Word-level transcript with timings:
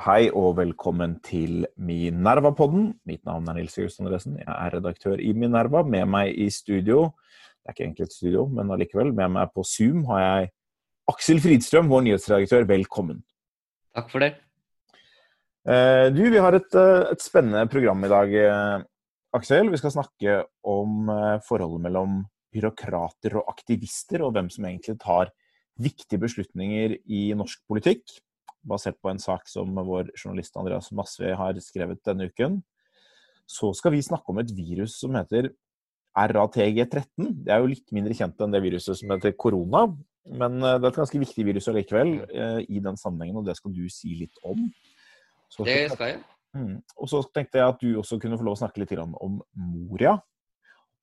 Hei 0.00 0.30
og 0.32 0.54
velkommen 0.56 1.18
til 1.20 1.66
Minerva-podden. 1.76 2.86
Mitt 3.04 3.26
navn 3.28 3.44
er 3.50 3.58
Nils 3.58 3.74
Jørgensen 3.76 4.06
Andresen. 4.06 4.38
Jeg 4.40 4.48
er 4.48 4.72
redaktør 4.72 5.20
i 5.20 5.34
Minerva. 5.36 5.82
Med 5.84 6.08
meg 6.08 6.30
i 6.32 6.46
studio, 6.48 7.10
det 7.60 7.68
er 7.68 7.74
ikke 7.74 7.84
egentlig 7.84 8.06
et 8.06 8.14
studio, 8.14 8.46
men 8.48 8.72
allikevel, 8.72 9.10
med 9.12 9.34
meg 9.34 9.52
på 9.52 9.66
Zoom 9.68 10.06
har 10.08 10.22
jeg 10.22 10.48
Aksel 11.12 11.42
Fridstrøm, 11.44 11.92
vår 11.92 12.06
nyhetsredaktør. 12.06 12.64
Velkommen. 12.72 13.20
Takk 13.92 14.08
for 14.14 14.24
det. 14.24 14.30
Eh, 15.68 16.08
du, 16.16 16.24
vi 16.24 16.40
har 16.40 16.56
et, 16.56 16.72
eh, 16.72 17.12
et 17.12 17.28
spennende 17.28 17.68
program 17.68 18.08
i 18.08 18.12
dag, 18.16 18.34
eh, 18.46 18.88
Aksel. 19.36 19.68
Vi 19.76 19.84
skal 19.84 19.92
snakke 19.98 20.40
om 20.64 21.12
forholdet 21.44 21.84
mellom 21.84 22.22
byråkrater 22.48 23.36
og 23.36 23.54
aktivister, 23.58 24.24
og 24.24 24.32
hvem 24.32 24.48
som 24.48 24.64
egentlig 24.64 24.96
tar 25.04 25.36
viktige 25.76 26.24
beslutninger 26.24 26.96
i 27.12 27.26
norsk 27.36 27.60
politikk 27.68 28.22
basert 28.68 28.98
på 29.02 29.10
en 29.12 29.20
sak 29.22 29.48
som 29.50 29.74
vår 29.74 30.12
journalist 30.16 30.56
Andreas 30.60 30.90
Masve 30.94 31.34
har 31.38 31.58
skrevet 31.64 32.02
denne 32.06 32.28
uken. 32.30 32.60
Så 33.48 33.72
skal 33.76 33.94
vi 33.94 34.04
snakke 34.04 34.32
om 34.32 34.40
et 34.42 34.52
virus 34.54 34.96
som 35.00 35.16
heter 35.18 35.50
RATG13. 36.16 37.28
Det 37.44 37.52
er 37.52 37.62
jo 37.62 37.70
litt 37.72 37.94
mindre 37.94 38.16
kjent 38.16 38.40
enn 38.40 38.54
det 38.54 38.62
viruset 38.64 38.98
som 38.98 39.14
heter 39.14 39.34
korona. 39.36 39.86
Men 40.28 40.60
eh, 40.60 40.78
det 40.78 40.86
er 40.86 40.92
et 40.92 41.00
ganske 41.00 41.22
viktig 41.22 41.46
virus 41.48 41.68
allikevel 41.72 42.12
eh, 42.28 42.60
i 42.70 42.82
den 42.84 42.98
sammenhengen, 43.00 43.40
og 43.40 43.48
det 43.48 43.56
skal 43.58 43.74
du 43.74 43.86
si 43.90 44.14
litt 44.20 44.36
om. 44.46 44.68
Så 45.52 45.66
det 45.66 45.90
skal 45.94 46.14
jeg. 46.14 46.20
Mm. 46.56 46.76
Og 47.00 47.08
så 47.08 47.22
tenkte 47.32 47.58
jeg 47.58 47.74
at 47.74 47.80
du 47.80 47.96
også 47.98 48.18
kunne 48.20 48.38
få 48.38 48.46
lov 48.46 48.58
å 48.58 48.60
snakke 48.60 48.82
litt 48.82 48.92
om 49.00 49.40
Moria. 49.56 50.14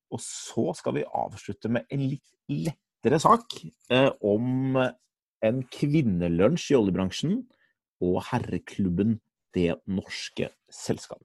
Og 0.10 0.22
så 0.24 0.70
skal 0.78 0.96
vi 0.98 1.06
avslutte 1.06 1.72
med 1.74 1.90
en 1.94 2.06
litt 2.06 2.26
lettere 2.50 3.20
sak 3.22 3.60
eh, 3.92 4.10
om 4.26 4.78
en 5.46 5.64
kvinnelunsj 5.74 6.72
i 6.74 6.80
oljebransjen 6.80 7.42
og 8.06 8.22
herreklubben 8.30 9.20
Det 9.56 9.74
Norske 9.90 10.52
Selskap. 10.72 11.24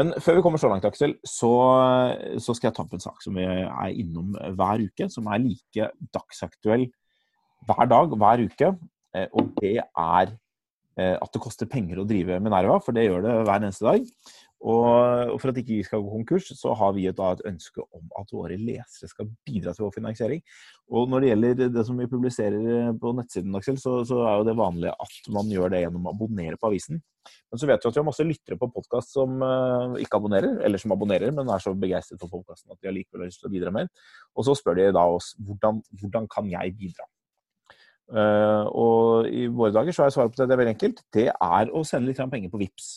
Men 0.00 0.14
før 0.24 0.38
vi 0.38 0.44
kommer 0.44 0.60
så 0.60 0.70
langt, 0.72 0.86
Aksel, 0.88 1.14
så, 1.26 1.52
så, 2.40 2.54
skal 2.56 2.70
jeg 2.70 2.76
ta 2.78 2.84
opp 2.84 2.94
en 2.96 3.04
sak 3.04 3.20
som 3.22 3.36
vi 3.36 3.44
er 3.46 3.92
innom 3.92 4.32
hver 4.56 4.82
uke. 4.86 5.08
Som 5.12 5.28
er 5.30 5.42
like 5.42 5.90
dagsaktuell 6.14 6.88
hver 7.68 7.90
dag, 7.90 8.16
hver 8.18 8.46
uke. 8.48 8.72
Eh, 9.14 9.28
og 9.36 9.52
det 9.60 9.76
er 9.84 10.32
eh, 10.96 11.14
at 11.14 11.30
det 11.34 11.42
koster 11.44 11.70
penger 11.70 12.00
å 12.02 12.08
drive 12.08 12.40
med 12.40 12.54
Nerva, 12.54 12.80
for 12.82 12.96
det 12.96 13.06
gjør 13.06 13.26
det 13.26 13.36
hver 13.42 13.60
eneste 13.60 13.86
dag. 13.86 14.08
Og 14.62 15.40
for 15.42 15.50
at 15.50 15.56
ikke 15.58 15.74
vi 15.74 15.84
skal 15.86 16.02
gå 16.04 16.10
konkurs, 16.12 16.46
så 16.54 16.70
har 16.78 16.92
vi 16.94 17.08
et, 17.10 17.20
ønske 17.48 17.82
om 17.82 18.04
at 18.20 18.30
våre 18.30 18.58
lesere 18.60 19.08
skal 19.10 19.30
bidra 19.46 19.72
til 19.74 19.88
vår 19.88 19.94
finansiering. 19.96 20.42
Og 20.92 21.08
når 21.10 21.20
det 21.24 21.30
gjelder 21.32 21.72
det 21.74 21.84
som 21.88 21.98
vi 21.98 22.06
publiserer 22.10 22.92
på 23.02 23.12
nettsiden, 23.18 23.56
Aksel, 23.58 23.80
så, 23.82 23.96
så, 24.06 24.20
er 24.22 24.38
jo 24.38 24.46
det 24.46 24.54
vanlig 24.58 24.92
at 24.92 25.32
man 25.34 25.50
gjør 25.50 25.74
det 25.74 25.82
gjennom 25.82 26.06
å 26.06 26.14
abonnere 26.14 26.60
på 26.60 26.70
avisen. 26.70 27.02
Men 27.50 27.58
så 27.58 27.66
vet 27.70 27.82
vi 27.82 27.90
at 27.90 27.96
vi 27.96 28.02
har 28.02 28.06
masse 28.06 28.28
lyttere 28.28 28.58
på 28.58 28.70
podkast 28.76 29.14
som 29.18 29.42
uh, 29.42 29.98
ikke 30.02 30.22
abonnerer, 30.22 30.56
eller 30.62 30.78
som 30.78 30.94
abonnerer, 30.94 31.34
men 31.34 31.50
er 31.50 31.62
så 31.62 31.74
begeistret 31.74 32.22
for 32.22 32.30
podkasten 32.30 32.74
at 32.74 32.78
de 32.78 32.90
allikevel 32.92 33.26
har 33.26 33.32
lyst 33.32 33.42
til 33.42 33.50
å 33.50 33.54
bidra 33.56 33.74
mer. 33.74 33.90
Og 34.38 34.46
så 34.46 34.54
spør 34.58 34.78
de 34.78 34.90
da 34.94 35.06
oss 35.10 35.34
hvordan, 35.42 35.82
hvordan 35.98 36.30
kan 36.30 36.50
jeg 36.54 36.78
bidra. 36.78 37.10
Uh, 38.12 38.66
og 38.76 39.30
i 39.32 39.48
våre 39.50 39.74
dager 39.74 39.94
så 39.96 40.06
er 40.06 40.14
svaret 40.14 40.34
på 40.34 40.42
det, 40.42 40.50
det 40.50 40.54
er 40.54 40.62
veldig 40.62 40.76
enkelt. 40.76 41.08
Det 41.14 41.30
er 41.32 41.72
å 41.72 41.82
sende 41.88 42.12
litt 42.12 42.22
penger 42.30 42.52
på 42.52 42.62
VIPS. 42.62 42.92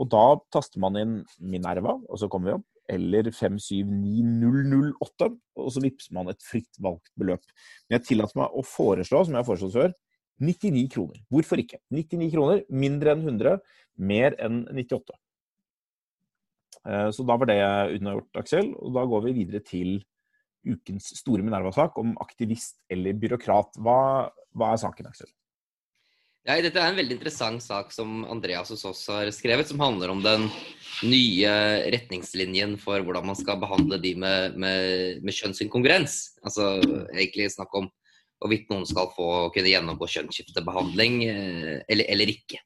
Og 0.00 0.08
da 0.12 0.24
taster 0.54 0.80
man 0.82 0.96
inn 0.96 1.16
Minerva, 1.38 1.98
og 2.08 2.20
så 2.20 2.28
kommer 2.32 2.50
vi 2.50 2.58
opp, 2.58 2.68
eller 2.90 3.28
579008, 3.30 5.28
og 5.60 5.72
så 5.74 5.82
vippser 5.84 6.14
man 6.16 6.32
et 6.32 6.42
fritt 6.42 6.80
valgt 6.82 7.12
beløp. 7.20 7.44
Men 7.86 7.98
jeg 7.98 8.06
tillater 8.08 8.40
meg 8.40 8.56
å 8.56 8.64
foreslå, 8.66 9.22
som 9.22 9.36
jeg 9.36 9.42
har 9.42 9.48
foreslått 9.48 9.76
før, 9.76 9.94
99 10.40 10.86
kroner. 10.94 11.20
Hvorfor 11.30 11.60
ikke? 11.60 11.82
99 11.92 12.30
kroner, 12.32 12.62
mindre 12.72 13.14
enn 13.14 13.26
100, 13.26 13.58
mer 14.10 14.36
enn 14.40 14.62
98. 14.72 15.18
Eh, 16.88 17.08
så 17.12 17.26
da 17.28 17.36
var 17.36 17.50
det 17.50 17.60
unnagjort, 17.98 18.40
Aksel. 18.40 18.72
Og 18.80 18.96
da 18.96 19.04
går 19.08 19.28
vi 19.28 19.36
videre 19.42 19.60
til 19.64 20.00
ukens 20.66 21.12
store 21.20 21.44
Minerva-sak 21.44 21.98
om 22.00 22.16
aktivist 22.24 22.80
eller 22.92 23.16
byråkrat. 23.20 23.76
Hva, 23.80 24.30
hva 24.56 24.72
er 24.72 24.82
saken, 24.82 25.12
Aksel? 25.12 25.30
Ja, 26.48 26.56
dette 26.64 26.80
er 26.80 26.88
en 26.88 26.96
veldig 26.96 27.18
interessant 27.18 27.60
sak 27.60 27.90
som 27.92 28.22
Andreas 28.32 28.70
hos 28.72 28.86
oss 28.88 29.02
har 29.12 29.28
skrevet, 29.34 29.68
som 29.68 29.80
handler 29.82 30.08
om 30.08 30.22
den 30.24 30.46
nye 31.04 31.50
retningslinjen 31.92 32.78
for 32.80 33.04
hvordan 33.04 33.26
man 33.28 33.36
skal 33.36 33.58
behandle 33.60 33.98
de 34.00 34.14
med, 34.16 34.56
med, 34.56 35.20
med 35.20 35.36
kjønnsinkongruens. 35.36 36.16
Altså 36.40 36.78
egentlig 37.12 37.50
snakk 37.52 37.76
om 37.76 37.90
hvorvidt 38.40 38.72
noen 38.72 38.86
skal 38.88 39.10
få 39.12 39.28
kunne 39.52 39.68
gjennomgå 39.68 40.08
kjønnsskiftebehandling 40.08 41.18
eh, 41.28 41.74
eller, 41.92 42.08
eller, 42.08 42.32
ikke. 42.32 42.62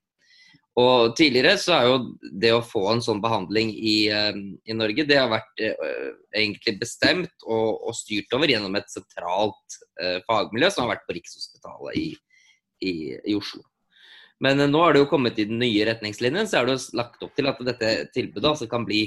Og 0.78 1.14
Tidligere 1.18 1.56
så 1.58 1.74
er 1.74 1.88
jo 1.88 1.96
det 2.30 2.52
å 2.54 2.62
få 2.62 2.84
en 2.92 3.02
sånn 3.02 3.22
behandling 3.22 3.72
i, 3.74 3.96
eh, 4.06 4.38
i 4.70 4.76
Norge, 4.78 5.06
det 5.06 5.18
har 5.18 5.30
vært 5.30 5.64
uh, 5.66 6.12
egentlig 6.34 6.76
bestemt 6.78 7.34
og, 7.42 7.82
og, 7.88 7.90
styrt 7.98 8.38
over 8.38 8.50
gjennom 8.50 8.78
et 8.78 8.86
sentralt 8.90 9.82
fagmiljø 10.26 10.70
som 10.70 10.84
har 10.84 10.96
vært 10.96 11.04
på 11.06 11.14
Rikshospitalet 11.14 11.98
i, 11.98 12.08
i, 12.84 12.94
i 13.32 13.36
Oslo. 13.38 13.64
Men 14.44 14.60
eh, 14.60 14.70
nå 14.70 14.82
har 14.82 14.94
det 14.94 15.04
jo 15.04 15.10
kommet 15.10 15.38
i 15.38 15.46
den 15.48 15.60
nye 15.62 15.86
retningslinjen, 15.88 16.48
så 16.50 16.60
er 16.60 16.68
det 16.68 16.76
jo 16.76 16.98
lagt 17.00 17.22
opp 17.24 17.36
til 17.36 17.50
at 17.50 17.62
dette 17.68 17.92
tilbudet 18.14 18.50
altså 18.54 18.68
kan 18.70 18.86
bli 18.88 19.06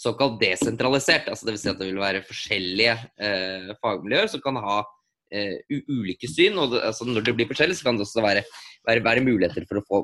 såkalt 0.00 0.38
desentralisert. 0.40 1.28
altså 1.28 1.48
Dvs. 1.48 1.64
Si 1.64 1.72
at 1.72 1.80
det 1.80 1.90
vil 1.90 2.00
være 2.00 2.24
forskjellige 2.28 2.96
eh, 3.20 3.74
fagmiljøer 3.82 4.30
som 4.32 4.44
kan 4.44 4.60
ha 4.62 4.78
eh, 5.34 5.58
ulike 5.90 6.30
syn. 6.30 6.58
og 6.58 6.72
det, 6.74 6.84
altså 6.92 7.08
Når 7.08 7.26
det 7.26 7.36
blir 7.36 7.50
forskjellig, 7.50 7.76
så 7.76 7.88
kan 7.88 7.98
det 7.98 8.06
også 8.06 8.24
være, 8.24 8.46
være, 8.88 9.04
være 9.04 9.26
muligheter 9.26 9.68
for 9.68 9.80
å 9.80 9.86
få 9.88 10.02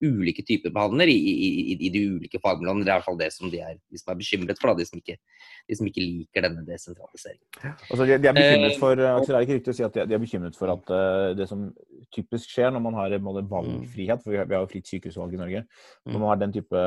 ulike 0.00 0.42
typer 0.48 0.72
behandler 0.72 1.10
i, 1.12 1.16
i, 1.16 1.48
i, 1.76 1.88
de 1.92 2.02
ulike 2.16 2.40
fagmiljøene. 2.40 2.84
Det 2.84 2.92
er 2.92 2.94
i 2.94 2.98
hvert 2.98 3.08
fall 3.08 3.20
det 3.20 3.30
som 3.34 3.50
de 3.52 3.60
er, 3.64 3.76
de 3.92 4.00
som 4.00 4.12
er 4.12 4.20
bekymret 4.20 4.60
for, 4.60 4.72
da, 4.72 4.80
de, 4.80 4.86
som 4.88 5.00
ikke, 5.00 5.16
de 5.68 5.76
som 5.76 5.90
ikke 5.90 6.04
liker 6.04 6.46
denne 6.46 6.64
desentraliseringen. 6.68 7.74
Altså, 7.90 8.06
de, 8.06 8.16
de, 8.16 8.30
er 8.30 8.38
bekymret 8.38 8.78
for, 8.80 8.96
uh, 8.96 9.20
det 9.26 9.34
er 9.36 9.46
ikke 9.46 9.58
riktig 9.58 9.74
å 9.74 9.76
si 9.76 9.86
at 9.86 9.98
de, 10.00 10.16
er 10.16 10.22
bekymret 10.22 10.56
for 10.56 10.72
at 10.72 10.94
uh, 10.94 11.26
det 11.36 11.48
som 11.50 11.68
typisk 12.14 12.52
skjer 12.52 12.72
når 12.74 12.84
man 12.84 12.98
har 12.98 13.16
måte, 13.24 13.44
valgfrihet, 13.50 14.22
for 14.24 14.34
vi 14.34 14.40
har, 14.40 14.50
jo 14.54 14.70
fritt 14.70 14.90
sykehusvalg 14.90 15.36
i 15.36 15.40
Norge, 15.40 15.64
når 16.08 16.18
man 16.18 16.32
har 16.32 16.40
den 16.42 16.54
type 16.56 16.84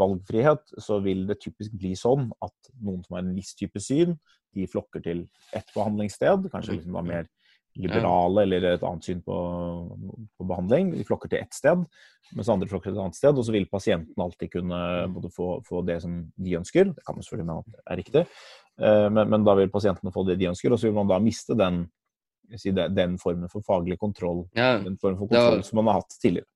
valgfrihet, 0.00 0.74
så 0.82 1.00
vil 1.04 1.24
det 1.30 1.40
typisk 1.42 1.76
bli 1.78 1.94
sånn 1.98 2.30
at 2.44 2.74
noen 2.80 3.02
som 3.06 3.18
har 3.18 3.24
en 3.24 3.34
viss 3.36 3.54
type 3.58 3.82
syn, 3.82 4.16
de 4.54 4.68
flokker 4.70 5.02
til 5.04 5.24
ett 5.56 5.70
behandlingssted, 5.74 6.50
kanskje 6.52 6.78
liksom 6.78 6.94
var 6.94 7.08
mer 7.08 7.30
liberale 7.74 8.44
eller 8.44 8.66
et 8.68 8.84
annet 8.86 9.06
syn 9.06 9.20
på, 9.24 9.36
på, 10.38 10.46
behandling. 10.46 10.92
De 10.94 11.06
flokker 11.06 11.32
til 11.32 11.42
ett 11.42 11.56
sted, 11.56 11.82
mens 12.36 12.50
andre 12.52 12.68
flokker 12.70 12.90
til 12.90 12.98
et 12.98 13.02
annet 13.02 13.18
sted. 13.18 13.34
Og 13.34 13.46
så 13.46 13.54
vil 13.54 13.66
pasienten 13.70 14.22
alltid 14.22 14.52
kunne 14.52 14.78
både 15.14 15.30
få, 15.34 15.48
få 15.66 15.82
det 15.86 16.00
som 16.04 16.20
de 16.36 16.56
ønsker, 16.60 16.92
det 16.94 17.04
kan 17.06 17.18
man 17.18 17.26
selvfølgelig 17.26 17.50
mene 17.50 17.82
er 17.82 18.00
riktig, 18.00 18.24
eh, 18.78 19.08
men, 19.10 19.26
men, 19.26 19.46
da 19.46 19.56
vil 19.58 19.72
pasientene 19.74 20.14
få 20.14 20.26
det 20.28 20.38
de 20.40 20.50
ønsker, 20.52 20.72
og 20.72 20.80
så 20.80 20.88
vil 20.88 20.98
man 21.00 21.10
da 21.10 21.20
miste 21.22 21.58
den, 21.58 21.84
den 22.94 23.18
formen 23.18 23.50
for 23.52 23.64
faglig 23.66 23.98
kontroll, 24.00 24.44
ja, 24.56 24.78
den 24.82 24.98
formen 25.00 25.18
for 25.18 25.30
kontroll 25.30 25.60
var... 25.60 25.64
som 25.66 25.80
man 25.80 25.92
har 25.92 26.02
hatt 26.02 26.18
tidligere. 26.20 26.48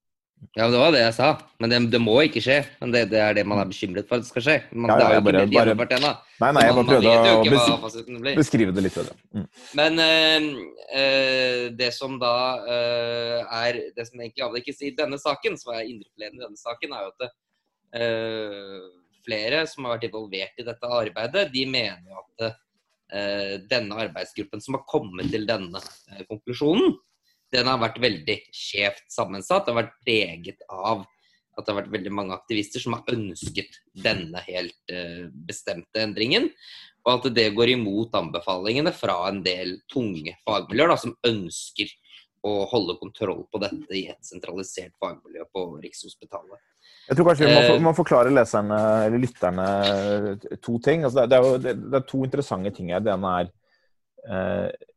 Ja, 0.57 0.69
det 0.71 0.79
var 0.79 0.93
det 0.95 1.01
jeg 1.01 1.15
sa. 1.17 1.29
Men 1.59 1.73
det, 1.73 1.79
det 1.93 2.01
må 2.03 2.15
ikke 2.27 2.41
skje. 2.43 2.59
Men 2.81 2.93
det, 2.95 3.05
det, 3.13 3.19
er 3.23 3.35
det 3.37 3.45
man 3.49 3.61
er 3.61 3.69
bekymret 3.69 4.09
for 4.09 4.19
at 4.19 4.25
det 4.25 4.31
skal 4.31 4.45
skje. 4.45 4.57
Man, 4.71 4.91
ja, 4.91 4.97
det 4.99 5.07
har 5.07 5.17
jo 5.17 5.23
ikke 5.47 5.75
blitt 5.81 5.95
ennå. 5.99 6.13
Nei, 6.39 6.51
nei, 6.55 6.63
jeg 6.67 6.77
bare 6.77 6.89
prøvde 6.91 7.15
å 7.15 7.41
beskrive, 7.49 8.35
beskrive 8.39 8.75
det 8.77 8.85
litt. 8.87 8.99
Mm. 9.35 9.49
Men 9.81 9.99
øh, 10.05 11.65
det 11.79 11.91
som 11.97 12.17
da 12.23 12.37
øh, 12.63 13.59
er 13.65 13.81
Det 13.97 14.07
som 14.07 14.23
egentlig 14.23 14.47
avdekkes 14.47 14.87
i 14.87 14.95
denne 14.99 15.19
saken, 15.21 15.59
som 15.61 15.75
er 15.75 15.89
indrefileten 15.89 16.39
i 16.39 16.47
denne 16.47 16.61
saken, 16.61 16.95
er 16.95 17.07
jo 17.07 17.13
at 17.17 17.37
øh, 17.99 18.89
flere 19.27 19.67
som 19.71 19.87
har 19.87 19.99
vært 19.99 20.09
involvert 20.09 20.63
i 20.63 20.69
dette 20.71 20.95
arbeidet, 21.03 21.49
de 21.55 21.67
mener 21.67 22.07
jo 22.07 22.23
at 22.23 22.51
denne 23.09 23.97
arbeidsgruppen 24.05 24.61
som 24.61 24.77
har 24.77 24.83
kommet 24.91 25.31
til 25.33 25.47
denne 25.49 25.81
konklusjonen, 26.29 26.93
den 27.55 27.69
har 27.71 27.81
vært 27.81 28.01
veldig 28.03 28.37
skjevt 28.53 29.07
sammensatt. 29.13 29.65
Det 29.65 29.73
har 29.73 29.81
vært 29.81 29.97
preget 30.05 30.65
av 30.69 31.07
at 31.59 31.67
det 31.67 31.73
har 31.73 31.81
vært 31.81 31.95
veldig 31.97 32.13
mange 32.15 32.37
aktivister 32.37 32.83
som 32.83 32.95
har 32.95 33.15
ønsket 33.15 33.81
denne 33.99 34.43
helt 34.47 34.93
uh, 34.93 35.27
bestemte 35.49 36.03
endringen. 36.05 36.51
Og 37.07 37.15
at 37.17 37.31
det 37.35 37.49
går 37.57 37.73
imot 37.75 38.15
anbefalingene 38.15 38.93
fra 38.95 39.17
en 39.31 39.41
del 39.43 39.79
tunge 39.91 40.37
fagmiljøer 40.47 40.93
da, 40.93 40.99
som 41.01 41.17
ønsker 41.27 41.91
å 42.47 42.53
holde 42.71 42.99
kontroll 43.01 43.43
på 43.51 43.61
dette 43.63 43.97
i 43.97 44.05
et 44.13 44.23
sentralisert 44.27 44.95
fagmiljø 45.03 45.49
på 45.55 45.65
Rikshospitalet. 45.83 46.61
Jeg 47.09 47.17
tror 47.17 47.31
kanskje 47.31 47.49
vi 47.49 47.55
må, 47.55 47.61
eh. 47.65 47.81
må 47.87 47.95
forklare 47.97 48.33
leserne, 48.33 48.79
eller 49.07 49.23
lytterne 49.23 49.69
to 50.65 50.77
ting. 50.85 51.07
Altså 51.09 51.25
det, 51.25 51.39
er 51.39 51.47
jo, 51.47 51.57
det, 51.65 51.75
er 51.97 52.05
to 52.09 52.21
interessante 52.27 52.73
ting 52.77 52.93
her. 52.93 53.01
Det 53.05 53.15
ene 53.15 53.31
er 53.41 53.49
eh, 54.29 54.89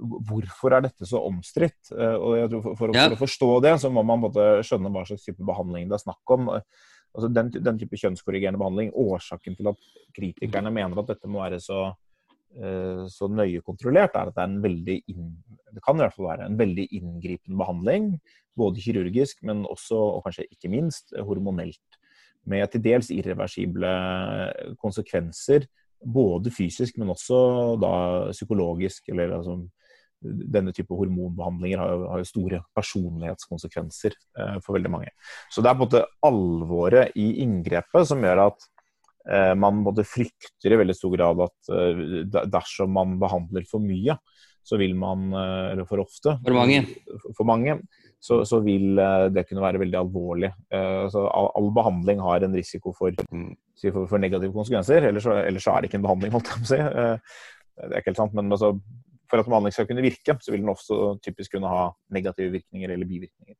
hvorfor 0.00 0.76
er 0.76 0.86
dette 0.86 1.08
så 1.08 1.20
omstridt? 1.28 1.92
Eh, 1.92 2.16
og 2.16 2.38
jeg 2.40 2.52
tror 2.54 2.64
for, 2.64 2.78
for, 2.80 2.96
for, 2.96 3.16
å 3.18 3.20
forstå 3.20 3.50
det, 3.66 3.74
så 3.84 3.92
må 3.92 4.04
man 4.06 4.24
både 4.24 4.48
skjønne 4.66 4.92
hva 4.94 5.04
slags 5.08 5.28
type 5.28 5.44
behandling 5.48 5.90
det 5.90 5.98
er 5.98 6.04
snakk 6.06 6.34
om. 6.36 6.48
Altså 7.12 7.28
den, 7.28 7.52
den 7.52 7.82
type 7.82 8.00
kjønnskorrigerende 8.00 8.60
behandling, 8.62 8.94
årsaken 8.96 9.58
til 9.58 9.68
at 9.74 9.90
kritikerne 10.16 10.72
mener 10.72 11.02
at 11.02 11.12
dette 11.12 11.28
må 11.28 11.44
være 11.44 11.60
så 11.60 11.90
så 13.08 13.28
nøye 13.32 13.62
kontrollert, 13.64 14.14
er 14.14 14.28
at 14.28 14.36
det 14.36 14.42
er 14.42 14.50
en 14.50 14.62
veldig 14.62 14.96
inn, 15.08 15.28
det 15.72 15.80
kan 15.84 15.96
i 15.96 16.04
hvert 16.04 16.16
fall 16.16 16.28
være 16.28 16.48
en 16.50 16.58
veldig 16.60 16.86
inngripende 16.98 17.58
behandling. 17.58 18.08
Både 18.56 18.82
kirurgisk, 18.84 19.40
men 19.48 19.64
også, 19.64 19.96
og 19.96 20.26
kanskje 20.26 20.48
ikke 20.52 20.70
minst, 20.72 21.14
hormonelt. 21.16 22.00
Med 22.44 22.66
til 22.72 22.82
dels 22.84 23.08
irreversible 23.14 23.92
konsekvenser. 24.82 25.64
Både 26.02 26.50
fysisk, 26.52 26.98
men 26.98 27.14
også 27.14 27.38
da 27.80 27.94
psykologisk. 28.34 29.08
eller 29.08 29.38
altså 29.38 29.60
denne 30.22 30.72
type 30.74 30.94
hormonbehandlinger 30.94 31.80
har 31.80 31.92
jo, 31.92 32.02
har 32.10 32.22
jo 32.22 32.28
store 32.28 32.60
personlighetskonsekvenser 32.76 34.14
eh, 34.38 34.58
for 34.64 34.76
veldig 34.76 34.92
mange. 34.92 35.10
Så 35.50 35.62
det 35.62 35.70
er 35.70 35.78
på 35.78 35.82
en 35.82 35.88
måte 35.88 36.04
alvoret 36.26 37.16
i 37.18 37.28
inngrepet 37.42 38.08
som 38.08 38.22
gjør 38.22 38.46
at 38.46 38.66
eh, 38.66 38.71
man 39.54 39.84
både 39.86 40.02
frykter 40.02 40.72
i 40.74 40.78
veldig 40.80 40.94
stor 40.98 41.12
grad 41.14 41.42
at 41.44 41.68
eh, 41.70 42.00
dersom 42.50 42.90
man 42.96 43.12
behandler 43.22 43.66
for 43.70 43.84
mye, 43.84 44.16
så 44.62 44.78
vil 44.78 44.94
man, 44.98 45.26
eh, 45.34 45.72
eller 45.72 45.86
for 45.88 46.02
ofte, 46.02 46.36
for 46.44 46.56
mange, 46.56 46.82
for 47.36 47.48
mange 47.48 47.76
så, 48.22 48.42
så, 48.46 48.60
vil 48.62 48.98
eh, 49.02 49.26
det 49.34 49.44
kunne 49.48 49.64
være 49.64 49.80
veldig 49.82 49.98
alvorlig. 49.98 50.52
Eh, 50.70 51.06
så 51.10 51.24
all, 51.26 51.50
all, 51.58 51.70
behandling 51.74 52.22
har 52.22 52.46
en 52.46 52.54
risiko 52.54 52.94
for, 52.94 53.16
for, 53.82 54.04
for 54.06 54.22
negative 54.22 54.54
konsekvenser, 54.54 55.08
ellers, 55.10 55.26
ellers 55.26 55.66
er 55.66 55.80
det 55.80 55.90
ikke 55.90 55.98
en 55.98 56.06
behandling, 56.06 56.34
holdt 56.34 56.52
jeg 56.52 56.60
på 56.60 56.68
å 56.68 56.72
si. 56.72 56.82
Det 57.82 57.88
er 57.88 57.98
ikke 57.98 58.12
helt 58.12 58.22
sant, 58.22 58.36
men 58.38 58.54
altså, 58.54 58.76
for 59.32 59.42
at 59.42 59.48
behandling 59.48 59.74
skal 59.74 59.88
kunne 59.90 60.04
virke, 60.04 60.36
så 60.44 60.54
vil 60.54 60.62
den 60.62 60.70
også 60.70 61.16
typisk 61.24 61.56
kunne 61.56 61.72
ha 61.72 61.88
negative 62.14 62.54
virkninger 62.54 62.94
eller 62.94 63.08
bivirkninger. 63.08 63.58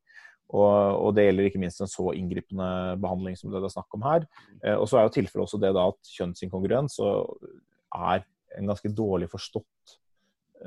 Og, 0.53 0.69
og, 1.07 1.13
det 1.17 1.27
gjelder 1.27 1.49
ikke 1.49 1.63
minst 1.63 1.81
en 1.81 1.91
så 1.91 2.11
inngripende 2.17 2.69
behandling 3.01 3.39
som 3.39 3.53
det 3.53 3.63
det 3.63 3.71
er 3.71 3.77
snakk 3.77 3.97
om 3.97 4.05
her. 4.05 4.27
Eh, 4.61 4.77
og 4.77 4.85
så 4.89 5.01
er 5.01 5.07
jo 5.07 5.15
tilfellet 5.17 5.47
også 5.47 5.61
det 5.63 5.73
da 5.77 5.87
at 5.93 6.13
kjønnsinkongruens 6.19 6.99
er 7.03 8.27
en 8.59 8.69
ganske 8.69 8.93
dårlig 8.93 9.31
forstått 9.33 9.95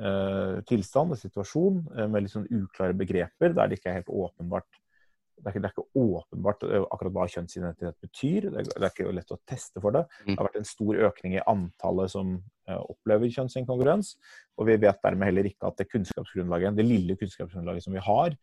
eh, 0.00 0.56
tilstand 0.66 1.14
og 1.14 1.20
situasjon 1.20 1.84
eh, 1.94 2.08
med 2.10 2.24
litt 2.26 2.34
sånn 2.34 2.50
uklare 2.50 2.98
begreper, 2.98 3.54
der 3.54 3.70
det 3.70 3.78
ikke 3.78 3.92
er 3.92 4.00
helt 4.00 4.12
åpenbart 4.24 4.82
det 5.36 5.50
er, 5.50 5.52
ikke, 5.52 5.60
det 5.60 5.68
er 5.68 5.72
ikke, 5.74 6.00
åpenbart 6.00 6.62
akkurat 6.64 7.12
hva 7.12 7.24
kjønnsidentitet 7.28 7.96
betyr. 8.00 8.46
Det 8.48 8.62
er, 8.62 8.68
det 8.72 8.86
er, 8.86 8.86
ikke 8.88 9.12
lett 9.12 9.34
å 9.34 9.36
teste 9.44 9.82
for 9.84 9.92
det. 9.92 10.00
Mm. 10.24 10.30
Det 10.30 10.36
har 10.38 10.46
vært 10.46 10.56
en 10.62 10.68
stor 10.70 11.00
økning 11.10 11.34
i 11.36 11.42
antallet 11.52 12.08
som 12.08 12.30
opplever 12.72 13.28
kjønnsinkongruens. 13.34 14.14
Og 14.56 14.70
vi 14.70 14.78
vet 14.80 15.02
dermed 15.04 15.28
heller 15.28 15.50
ikke 15.50 15.68
at 15.68 15.76
det 15.76 15.90
kunnskapsgrunnlaget, 15.90 16.78
det 16.80 16.88
lille 16.88 17.18
kunnskapsgrunnlaget 17.20 17.84
som 17.84 17.92
vi 17.98 18.06
har, 18.08 18.38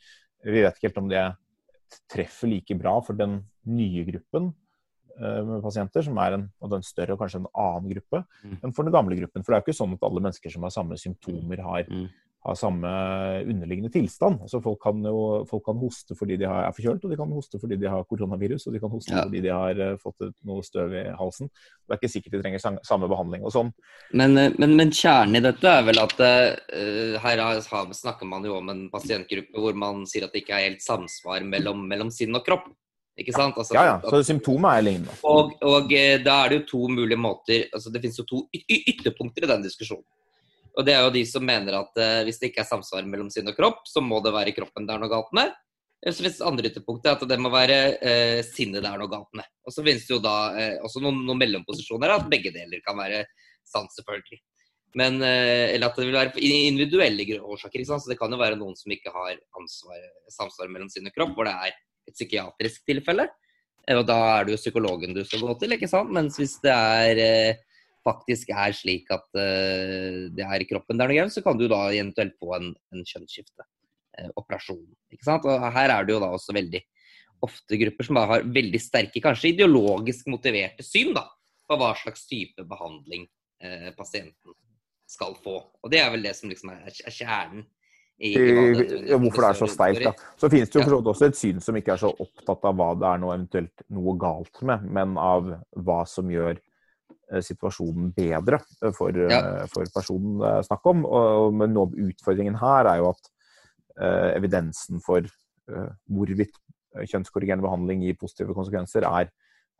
vi 0.46 0.64
vet 0.64 0.76
ikke 0.78 0.90
helt 0.90 1.02
om 1.04 1.10
det 1.12 1.24
treffer 2.12 2.50
like 2.50 2.76
bra 2.80 2.98
for 3.06 3.18
den 3.18 3.40
nye 3.70 4.04
gruppen 4.08 4.50
uh, 5.20 5.42
med 5.48 5.64
pasienter, 5.64 6.06
som 6.06 6.18
er 6.20 6.40
en, 6.40 6.48
en, 6.66 6.86
større 6.86 7.16
og 7.16 7.22
kanskje 7.22 7.44
en 7.44 7.52
annen 7.54 7.94
gruppe, 7.94 8.24
mm. 8.44 8.58
enn 8.60 8.76
for 8.76 8.88
den 8.88 8.96
gamle 8.96 9.20
gruppen. 9.20 9.44
For 9.44 9.54
det 9.54 9.60
er 9.60 9.64
jo 9.64 9.68
ikke 9.68 9.80
sånn 9.82 9.96
at 9.98 10.08
alle 10.10 10.26
mennesker 10.26 10.54
som 10.54 10.66
har 10.68 10.76
samme 10.76 11.00
symptomer, 11.00 11.64
har 11.64 11.88
mm 11.90 12.08
har 12.44 12.56
samme 12.60 12.90
underliggende 13.48 13.90
tilstand. 13.92 14.42
Altså 14.44 14.60
folk, 14.62 14.82
kan 14.84 15.00
jo, 15.06 15.44
folk 15.48 15.64
kan 15.66 15.80
hoste 15.80 16.16
fordi 16.20 16.36
de 16.42 16.48
er 16.50 16.74
forkjølt, 16.76 17.06
og 17.06 17.14
de 17.14 17.20
kan 17.20 17.32
hoste 17.32 17.60
fordi 17.62 17.78
de 17.80 17.88
har 17.88 18.04
koronavirus, 18.10 18.68
og 18.68 18.76
de 18.76 18.82
kan 18.84 18.92
hoste 18.92 19.14
ja. 19.16 19.24
fordi 19.24 19.44
de 19.46 19.54
har 19.54 19.80
uh, 19.80 19.96
fått 20.02 20.28
noe 20.50 20.66
støv 20.66 20.96
i 21.00 21.06
halsen. 21.20 21.48
Det 21.48 21.96
er 21.96 22.02
ikke 22.02 22.12
sikkert 22.12 22.36
de 22.36 22.42
trenger 22.44 22.64
samme 22.84 23.10
behandling 23.12 23.48
og 23.48 23.54
sånn. 23.56 23.72
Men, 24.12 24.36
eh, 24.40 24.52
men, 24.60 24.76
men, 24.76 24.92
kjernen 24.92 25.40
i 25.40 25.44
dette 25.44 25.72
er 25.72 25.86
vel 25.88 26.02
at 26.04 26.20
uh, 26.20 27.16
her 27.24 27.44
snakker 27.96 28.28
man 28.28 28.44
jo 28.48 28.58
om 28.60 28.72
en 28.74 28.86
pasientgruppe 28.92 29.64
hvor 29.64 29.78
man 29.80 30.04
sier 30.10 30.28
at 30.28 30.36
det 30.36 30.44
ikke 30.44 30.58
er 30.58 30.68
helt 30.68 30.84
samsvar 30.84 31.46
mellom, 31.48 31.86
mellom 31.88 32.12
sinn 32.12 32.36
og 32.36 32.44
kropp. 32.44 32.68
Ikke 33.20 33.36
sant? 33.36 33.56
Altså, 33.56 33.78
ja, 33.78 33.86
ja. 33.92 33.96
Så 34.10 34.24
symptomet 34.26 34.80
er 34.80 34.86
lignende. 34.88 35.16
Og, 35.30 35.54
og, 35.64 35.92
da 36.26 36.38
er 36.42 36.52
det 36.52 36.60
jo 36.60 36.66
to 36.72 36.88
mulige 36.90 37.20
måter 37.22 37.68
altså 37.70 37.92
Det 37.94 38.02
finnes 38.02 38.18
jo 38.18 38.26
to 38.26 38.40
ytterpunkter 38.58 39.46
i 39.46 39.52
den 39.54 39.64
diskusjonen. 39.68 40.08
Og 40.74 40.86
det 40.88 40.96
er 40.96 41.04
jo 41.06 41.14
de 41.14 41.24
som 41.30 41.44
mener 41.46 41.76
at 41.78 42.00
uh, 42.02 42.22
hvis 42.26 42.40
det 42.42 42.50
ikke 42.50 42.64
er 42.64 42.70
samsvar 42.70 43.06
mellom 43.10 43.30
sinn 43.34 43.50
og 43.50 43.58
kropp, 43.58 43.84
så 43.90 44.02
må 44.02 44.20
det 44.26 44.34
være 44.34 44.56
kroppen 44.56 44.88
det 44.88 44.96
er 44.96 45.04
noe 45.04 45.12
galt 45.12 45.34
med. 45.38 45.54
Så 46.04 46.20
finnes 46.20 46.42
andre 46.44 46.68
ytterpunkter, 46.68 47.14
at 47.16 47.28
det 47.30 47.38
må 47.40 47.52
være 47.54 47.78
uh, 48.00 48.40
sinnet 48.48 48.82
det 48.82 48.90
er 48.90 49.02
noe 49.02 49.12
galt 49.12 49.30
med. 49.38 49.48
Og 49.64 49.76
så 49.76 49.86
finnes 49.86 50.08
det 50.08 50.16
jo 50.16 50.24
da 50.24 50.38
uh, 50.56 50.88
også 50.88 51.04
noen, 51.04 51.22
noen, 51.28 51.40
mellomposisjoner, 51.44 52.16
at 52.16 52.32
begge 52.32 52.52
deler 52.56 52.82
kan 52.86 52.98
være 53.00 53.22
sant, 53.70 53.94
selvfølgelig. 54.00 54.42
Men, 54.94 55.16
eller 55.26 55.88
at 55.88 55.96
det 55.98 56.04
vil 56.06 56.14
være 56.14 56.42
individuelle 56.44 57.24
årsaker. 57.42 57.82
ikke 57.82 57.90
sant? 57.90 58.04
Så 58.04 58.12
det 58.12 58.18
kan 58.20 58.30
jo 58.30 58.38
være 58.38 58.60
noen 58.60 58.76
som 58.78 58.92
ikke 58.94 59.10
har 59.10 59.40
ansvar, 59.58 60.04
samsvar 60.30 60.70
mellom 60.70 60.92
sinn 60.94 61.10
og 61.10 61.16
kropp, 61.16 61.32
hvor 61.34 61.50
det 61.50 61.54
er 61.56 61.72
et 61.72 62.14
psykiatrisk 62.14 62.84
tilfelle. 62.86 63.26
Og 63.90 64.04
da 64.06 64.18
er 64.36 64.46
det 64.46 64.54
jo 64.54 64.60
psykologen 64.62 65.18
du 65.18 65.24
skal 65.26 65.42
gå 65.48 65.56
til, 65.64 65.74
ikke 65.74 65.90
sant. 65.90 66.14
Mens 66.14 66.38
hvis 66.38 66.60
det 66.62 66.76
er 66.76 67.24
faktisk 68.04 68.52
er 68.54 68.74
slik 68.76 69.12
at 69.14 69.26
uh, 69.36 70.24
det 70.34 70.46
er 70.46 70.64
i 70.64 70.68
kroppen 70.70 71.00
det 71.00 71.06
er 71.06 71.12
noe 71.12 71.20
gærent, 71.20 71.36
så 71.36 71.44
kan 71.46 71.60
du 71.60 71.68
da 71.72 71.86
eventuelt 71.92 72.36
få 72.40 72.56
en, 72.58 72.72
en 72.94 73.06
kjønnsskifteoperasjon. 73.10 74.82
Uh, 74.84 75.14
ikke 75.16 75.28
sant? 75.28 75.48
Og 75.50 75.70
her 75.78 75.94
er 75.94 76.08
det 76.08 76.16
jo 76.16 76.24
da 76.24 76.32
også 76.36 76.56
veldig 76.56 76.84
ofte 77.44 77.80
grupper 77.80 78.08
som 78.08 78.20
har 78.22 78.48
veldig 78.56 78.80
sterke, 78.80 79.22
kanskje 79.24 79.52
ideologisk 79.52 80.30
motiverte 80.32 80.86
syn 80.86 81.12
da, 81.16 81.26
på 81.68 81.80
hva 81.80 81.92
slags 82.00 82.28
type 82.30 82.66
behandling 82.68 83.28
uh, 83.64 83.92
pasienten 83.98 84.58
skal 85.10 85.36
få. 85.44 85.60
Og 85.84 85.92
det 85.92 86.02
er 86.02 86.12
vel 86.14 86.24
det 86.26 86.36
som 86.38 86.52
liksom 86.52 86.74
er, 86.74 86.92
er 86.92 87.16
kjernen. 87.16 87.66
I, 88.24 88.30
i 88.30 88.42
det, 88.78 89.18
hvorfor 89.20 89.42
det 89.42 89.48
er 89.48 89.58
så 89.58 89.68
sterkt. 89.68 90.04
Da. 90.06 90.12
Så 90.40 90.48
finnes 90.54 90.70
det 90.72 90.84
jo 90.86 91.00
ja. 91.00 91.00
også 91.02 91.28
et 91.28 91.38
syn 91.38 91.58
som 91.66 91.76
ikke 91.76 91.96
er 91.96 92.02
så 92.04 92.12
opptatt 92.14 92.68
av 92.70 92.78
hva 92.78 92.92
det 92.96 93.08
er 93.10 93.24
noe 93.24 93.34
eventuelt 93.34 93.84
noe 93.92 94.14
galt 94.22 94.62
med, 94.70 94.86
men 94.96 95.18
av 95.20 95.50
hva 95.82 96.04
som 96.08 96.30
gjør 96.32 96.62
Eh, 96.62 96.73
situasjonen 97.42 98.12
bedre 98.16 98.60
eh, 98.84 98.92
for, 98.96 99.16
ja. 99.18 99.40
Eh, 99.40 99.70
for, 99.72 99.88
personen 99.94 100.40
det 100.42 100.50
er 100.50 100.68
snakk 100.68 100.90
om. 100.92 101.06
Og, 101.08 101.54
men 101.58 101.74
noe 101.76 101.90
av 101.90 102.02
utfordringen 102.08 102.60
her 102.62 102.90
er 102.92 103.02
jo 103.02 103.12
at 103.14 103.32
uh, 104.02 104.30
evidensen 104.34 105.02
for 105.04 105.26
uh, 105.26 105.90
hvorvidt 106.12 106.60
kjønnskorrigerende 106.94 107.66
behandling 107.66 108.04
gir 108.06 108.20
positive 108.20 108.54
konsekvenser, 108.54 109.08
er, 109.10 109.32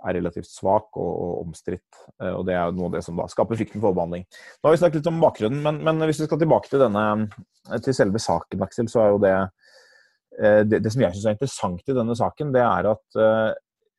er 0.04 0.18
relativt 0.18 0.50
svak 0.50 0.98
og, 0.98 1.12
og 1.12 1.44
omstridt. 1.44 2.00
Uh, 2.22 2.34
og 2.40 2.48
det 2.50 2.58
er 2.58 2.74
noe 2.74 2.90
av 2.90 2.98
det 2.98 3.04
som 3.06 3.20
da 3.20 3.28
skaper 3.32 3.60
frykten 3.60 3.84
for 3.84 3.98
behandling. 3.98 4.26
Nå 4.26 4.70
har 4.70 4.78
vi 4.78 4.82
snakket 4.82 5.02
litt 5.02 5.12
om 5.14 5.22
bakgrunnen, 5.22 5.62
men, 5.66 5.84
men 5.86 6.08
hvis 6.10 6.24
vi 6.24 6.30
skal 6.30 6.42
tilbake 6.42 6.72
til, 6.72 6.82
denne, 6.86 7.06
til 7.86 7.98
selve 7.98 8.22
saken, 8.22 8.66
Aksel, 8.66 8.90
så 8.92 9.06
er 9.06 9.14
jo 9.14 9.22
det 9.28 9.36
det, 10.34 10.80
det, 10.82 10.90
som 10.90 11.04
jeg 11.04 11.14
syns 11.14 11.26
er 11.30 11.36
interessant 11.36 11.92
i 11.92 11.94
denne 11.94 12.16
saken, 12.18 12.50
det 12.56 12.64
er 12.66 12.88
at 12.90 13.18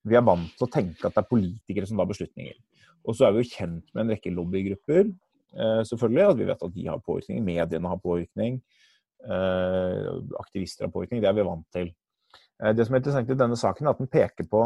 vi 0.03 0.17
er 0.19 0.25
vant 0.27 0.49
til 0.59 0.67
å 0.67 0.73
tenke 0.73 1.07
at 1.07 1.15
det 1.15 1.23
er 1.23 1.29
politikere 1.31 1.87
som 1.87 2.01
tar 2.01 2.09
beslutninger. 2.11 2.57
Og 3.05 3.17
så 3.17 3.27
er 3.27 3.35
vi 3.35 3.45
jo 3.45 3.51
kjent 3.53 3.93
med 3.93 4.05
en 4.05 4.15
rekke 4.15 4.33
lobbygrupper, 4.33 5.11
eh, 5.59 5.83
selvfølgelig. 5.91 6.25
At 6.31 6.39
vi 6.39 6.49
vet 6.49 6.65
at 6.69 6.75
de 6.75 6.87
har 6.89 7.05
påvirkning. 7.05 7.45
Mediene 7.45 7.93
har 7.93 8.01
påvirkning. 8.01 8.63
Eh, 9.25 10.09
aktivister 10.41 10.87
har 10.87 10.95
påvirkning. 10.95 11.21
Det 11.21 11.29
er 11.29 11.37
vi 11.37 11.47
vant 11.51 11.69
til. 11.73 11.93
Eh, 12.63 12.73
det 12.73 12.87
som 12.87 12.95
er 12.95 13.03
interessant 13.03 13.31
i 13.31 13.39
denne 13.39 13.61
saken, 13.61 13.87
er 13.87 13.91
at 13.95 14.03
den 14.03 14.13
peker 14.13 14.49
på 14.49 14.65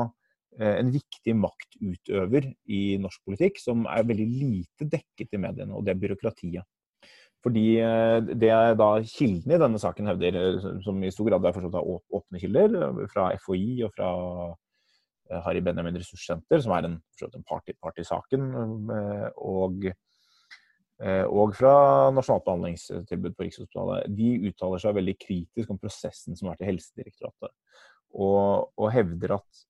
en 0.58 0.88
viktig 0.90 1.36
maktutøver 1.38 2.48
i 2.66 2.96
norsk 2.98 3.20
politikk 3.28 3.60
som 3.62 3.84
er 3.86 4.02
veldig 4.02 4.24
lite 4.26 4.88
dekket 4.90 5.36
i 5.36 5.38
mediene, 5.38 5.70
og 5.70 5.84
det 5.86 5.92
er 5.92 6.00
byråkratiet. 6.02 6.66
Fordi 7.44 7.76
det 8.40 8.50
er 8.50 8.74
da 8.74 8.88
kildene 9.06 9.54
i 9.54 9.60
denne 9.62 9.78
saken 9.78 10.10
hevder, 10.10 10.58
som 10.82 10.98
i 11.04 11.12
stor 11.14 11.28
grad 11.28 11.46
er 11.46 11.54
forstått 11.54 11.78
av 11.78 12.00
åpne 12.10 12.42
kilder, 12.42 12.74
fra 13.12 13.28
FHI 13.38 13.84
og 13.86 13.92
fra 13.94 14.10
Harry 15.44 15.61
Benjamin 15.64 15.97
Ressurssenter, 15.99 16.61
som 16.64 16.75
er 16.76 16.88
en, 16.88 16.99
en 17.26 17.47
part, 17.49 17.99
i 18.00 18.06
saken. 18.06 18.50
Eh, 18.94 19.26
og, 19.44 19.88
eh, 21.02 21.25
og 21.26 21.54
fra 21.58 21.73
Nasjonalt 22.14 22.47
behandlingstilbud 22.47 23.37
på 23.37 23.47
Rikshospitalet. 23.47 24.11
De 24.18 24.35
uttaler 24.50 24.85
seg 24.85 24.99
veldig 24.99 25.16
kritisk 25.20 25.73
om 25.75 25.80
prosessen 25.80 26.38
som 26.38 26.49
har 26.49 26.56
vært 26.56 26.66
i 26.66 26.70
Helsedirektoratet. 26.73 27.56
Og, 28.18 28.70
og 28.78 28.94
hevder 28.94 29.37
at 29.37 29.66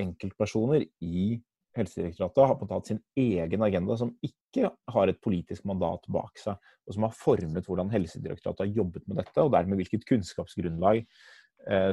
enkeltpersoner 0.00 0.86
i 1.04 1.36
Helsedirektoratet 1.76 2.40
har 2.40 2.70
hatt 2.72 2.88
sin 2.88 3.02
egen 3.20 3.62
agenda 3.62 3.94
som 4.00 4.14
ikke 4.24 4.70
har 4.90 5.10
et 5.10 5.20
politisk 5.22 5.66
mandat 5.68 6.08
bak 6.10 6.40
seg, 6.40 6.56
og 6.88 6.96
som 6.96 7.04
har 7.04 7.12
formet 7.14 7.68
hvordan 7.68 7.92
Helsedirektoratet 7.92 8.64
har 8.64 8.78
jobbet 8.80 9.04
med 9.06 9.20
dette, 9.20 9.44
og 9.44 9.52
dermed 9.52 9.78
hvilket 9.78 10.08
kunnskapsgrunnlag 10.08 11.04
Eh, 11.04 11.36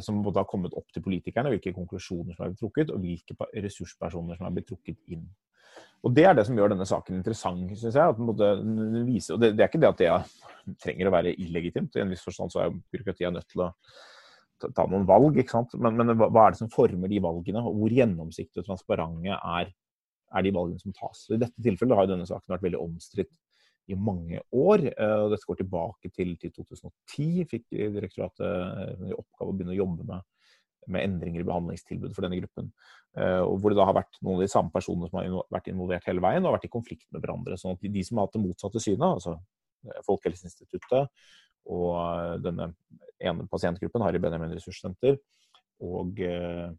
som 0.06 0.22
både 0.24 0.40
har 0.40 0.48
kommet 0.48 0.76
opp 0.78 0.88
til 0.94 1.04
politikerne, 1.04 1.50
hvilke 1.52 1.74
konklusjoner 1.76 2.36
som 2.36 2.46
er 2.46 2.54
blitt 2.54 2.62
trukket, 2.62 2.92
og 2.94 3.02
hvilke 3.04 3.48
ressurspersoner 3.66 4.38
som 4.38 4.48
er 4.48 4.54
blitt 4.56 4.70
trukket 4.70 5.00
inn. 5.12 5.26
Og 6.06 6.14
Det 6.14 6.26
er 6.28 6.36
det 6.38 6.46
som 6.46 6.58
gjør 6.58 6.74
denne 6.76 6.86
saken 6.86 7.18
interessant. 7.18 7.72
Synes 7.80 7.96
jeg, 7.98 8.14
at 8.14 8.20
den 8.40 9.06
viser, 9.08 9.36
og 9.36 9.42
det, 9.42 9.56
det, 9.56 9.64
er 9.64 9.72
ikke 9.72 9.82
det 9.82 9.90
at 9.90 10.02
det 10.04 10.76
trenger 10.84 11.10
å 11.10 11.14
være 11.16 11.34
illegitimt. 11.42 11.96
I 11.98 12.04
en 12.04 12.14
viss 12.14 12.26
forstand 12.26 12.54
så 12.54 12.62
er 12.62 12.76
byråkratiet 12.94 13.34
nødt 13.34 13.48
til 13.50 13.66
å 13.66 13.72
ta, 14.62 14.86
noen 14.86 15.08
valg. 15.10 15.40
ikke 15.42 15.56
sant? 15.56 15.74
Men, 15.82 15.98
men, 15.98 16.14
hva 16.20 16.46
er 16.46 16.54
det 16.54 16.62
som 16.62 16.72
former 16.74 17.12
de 17.12 17.22
valgene? 17.26 17.64
og 17.64 17.82
Hvor 17.82 17.98
gjennomsiktige 17.98 18.62
og 18.62 18.70
transparente 18.70 19.40
er, 19.40 19.74
er, 20.30 20.46
de 20.46 20.54
valgene 20.54 20.84
som 20.84 20.94
tas? 20.96 21.26
Så 21.26 21.36
I 21.36 21.42
dette 21.42 21.66
tilfellet 21.66 21.98
har 21.98 22.12
denne 22.12 22.30
saken 22.30 22.54
vært 22.54 22.68
veldig 22.68 22.84
omstridt 22.86 23.34
i 23.92 23.98
mange 23.98 24.42
år. 24.52 24.88
Eh, 24.92 25.18
og 25.24 25.34
Dette 25.34 25.50
går 25.50 25.60
tilbake 25.62 26.12
til, 26.14 26.36
til 26.42 26.54
2010. 26.56 27.46
Fikk 27.52 27.68
direktoratet 27.72 29.06
i 29.10 29.16
oppgave 29.16 29.52
å 29.52 29.56
begynne 29.56 29.76
å 29.76 29.84
jobbe 29.84 30.08
med 30.14 30.32
med 30.86 31.02
endringer 31.02 31.42
i 31.42 31.46
behandlingstilbud 31.48 32.12
for 32.14 32.22
denne 32.22 32.38
gruppen. 32.38 32.68
Og 33.18 33.56
hvor 33.58 33.74
det 33.74 33.78
da 33.80 33.88
har 33.90 33.96
vært 33.98 34.20
noen 34.20 34.36
av 34.36 34.44
de 34.44 34.52
samme 34.52 34.70
personene 34.70 35.08
som 35.10 35.18
har 35.18 35.48
vært 35.56 35.72
involvert 35.72 36.06
hele 36.06 36.22
veien 36.22 36.46
og 36.46 36.54
vært 36.54 36.68
i 36.68 36.70
konflikt 36.76 37.08
med 37.10 37.24
hverandre. 37.24 37.58
sånn 37.58 37.74
at 37.74 37.88
de 37.90 38.04
som 38.06 38.20
har 38.22 38.28
hatt 38.28 38.36
det 38.36 38.44
motsatte 38.44 38.84
synet, 38.84 39.08
altså 39.08 39.34
Folkehelseinstituttet 40.06 41.10
og 41.74 42.46
denne 42.46 42.70
ene 43.18 43.48
pasientgruppen, 43.50 44.06
Harry 44.06 44.22
Benjamin 44.22 44.54
ressurssenter, 44.54 45.18
og 45.82 46.22
Eh, 46.22 46.70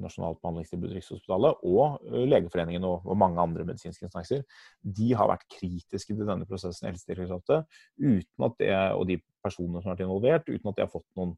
Nasjonalt 0.00 0.40
behandlingstilbud 0.42 0.92
Rikshospitalet 0.96 1.64
og 1.66 1.98
eh, 2.08 2.24
Legeforeningen 2.28 2.86
og, 2.88 3.08
mange 3.18 3.42
andre 3.42 3.66
medisinske 3.68 4.06
instanser, 4.08 4.42
de 4.82 5.10
har 5.16 5.30
vært 5.30 5.46
kritiske 5.58 6.14
til 6.14 6.28
denne 6.28 6.48
prosessen 6.48 6.88
i 6.88 6.92
Helsedirektoratet 6.92 7.66
uten 8.02 8.48
at 8.48 8.58
det, 8.60 8.72
og 8.96 9.06
de 9.10 9.20
personene 9.44 9.82
som 9.82 9.90
har 9.90 9.96
vært 9.96 10.06
involvert, 10.06 10.50
uten 10.50 10.72
at 10.72 10.78
det 10.78 10.86
har 10.86 10.92
fått 10.92 11.08
noen 11.18 11.36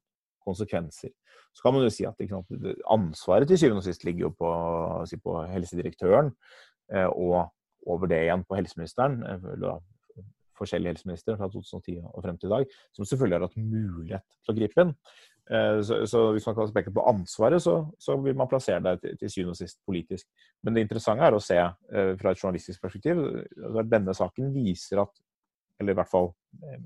konsekvenser. 0.49 1.13
Så 1.53 1.65
kan 1.65 1.77
man 1.77 1.85
jo 1.85 1.93
si 1.93 2.07
at 2.09 2.19
ansvaret 2.89 3.51
til 3.51 3.61
syvende 3.61 3.83
og 3.83 3.89
sist 3.89 4.07
ligger 4.07 4.29
jo 4.29 4.33
på, 4.39 4.51
si 5.11 5.21
på 5.21 5.37
helsedirektøren, 5.53 6.33
eh, 6.95 7.09
og 7.09 7.53
over 7.89 8.11
det 8.11 8.25
igjen 8.25 8.45
på 8.45 8.59
helseministeren, 8.59 9.23
forskjellige 10.59 10.95
helseministre 10.95 11.37
fra 11.39 11.49
2010 11.53 11.99
og 12.05 12.23
frem 12.25 12.39
til 12.39 12.51
i 12.51 12.55
dag, 12.57 12.79
som 12.97 13.07
selvfølgelig 13.09 13.39
har 13.39 13.47
hatt 13.47 13.61
mulighet 13.75 14.25
til 14.43 14.55
å 14.55 14.57
gripe 14.59 14.85
inn. 14.85 14.95
Eh, 15.51 15.81
så, 15.83 16.07
så, 16.07 16.23
hvis 16.37 16.47
man 16.47 16.57
kan 16.57 16.73
peke 16.75 16.93
på 16.93 17.05
ansvaret, 17.09 17.63
så, 17.65 17.81
så 17.99 18.17
vil 18.21 18.37
man 18.37 18.51
plassere 18.51 18.83
det 18.85 18.99
til, 19.03 19.17
til 19.21 19.33
syvende 19.33 19.55
og 19.57 19.61
sist 19.61 19.81
politisk. 19.87 20.27
Men 20.63 20.77
det 20.77 20.85
interessante 20.85 21.25
er 21.25 21.37
å 21.37 21.43
se 21.43 21.59
eh, 21.59 22.13
fra 22.21 22.33
et 22.33 22.43
journalistisk 22.43 22.85
perspektiv 22.85 23.23
at 23.81 23.91
denne 23.91 24.15
saken 24.17 24.53
viser 24.53 25.03
at, 25.05 25.23
eller 25.81 25.95
i 25.95 25.99
hvert 26.01 26.13
fall 26.13 26.33
eh, 26.65 26.83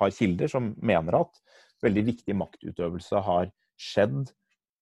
har 0.00 0.14
kilder 0.16 0.50
som 0.50 0.72
mener 0.82 1.20
at 1.20 1.42
veldig 1.82 2.06
viktig 2.10 2.36
maktutøvelse 2.38 3.22
har 3.26 3.52
skjedd 3.78 4.32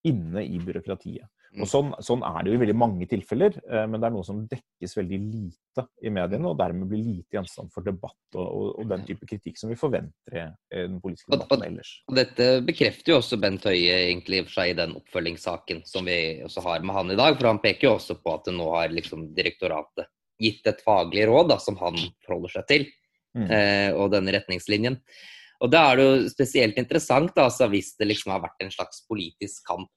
inne 0.08 0.44
i 0.46 0.56
byråkratiet. 0.64 1.28
Og 1.50 1.64
mm. 1.64 1.66
sånn, 1.66 1.88
sånn, 2.06 2.20
er 2.22 2.44
det 2.44 2.52
jo 2.52 2.56
i 2.56 2.60
veldig 2.60 2.76
mange 2.78 3.06
tilfeller, 3.10 3.56
eh, 3.66 3.86
men 3.90 3.98
det 3.98 4.06
er 4.06 4.12
noe 4.14 4.26
som 4.26 4.44
dekkes 4.46 4.92
veldig 5.00 5.18
lite 5.18 5.84
i 6.06 6.12
mediene, 6.14 6.46
og 6.46 6.60
dermed 6.60 6.86
blir 6.86 7.02
lite 7.02 7.34
gjenstand 7.34 7.72
for 7.74 7.86
debatt 7.86 8.38
og, 8.38 8.44
og, 8.44 8.68
og 8.78 8.92
den 8.92 9.02
type 9.08 9.26
kritikk 9.26 9.58
som 9.58 9.72
vi 9.72 9.78
forventer 9.80 10.36
i 10.38 10.44
den 10.84 11.00
politiske 11.02 11.32
debatten 11.34 11.66
ellers. 11.66 11.90
Og, 12.06 12.14
dette 12.20 12.48
bekrefter 12.68 13.14
jo 13.14 13.18
også 13.18 13.40
Bent 13.42 13.66
Høie 13.66 13.98
egentlig 14.04 14.44
for 14.46 14.60
seg 14.60 14.70
i 14.70 14.78
den 14.78 14.94
oppfølgingssaken 15.00 15.82
som 15.90 16.06
vi 16.06 16.20
også 16.46 16.62
har 16.68 16.86
med 16.86 16.98
han 17.00 17.12
i 17.16 17.18
dag. 17.18 17.34
For 17.34 17.50
han 17.50 17.62
peker 17.64 17.88
jo 17.88 17.96
også 17.96 18.20
på 18.22 18.36
at 18.36 18.54
nå 18.54 18.70
har 18.76 18.94
liksom 18.94 19.26
direktoratet 19.34 20.06
gitt 20.40 20.70
et 20.70 20.86
faglig 20.86 21.26
råd 21.28 21.50
da, 21.50 21.58
som 21.60 21.76
han 21.82 21.98
forholder 22.24 22.60
seg 22.60 22.70
til, 22.70 22.88
mm. 23.36 23.46
eh, 23.50 23.90
og 23.98 24.14
denne 24.14 24.38
retningslinjen. 24.38 25.02
Og 25.60 25.72
da 25.72 25.88
er 25.90 25.98
det 25.98 26.04
jo 26.06 26.28
spesielt 26.32 26.78
interessant 26.80 27.34
da, 27.34 27.50
altså, 27.50 27.66
hvis 27.68 27.96
det 27.98 28.08
liksom 28.08 28.32
har 28.32 28.44
vært 28.46 28.62
en 28.64 28.72
slags 28.72 29.02
politisk 29.10 29.66
kamp 29.66 29.90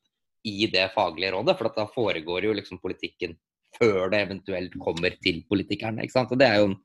i 0.44 0.68
det 0.72 0.90
faglige 0.96 1.34
rådet. 1.36 1.58
For 1.60 1.74
da 1.76 1.88
foregår 1.92 2.48
jo 2.48 2.56
liksom 2.58 2.82
politikken 2.84 3.36
før 3.78 4.12
det 4.14 4.24
eventuelt 4.28 4.76
kommer 4.82 5.16
til 5.24 5.44
politikerne. 5.50 6.04
ikke 6.04 6.18
sant? 6.18 6.32
Og 6.32 6.40
Det 6.40 6.48
er 6.48 6.60
jo 6.62 6.68
en, 6.70 6.76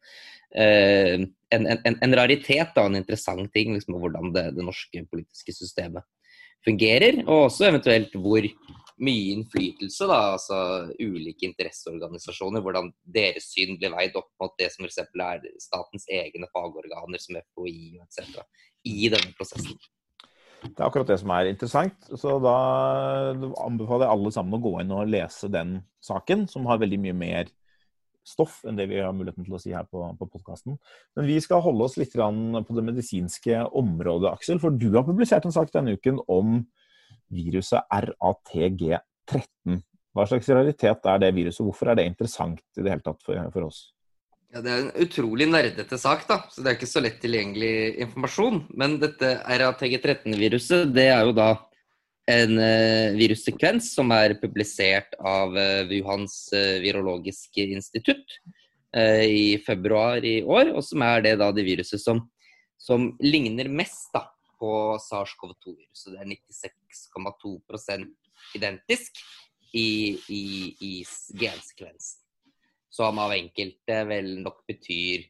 eh, 0.54 1.26
en, 1.52 1.66
en, 1.66 1.98
en 2.02 2.16
raritet 2.16 2.76
og 2.76 2.86
en 2.86 3.00
interessant 3.00 3.50
ting, 3.52 3.74
liksom, 3.74 3.98
hvordan 4.00 4.32
det, 4.32 4.46
det, 4.56 4.64
norske 4.64 5.04
politiske 5.10 5.52
systemet 5.52 6.06
fungerer. 6.64 7.22
Og 7.26 7.48
også 7.48 7.68
eventuelt 7.68 8.14
hvor 8.14 8.46
mye 8.98 9.34
innflytelse 9.34 10.08
da, 10.10 10.20
altså 10.34 10.60
ulike 10.98 11.46
interesseorganisasjoner, 11.46 12.64
hvordan 12.64 12.90
deres 13.04 13.52
syn 13.52 13.76
blir 13.78 13.94
veid 13.94 14.16
opp 14.18 14.32
mot 14.42 14.56
det 14.58 14.72
som 14.74 14.86
f.eks. 14.86 15.04
er 15.04 15.44
statens 15.62 16.08
egne 16.10 16.50
fagorganer 16.54 17.22
som 17.22 17.38
FHI 17.38 18.00
etc. 18.02 18.42
i 18.88 19.12
denne 19.12 19.36
prosessen. 19.38 19.78
Det 20.62 20.78
er 20.80 20.86
akkurat 20.88 21.10
det 21.10 21.18
som 21.20 21.30
er 21.34 21.50
interessant. 21.50 22.08
Så 22.18 22.38
da 22.42 22.56
anbefaler 23.62 24.06
jeg 24.06 24.14
alle 24.14 24.32
sammen 24.34 24.58
å 24.58 24.62
gå 24.62 24.74
inn 24.82 24.94
og 24.94 25.10
lese 25.10 25.50
den 25.52 25.78
saken, 26.04 26.46
som 26.50 26.66
har 26.70 26.80
veldig 26.82 26.98
mye 27.04 27.16
mer 27.16 27.52
stoff 28.28 28.60
enn 28.68 28.76
det 28.76 28.88
vi 28.90 28.98
har 29.00 29.14
muligheten 29.16 29.46
til 29.46 29.56
å 29.56 29.60
si 29.62 29.72
her 29.72 29.86
på, 29.88 30.02
på 30.18 30.28
podkasten. 30.28 30.76
Men 31.16 31.28
vi 31.28 31.38
skal 31.44 31.62
holde 31.64 31.86
oss 31.86 31.96
litt 32.00 32.12
på 32.12 32.76
det 32.76 32.84
medisinske 32.84 33.62
området, 33.78 34.32
Aksel. 34.34 34.60
For 34.62 34.74
du 34.74 34.90
har 34.96 35.06
publisert 35.06 35.48
en 35.48 35.54
sak 35.54 35.72
denne 35.74 35.96
uken 35.96 36.20
om 36.28 36.58
viruset 37.32 37.84
RATG13. 37.92 39.78
Hva 40.16 40.26
slags 40.28 40.50
realitet 40.50 41.08
er 41.08 41.22
det 41.22 41.34
viruset? 41.36 41.64
Hvorfor 41.64 41.92
er 41.92 42.00
det 42.00 42.08
interessant 42.10 42.60
i 42.76 42.82
det 42.82 42.92
hele 42.92 43.04
tatt 43.04 43.22
for, 43.24 43.40
for 43.54 43.68
oss? 43.68 43.86
Ja, 44.48 44.62
Det 44.64 44.70
er 44.72 44.78
en 44.80 44.94
utrolig 45.04 45.44
nerdete 45.50 45.98
sak, 46.00 46.22
da, 46.28 46.38
så 46.48 46.62
det 46.64 46.70
er 46.70 46.76
ikke 46.78 46.88
så 46.88 47.02
lett 47.04 47.18
tilgjengelig 47.20 47.98
informasjon. 48.00 48.62
Men 48.80 48.96
dette 49.02 49.34
RATG13-viruset, 49.44 50.88
det 50.96 51.10
er 51.12 51.26
jo 51.28 51.34
da 51.36 51.50
en 52.32 52.54
uh, 52.56 53.16
virussekvens 53.16 53.90
som 53.96 54.12
er 54.16 54.38
publisert 54.40 55.12
av 55.20 55.52
uh, 55.52 55.84
Wuhans 55.90 56.46
uh, 56.56 56.78
virologiske 56.84 57.68
institutt 57.76 58.40
i 58.98 59.58
februar 59.66 60.24
i 60.24 60.38
år. 60.40 60.70
Og 60.72 60.80
som 60.82 61.02
er 61.04 61.20
det 61.26 61.34
da 61.42 61.50
det 61.52 61.66
viruset 61.66 62.00
som, 62.00 62.22
som 62.80 63.10
ligner 63.20 63.68
mest 63.68 64.08
da, 64.16 64.22
på 64.56 64.70
SARS-CoV-2-viruset. 65.04 66.14
Det 66.14 66.22
er 66.24 66.32
96,2% 66.32 68.08
identisk 68.56 69.20
i, 69.76 70.16
i, 70.32 70.46
i 70.80 70.94
gensekvensen 71.36 72.24
som 72.90 73.18
av 73.20 73.34
enkelte 73.36 74.02
vel 74.08 74.38
nok 74.42 74.62
betyr 74.68 75.26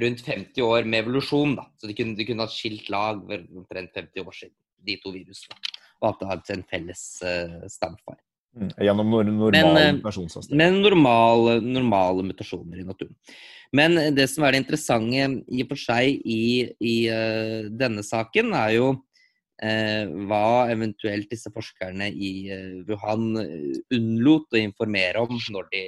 rundt 0.00 0.20
50 0.26 0.62
år 0.62 0.84
med 0.84 1.04
evolusjon. 1.04 1.56
da. 1.56 1.66
Så 1.80 1.88
de 1.88 1.96
kunne, 1.96 2.16
de 2.18 2.26
kunne 2.28 2.44
ha 2.44 2.52
skilt 2.52 2.90
lag 2.92 3.22
for 3.24 3.48
omtrent 3.62 3.94
50 3.96 4.26
år 4.26 4.38
siden, 4.42 4.56
de 4.86 4.98
to 5.02 5.12
virusene. 5.14 5.58
Og 6.02 6.10
at 6.10 6.20
det 6.20 6.30
hadde 6.30 6.56
en 6.58 6.64
felles 6.70 7.04
uh, 7.24 7.64
stamfar. 7.72 8.18
Mm, 8.56 8.70
gjennom 8.80 9.10
normal 9.12 9.52
men, 9.52 9.76
eh. 9.76 10.46
Men 10.56 10.80
normale, 10.80 11.58
normale, 11.60 12.24
mutasjoner 12.24 12.80
i 12.80 12.86
naturen. 12.88 13.16
Men 13.76 13.98
det 14.16 14.28
som 14.32 14.46
er 14.46 14.54
det 14.54 14.62
interessante 14.62 15.26
i 15.52 15.64
og 15.64 15.72
for 15.72 15.80
seg 15.80 16.22
i, 16.24 16.44
i 16.80 16.96
uh, 17.12 17.68
denne 17.68 18.04
saken, 18.04 18.54
er 18.56 18.76
jo 18.76 18.86
uh, 18.94 20.04
hva 20.28 20.48
eventuelt 20.72 21.28
disse 21.32 21.52
forskerne 21.52 22.08
i 22.12 22.32
Wuhan 22.88 23.28
unnlot 23.92 24.56
å 24.56 24.60
informere 24.60 25.24
om 25.24 25.36
når 25.52 25.72
de 25.72 25.84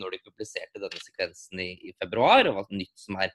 når 0.00 0.14
de 0.14 0.22
publiserte 0.24 0.80
denne 0.80 1.02
sekvensen 1.02 1.62
i, 1.62 1.72
i 1.90 1.94
februar, 1.98 2.48
og 2.50 2.62
alt 2.62 2.76
nytt 2.76 2.94
som 2.98 3.18
er, 3.22 3.32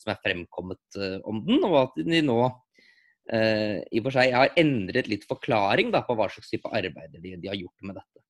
som 0.00 0.12
er 0.12 0.22
fremkommet 0.24 1.00
uh, 1.00 1.18
om 1.28 1.42
den. 1.46 1.60
Og 1.68 1.76
at 1.82 2.00
de 2.00 2.22
nå 2.24 2.38
uh, 2.46 3.76
i 3.80 4.00
og 4.00 4.08
for 4.08 4.18
seg 4.18 4.36
har 4.36 4.54
endret 4.60 5.10
litt 5.10 5.28
forklaring 5.28 5.92
da, 5.94 6.04
på 6.06 6.16
hva 6.18 6.30
slags 6.32 6.52
type 6.52 6.72
arbeider 6.72 7.20
de, 7.20 7.36
de 7.36 7.52
har 7.52 7.60
gjort 7.60 7.86
med 7.88 8.00
dette. 8.00 8.24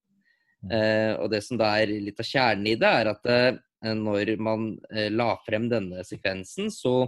Uh, 0.68 1.14
og 1.22 1.30
det 1.32 1.44
som 1.46 1.60
da 1.60 1.70
er 1.78 1.94
litt 2.02 2.18
av 2.18 2.26
kjernen 2.26 2.72
i 2.72 2.78
det, 2.78 2.92
er 3.02 3.12
at 3.14 3.32
når 3.94 4.32
man 4.42 4.72
la 5.14 5.28
frem 5.44 5.68
denne 5.70 6.02
sekvensen, 6.02 6.66
så 6.74 7.04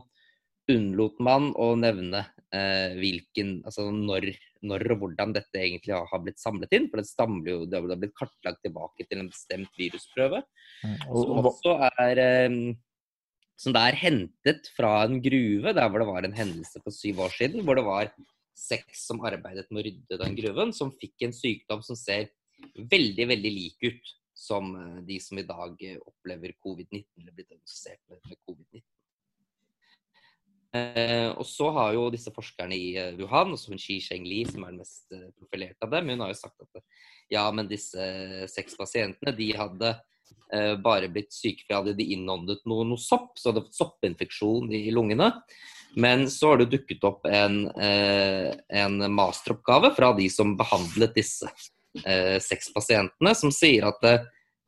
unnlot 0.70 1.16
man 1.18 1.48
å 1.58 1.72
nevne 1.74 2.20
hvilken, 2.50 3.60
altså 3.62 3.84
når 3.94 4.32
når 4.66 4.84
og 4.92 5.04
hvordan 5.04 5.32
dette 5.36 5.56
egentlig 5.56 5.94
har 5.96 6.22
blitt 6.24 6.40
samlet 6.40 6.72
inn. 6.76 6.88
For 6.90 7.00
det, 7.00 7.08
stamler 7.08 7.50
jo, 7.52 7.58
det 7.68 7.80
har 7.80 8.00
blitt 8.00 8.16
kartlagt 8.18 8.60
tilbake 8.64 9.06
til 9.08 9.22
en 9.22 9.30
bestemt 9.30 9.78
virusprøve. 9.78 10.42
Mm, 10.84 10.96
som 11.06 11.50
også 11.50 11.76
er 11.88 12.20
som 13.60 13.74
det 13.76 13.80
er 13.90 13.98
hentet 14.00 14.70
fra 14.72 15.02
en 15.04 15.18
gruve 15.20 15.74
der 15.76 15.88
hvor 15.92 16.00
det 16.00 16.08
var 16.08 16.24
en 16.24 16.36
hendelse 16.36 16.80
for 16.80 16.96
syv 16.96 17.26
år 17.26 17.34
siden. 17.36 17.64
Hvor 17.64 17.76
det 17.76 17.84
var 17.88 18.12
seks 18.56 19.06
som 19.08 19.20
arbeidet 19.24 19.66
med 19.68 19.82
å 19.82 19.86
rydde 19.88 20.20
den 20.20 20.38
gruven, 20.38 20.72
som 20.76 20.92
fikk 21.00 21.26
en 21.26 21.36
sykdom 21.36 21.84
som 21.84 21.96
ser 21.96 22.30
veldig, 22.76 23.26
veldig 23.32 23.52
lik 23.52 23.88
ut 23.88 24.16
som 24.36 24.72
eh, 24.76 24.96
de 25.08 25.16
som 25.20 25.40
i 25.40 25.44
dag 25.48 25.76
opplever 26.00 26.56
covid-19, 26.64 27.04
eller 27.20 27.36
blitt 27.36 27.52
diagnostisert 27.52 28.00
med 28.08 28.40
covid-19. 28.48 28.84
Eh, 30.70 31.28
og 31.34 31.46
så 31.46 31.70
har 31.74 31.96
jo 31.96 32.04
disse 32.14 32.30
forskerne 32.30 32.76
i 32.78 32.92
uh, 32.94 33.16
Wuhan, 33.18 33.56
også 33.56 33.72
hun 33.72 33.80
Xi 33.80 33.96
Shengli, 34.04 34.44
som 34.46 34.62
er 34.62 34.70
den 34.70 34.84
mest 34.84 35.10
uh, 35.10 35.26
profilerte 35.34 35.82
av 35.82 35.96
dem, 35.96 36.12
hun 36.12 36.22
har 36.22 36.30
jo 36.30 36.38
sagt 36.38 36.62
at 36.62 36.84
ja, 37.30 37.42
men 37.54 37.70
disse 37.70 38.04
seks 38.50 38.78
pasientene 38.78 39.34
de 39.38 39.52
hadde 39.54 39.90
eh, 40.50 40.72
bare 40.82 41.06
blitt 41.14 41.30
syke 41.30 41.62
fordi 41.68 41.92
de 41.94 42.08
innåndet 42.16 42.64
noe, 42.66 42.82
noe, 42.82 42.98
sopp, 42.98 43.36
så 43.38 43.52
hadde 43.52 43.62
fått 43.68 43.78
soppinfeksjon 43.78 44.72
i, 44.74 44.80
lungene. 44.90 45.28
Men 45.94 46.26
så 46.30 46.50
har 46.50 46.58
det 46.58 46.72
dukket 46.72 47.06
opp 47.06 47.28
en, 47.30 47.68
en 47.70 49.06
masteroppgave 49.14 49.92
fra 49.94 50.10
de 50.18 50.26
som 50.30 50.56
behandlet 50.58 51.14
disse 51.14 51.46
seks 52.42 52.72
pasientene, 52.74 53.36
som 53.38 53.54
sier 53.54 53.86
at 53.92 54.02
Eh, 54.02 54.18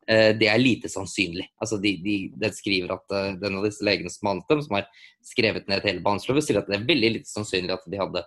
det 0.02 0.48
er 0.50 0.58
lite 0.58 0.88
sannsynlig. 0.90 1.44
Altså 1.62 1.76
de, 1.78 1.92
de, 2.02 2.16
de 2.34 2.48
skriver 2.50 2.90
at 2.90 3.14
uh, 3.14 3.34
den 3.38 3.58
av 3.60 3.66
disse 3.68 3.84
legene 3.86 4.10
som 4.10 4.26
behandlet 4.26 4.48
dem, 4.50 4.62
som 4.66 4.78
har 4.80 4.88
skrevet 5.22 5.68
ned 5.70 5.84
hele 5.86 6.02
behandlingsloven, 6.02 6.42
sier 6.42 6.58
at 6.58 6.70
det 6.70 6.78
er 6.80 6.88
veldig 6.88 7.10
lite 7.18 7.30
sannsynlig 7.30 7.76
at 7.76 7.86
de 7.86 8.00
hadde 8.00 8.24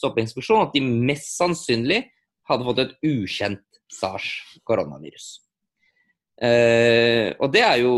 soppinspeksjon. 0.00 0.64
At 0.64 0.72
de 0.76 0.82
mest 0.86 1.34
sannsynlig 1.36 2.00
hadde 2.48 2.68
fått 2.70 2.82
et 2.84 2.96
ukjent 3.04 3.80
SARS-koronavirus. 3.92 5.28
Uh, 6.38 7.34
og 7.42 7.48
det 7.50 7.64
er 7.66 7.80
jo 7.82 7.94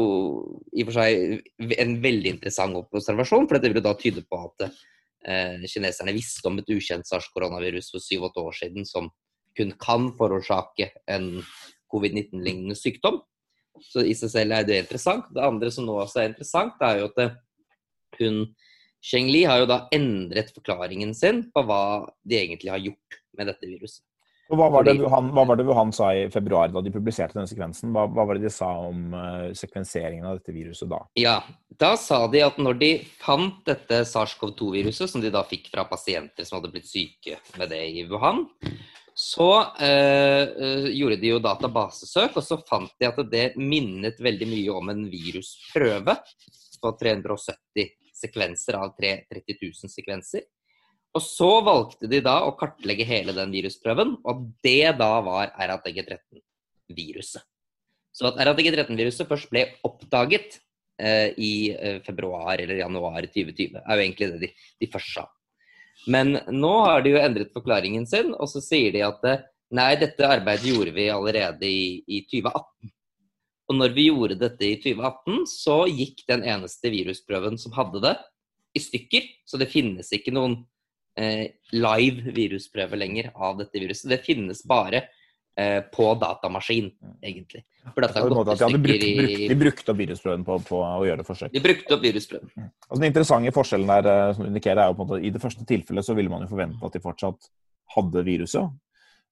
i 0.73 0.83
og 0.83 0.89
for 0.89 0.97
seg 0.97 1.75
en 1.77 1.99
veldig 2.01 2.37
interessant 2.39 2.79
observasjon, 2.81 3.45
for 3.45 3.59
dette 3.59 3.75
vil 3.75 3.85
da 3.85 3.93
tyde 4.01 4.25
på 4.25 4.39
at 4.47 4.71
uh, 4.71 5.67
kineserne 5.69 6.15
visste 6.17 6.49
om 6.49 6.59
et 6.63 6.73
ukjent 6.73 7.07
SARS-koronavirus 7.09 7.93
for 7.93 8.03
syv-åtte 8.03 8.43
år 8.43 8.57
siden 8.63 8.89
som 8.89 9.11
kun 9.59 9.75
kan 9.83 10.09
forårsake 10.17 10.89
en 11.11 11.35
covid-19-lignende 11.93 12.79
sykdom. 12.79 13.21
Så 13.81 14.05
i 14.05 14.17
seg 14.19 14.33
selv 14.33 14.57
er 14.57 14.67
det 14.69 14.83
interessant. 14.83 15.31
Det 15.35 15.45
andre 15.45 15.71
som 15.73 15.87
nå 15.87 15.97
også 16.03 16.23
er 16.23 16.33
interessant, 16.33 16.81
er 16.85 17.01
jo 17.01 17.11
at 17.11 17.39
hun 18.21 18.43
Cheng 19.01 19.31
Li 19.33 19.47
har 19.49 19.63
jo 19.63 19.69
da 19.71 19.87
endret 19.97 20.53
forklaringen 20.53 21.15
sin 21.17 21.47
på 21.55 21.65
hva 21.65 21.83
de 22.21 22.37
egentlig 22.37 22.73
har 22.73 22.83
gjort 22.85 23.21
med 23.39 23.49
dette 23.49 23.69
viruset. 23.69 24.05
Hva 24.51 24.67
var, 24.67 24.83
det 24.83 24.97
Wuhan, 24.99 25.29
hva 25.31 25.45
var 25.47 25.59
det 25.61 25.65
Wuhan 25.69 25.93
sa 25.95 26.09
i 26.11 26.25
februar 26.31 26.73
da 26.75 26.81
de 26.83 26.91
publiserte 26.91 27.37
denne 27.37 27.47
sekvensen? 27.47 27.93
Hva, 27.95 28.09
hva 28.11 28.25
var 28.27 28.37
det 28.37 28.49
de 28.49 28.51
sa 28.51 28.67
om 28.83 29.13
uh, 29.15 29.53
sekvenseringen 29.55 30.27
av 30.27 30.41
dette 30.41 30.55
viruset 30.55 30.91
da? 30.91 30.99
Ja, 31.21 31.37
Da 31.81 31.93
sa 31.97 32.25
de 32.29 32.43
at 32.43 32.59
når 32.59 32.81
de 32.81 32.89
fant 33.23 33.61
dette 33.69 34.03
SARS-CoV-2-viruset, 34.11 35.07
som 35.13 35.23
de 35.23 35.31
da 35.31 35.45
fikk 35.47 35.71
fra 35.71 35.87
pasienter 35.89 36.45
som 36.45 36.59
hadde 36.59 36.73
blitt 36.75 36.91
syke 36.91 37.39
med 37.61 37.71
det 37.71 37.81
i 37.95 38.03
Wuhan, 38.11 38.43
så 39.15 39.49
uh, 39.81 40.87
gjorde 40.91 41.19
de 41.21 41.33
jo 41.33 41.41
databasesøk, 41.43 42.39
og 42.39 42.45
så 42.45 42.59
fant 42.69 42.93
de 43.01 43.09
at 43.09 43.21
det 43.33 43.47
minnet 43.59 44.21
veldig 44.23 44.49
mye 44.51 44.77
om 44.77 44.93
en 44.93 45.05
virusprøve 45.11 46.17
på 46.81 46.93
370 47.03 47.91
sekvenser 48.21 48.79
av 48.79 48.95
30 48.97 49.59
000 49.61 49.93
sekvenser. 49.93 50.47
Og 51.17 51.23
så 51.25 51.49
valgte 51.67 52.09
de 52.11 52.21
da 52.23 52.37
å 52.47 52.55
kartlegge 52.59 53.07
hele 53.09 53.35
den 53.35 53.51
virusprøven, 53.55 54.15
og 54.31 54.45
det 54.63 54.93
da 55.01 55.13
var 55.27 55.51
RATG13-viruset. 55.59 57.43
Så 58.15 58.29
at 58.31 58.39
RATG13-viruset 58.47 59.29
først 59.31 59.51
ble 59.51 59.65
oppdaget 59.87 60.61
eh, 61.03 61.35
i 61.35 61.53
eh, 61.75 61.99
februar 62.07 62.63
eller 62.63 62.83
januar 62.83 63.27
2020, 63.27 63.83
er 63.83 63.99
jo 63.99 64.05
egentlig 64.07 64.31
det 64.31 64.41
de, 64.45 64.53
de 64.83 64.91
først 64.93 65.15
sa. 65.17 65.27
Men 66.09 66.39
nå 66.49 66.73
har 66.87 67.05
de 67.05 67.15
jo 67.15 67.21
endret 67.21 67.53
forklaringen 67.53 68.07
sin, 68.09 68.33
og 68.33 68.49
så 68.49 68.63
sier 68.65 68.95
de 68.95 69.05
at 69.05 69.27
eh, 69.29 69.45
nei, 69.77 69.93
dette 70.01 70.27
arbeidet 70.27 70.73
gjorde 70.73 70.95
vi 70.97 71.11
allerede 71.13 71.69
i, 71.69 72.01
i 72.09 72.23
2018. 72.31 72.93
Og 73.71 73.79
når 73.79 73.95
vi 73.95 74.09
gjorde 74.09 74.41
dette 74.41 74.67
i 74.67 74.79
2018, 74.83 75.45
så 75.47 75.85
gikk 75.87 76.25
den 76.31 76.43
eneste 76.49 76.91
virusprøven 76.91 77.61
som 77.61 77.77
hadde 77.77 78.03
det, 78.03 78.17
i 78.75 78.83
stykker. 78.83 79.29
Så 79.47 79.61
det 79.61 79.71
finnes 79.71 80.11
ikke 80.15 80.35
noen 80.35 80.57
eh, 81.19 81.53
live 81.75 82.35
virusprøve 82.35 82.99
lenger 82.99 83.31
av 83.35 83.61
dette 83.61 83.83
viruset. 83.83 84.09
Det 84.11 84.23
finnes 84.27 84.65
bare 84.67 85.05
eh, 85.59 85.81
på 85.93 86.09
datamaskin, 86.21 86.91
egentlig. 87.23 87.65
For 87.95 88.05
dette 88.05 88.21
har 88.21 88.35
gått 88.35 88.53
i 88.53 88.59
stykker 88.61 88.83
brukt, 88.85 89.07
brukt, 89.21 89.47
De 89.53 89.57
brukte 89.63 89.93
opp 89.93 90.01
virusprøven 90.01 90.45
på, 90.47 90.59
på, 90.69 90.83
å 90.85 91.07
gjøre 91.09 91.27
forsøk? 91.27 91.55
De 91.55 91.63
brukte 91.65 91.97
opp 91.97 92.05
virusprøven. 92.05 92.53
Mm. 92.55 92.69
Altså, 92.69 93.01
den 93.01 93.09
interessante 93.11 93.55
forskjellen 93.57 93.93
der, 93.95 94.11
eh, 94.13 94.35
som 94.37 94.47
indikerer, 94.51 94.83
er 94.83 94.93
jo 94.93 94.99
på 94.99 95.07
en 95.07 95.11
måte 95.13 95.25
i 95.25 95.33
det 95.35 95.43
første 95.43 95.67
tilfellet 95.69 96.07
så 96.07 96.17
ville 96.19 96.33
man 96.33 96.45
jo 96.45 96.53
forvente 96.53 96.87
at 96.87 96.97
de 96.97 97.05
fortsatt 97.05 97.51
hadde 97.97 98.25
viruset. 98.27 98.79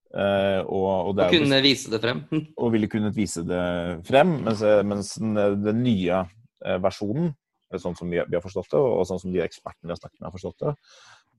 Uh, 0.09 0.65
og, 0.65 0.87
og, 0.89 1.19
og, 1.19 1.19
kunne 1.35 1.59
vise 1.61 1.91
det 1.93 1.99
frem. 2.01 2.23
og 2.57 2.71
ville 2.73 2.89
kunnet 2.89 3.13
vise 3.17 3.43
det 3.45 3.65
frem. 4.09 4.39
Mens, 4.47 4.65
mens 4.89 5.13
den, 5.21 5.37
den, 5.61 5.83
nye 5.85 6.23
versjonen, 6.81 7.35
sånn 7.77 7.97
som 7.99 8.09
vi, 8.09 8.17
vi, 8.25 8.37
har 8.39 8.43
forstått 8.43 8.73
det, 8.73 8.81
og 8.81 9.05
sånn 9.07 9.21
som 9.21 9.35
de 9.35 9.45
ekspertene 9.45 9.91
vi 9.91 9.93
har 9.93 10.01
snakket 10.01 10.17
med 10.23 10.31
har 10.31 10.35
forstått 10.35 10.65
det, 10.65 10.73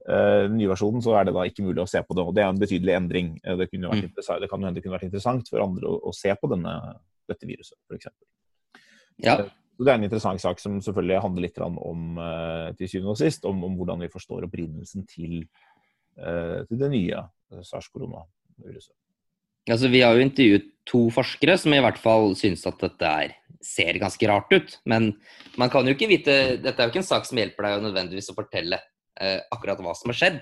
den 0.09 0.57
nye 0.57 0.71
versjonen 0.71 1.03
så 1.05 1.13
er 1.19 1.27
det 1.27 1.35
da 1.35 1.45
ikke 1.45 1.65
mulig 1.67 1.83
å 1.83 1.89
se 1.89 2.01
på 2.05 2.17
det. 2.17 2.25
Og 2.25 2.35
det 2.35 2.43
er 2.43 2.51
en 2.51 2.61
betydelig 2.61 2.95
endring. 2.97 3.31
Uh, 3.45 3.55
det, 3.59 3.69
kunne 3.71 3.91
vært 3.91 4.09
mm. 4.09 4.41
det 4.41 4.49
kan 4.49 4.65
hende 4.65 4.73
det 4.77 4.83
kunne 4.85 4.97
vært 4.97 5.07
interessant 5.09 5.51
for 5.51 5.63
andre 5.63 5.89
å, 5.89 5.99
å 6.09 6.13
se 6.15 6.33
på 6.33 6.51
denne, 6.51 6.75
dette 7.29 7.49
viruset, 7.49 7.77
f.eks. 7.89 8.11
Ja. 9.23 9.39
Så 9.79 9.85
det 9.87 9.93
er 9.93 9.99
en 9.99 10.07
interessant 10.07 10.41
sak 10.43 10.59
som 10.59 10.79
selvfølgelig 10.83 11.21
handler 11.23 11.45
litt 11.45 11.59
om, 11.63 12.17
til 12.75 12.89
syvende 12.91 13.13
og 13.13 13.19
sist, 13.19 13.45
om, 13.47 13.61
om, 13.63 13.77
hvordan 13.79 14.01
vi 14.03 14.09
forstår 14.11 14.47
opprinnelsen 14.49 15.05
til, 15.07 15.45
til 16.19 16.81
det 16.81 16.89
nye 16.91 17.21
SARS-koronaviruset. 17.63 18.91
Altså, 19.69 19.87
vi 19.91 20.01
har 20.03 20.17
jo 20.17 20.25
intervjuet 20.25 20.67
to 20.89 21.01
forskere 21.13 21.55
som 21.61 21.73
i 21.75 21.81
hvert 21.83 21.99
fall 22.01 22.33
syns 22.37 22.65
at 22.69 22.79
dette 22.81 23.09
er, 23.23 23.35
ser 23.63 23.99
ganske 24.01 24.29
rart 24.29 24.51
ut. 24.55 24.77
Men 24.89 25.11
man 25.59 25.71
kan 25.71 25.87
jo 25.87 25.93
ikke 25.95 26.09
vite 26.09 26.35
Dette 26.63 26.79
er 26.79 26.87
jo 26.87 26.93
ikke 26.93 27.03
en 27.03 27.11
sak 27.11 27.27
som 27.27 27.39
hjelper 27.39 27.67
deg 27.67 27.85
nødvendigvis 27.85 28.31
å 28.31 28.37
fortelle 28.37 28.79
eh, 29.21 29.39
akkurat 29.53 29.81
hva 29.83 29.95
som 29.97 30.11
har 30.11 30.19
skjedd. 30.19 30.41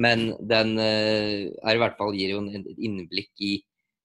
Men 0.00 0.32
den 0.42 0.74
eh, 0.82 1.50
i 1.50 1.80
hvert 1.80 1.98
fall 1.98 2.16
gir 2.18 2.34
jo 2.34 2.42
en 2.42 2.66
innblikk 2.74 3.30
i 3.46 3.54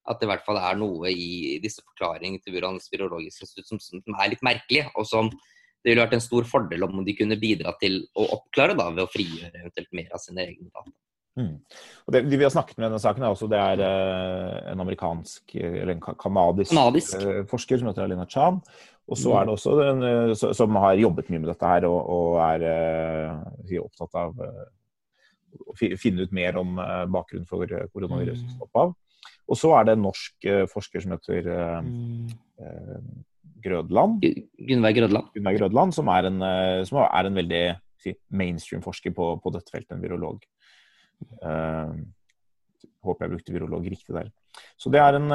at 0.09 0.19
det 0.21 0.25
i 0.25 0.31
hvert 0.31 0.45
fall 0.45 0.57
er 0.57 0.77
noe 0.79 1.11
i 1.11 1.57
disse 1.61 1.83
forklaringene 1.85 2.41
til 2.41 2.55
Burans 2.55 2.89
virologiske 2.89 3.45
institutt 3.45 3.69
som, 3.69 3.81
som, 3.81 4.15
er 4.17 4.31
litt 4.31 4.45
merkelig, 4.45 4.87
og 4.97 5.05
som 5.05 5.29
det 5.29 5.91
ville 5.91 6.03
vært 6.03 6.17
en 6.17 6.23
stor 6.23 6.47
fordel 6.49 6.85
om 6.87 7.03
de 7.05 7.15
kunne 7.15 7.37
bidra 7.39 7.75
til 7.81 8.01
å 8.17 8.25
oppklare 8.39 8.75
da, 8.77 8.89
ved 8.91 9.05
å 9.05 9.11
frigjøre 9.11 9.61
eventuelt 9.61 9.93
mer 9.95 10.09
av 10.15 10.23
sine 10.23 10.43
egne 10.47 10.67
data. 10.67 10.91
Mm. 11.39 11.59
Det, 12.11 12.21
de 12.21 12.37
vi 12.37 12.43
har 12.43 12.51
snakket 12.51 12.77
med 12.77 12.89
denne 12.89 12.99
saken, 13.01 13.23
er 13.23 13.33
også 13.33 13.47
det 13.51 13.59
er 13.59 13.83
eh, 13.85 14.55
en 14.73 14.83
amerikansk 14.83 15.55
eller 15.55 15.93
en 15.93 16.01
kanadisk, 16.01 16.75
eh, 16.75 17.43
forsker 17.49 17.79
som 17.79 17.89
heter 17.89 18.05
Alina 18.05 18.27
Chan. 18.29 18.59
Og 19.09 19.17
så 19.17 19.33
er 19.37 19.47
det 19.47 19.53
også 19.55 19.75
den 19.79 20.03
eh, 20.05 20.33
som 20.37 20.81
har 20.83 20.99
jobbet 20.99 21.31
mye 21.31 21.43
med 21.43 21.51
dette 21.53 21.69
her 21.69 21.87
og, 21.89 21.99
og 22.15 22.41
er 22.43 23.79
opptatt 23.81 24.19
av 24.19 24.43
å 25.69 25.77
finne 25.79 26.27
ut 26.27 26.35
mer 26.35 26.59
om 26.61 26.75
bakgrunnen 27.09 27.47
for 27.49 27.65
koronavirusets 27.65 28.57
mm. 28.57 28.65
opphav. 28.67 28.93
Og 29.49 29.57
så 29.57 29.71
er 29.79 29.87
det 29.87 29.95
en 29.95 30.05
norsk 30.05 30.45
forsker 30.69 31.01
som 31.01 31.15
heter 31.15 31.47
mm. 31.81 32.27
Grødland. 33.63 34.21
Gunveig 34.69 34.99
Grødland. 34.99 35.31
Gunveig 35.33 35.57
Grødland, 35.57 35.95
som 35.97 36.11
er 36.13 36.29
en, 36.29 36.37
som 36.85 37.01
er 37.01 37.29
en 37.29 37.39
veldig 37.39 37.63
mainstream 38.29 38.85
forsker 38.85 39.13
på, 39.15 39.31
på 39.41 39.53
dette 39.55 39.73
feltet, 39.73 39.95
en 39.95 40.05
virolog. 40.05 40.45
Uh, 41.43 41.95
håper 43.05 43.25
jeg 43.25 43.33
brukte 43.33 43.55
virolog 43.55 43.87
riktig 43.87 44.15
der. 44.15 44.29
Så 44.79 44.91
det 44.91 44.99
er 45.01 45.15
en, 45.17 45.29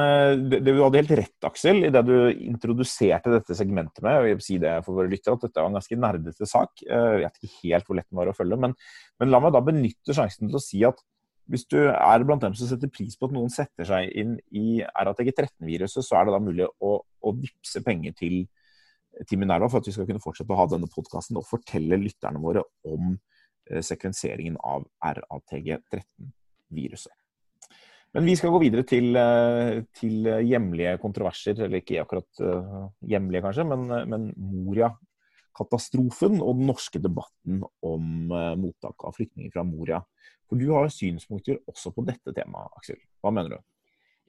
det, 0.51 0.61
det, 0.65 0.75
Du 0.75 0.83
hadde 0.83 1.01
helt 1.01 1.15
rett, 1.21 1.47
Aksel, 1.47 1.83
i 1.87 1.93
det 1.93 2.03
du 2.07 2.15
introduserte 2.33 3.33
dette 3.33 3.57
segmentet 3.57 4.03
med. 4.05 4.29
jeg 4.29 4.39
vil 4.39 4.47
si 4.47 4.59
det 4.61 4.75
for 4.85 4.99
våre 4.99 5.11
lyttere, 5.11 5.37
at 5.37 5.47
Dette 5.47 5.63
var 5.63 5.71
en 5.71 5.79
ganske 5.79 5.99
nerdete 6.01 6.49
sak. 6.49 6.85
Eh, 6.85 7.11
jeg 7.23 7.25
vet 7.25 7.41
ikke 7.41 7.59
helt 7.63 7.89
hvor 7.89 7.99
lett 7.99 8.09
den 8.11 8.21
var 8.21 8.31
å 8.31 8.37
følge. 8.37 8.61
Men, 8.61 8.77
men, 9.21 9.33
la 9.33 9.41
meg 9.45 9.55
da 9.55 9.65
benytte 9.65 10.17
sjansen 10.17 10.51
til 10.51 10.61
å 10.61 10.65
si 10.65 10.83
at 10.89 11.01
hvis 11.53 11.67
du 11.69 11.79
er 11.91 12.25
blant 12.25 12.41
dem 12.41 12.55
som 12.57 12.71
setter 12.71 12.89
pris 12.89 13.19
på 13.21 13.29
at 13.29 13.35
noen 13.37 13.53
setter 13.53 13.85
seg 13.89 14.09
inn 14.17 14.39
i 14.57 14.81
RATG13-viruset, 14.81 16.05
så 16.05 16.17
er 16.17 16.25
det 16.27 16.37
da 16.37 16.41
mulig 16.41 16.69
å, 16.81 16.97
å 17.05 17.35
vippse 17.37 17.85
penger 17.85 18.17
til, 18.17 18.39
til 19.29 19.41
Minerva 19.41 19.69
for 19.69 19.85
at 19.85 19.91
vi 19.91 19.93
skal 19.93 20.09
kunne 20.09 20.25
fortsette 20.25 20.57
å 20.57 20.61
ha 20.63 20.69
denne 20.73 20.89
podkasten 20.89 21.37
og 21.37 21.45
fortelle 21.49 22.01
lytterne 22.01 22.41
våre 22.41 22.65
om 22.89 23.13
Eh, 23.13 23.34
sekvenseringen 23.65 24.57
av 24.61 24.85
RATG13-viruset. 25.05 27.13
Men 28.15 28.29
vi 28.29 28.37
skal 28.39 28.53
gå 28.55 28.61
videre 28.63 28.85
til, 28.87 29.17
eh, 29.19 29.81
til, 29.99 30.29
hjemlige 30.47 30.93
kontroverser, 31.03 31.59
eller 31.67 31.81
ikke 31.81 31.99
akkurat 32.05 32.43
uh, 32.47 32.85
hjemlige 33.11 33.43
kanskje, 33.43 33.65
men, 33.67 33.81
men 34.11 34.29
Moria-katastrofen 34.39 36.39
og 36.39 36.61
den 36.61 36.69
norske 36.71 36.99
debatten 37.03 37.65
om 37.83 38.05
mottak 38.61 38.95
av 39.09 39.17
flyktninger 39.19 39.51
fra 39.55 39.65
Moria. 39.67 39.99
For 40.47 40.55
du 40.61 40.67
har 40.71 40.95
synspunkter 40.95 41.59
også 41.67 41.91
på 41.97 42.07
dette 42.07 42.31
temaet, 42.37 42.71
Aksel. 42.79 43.01
Hva 43.19 43.31
mener 43.35 43.51
du? 43.57 43.59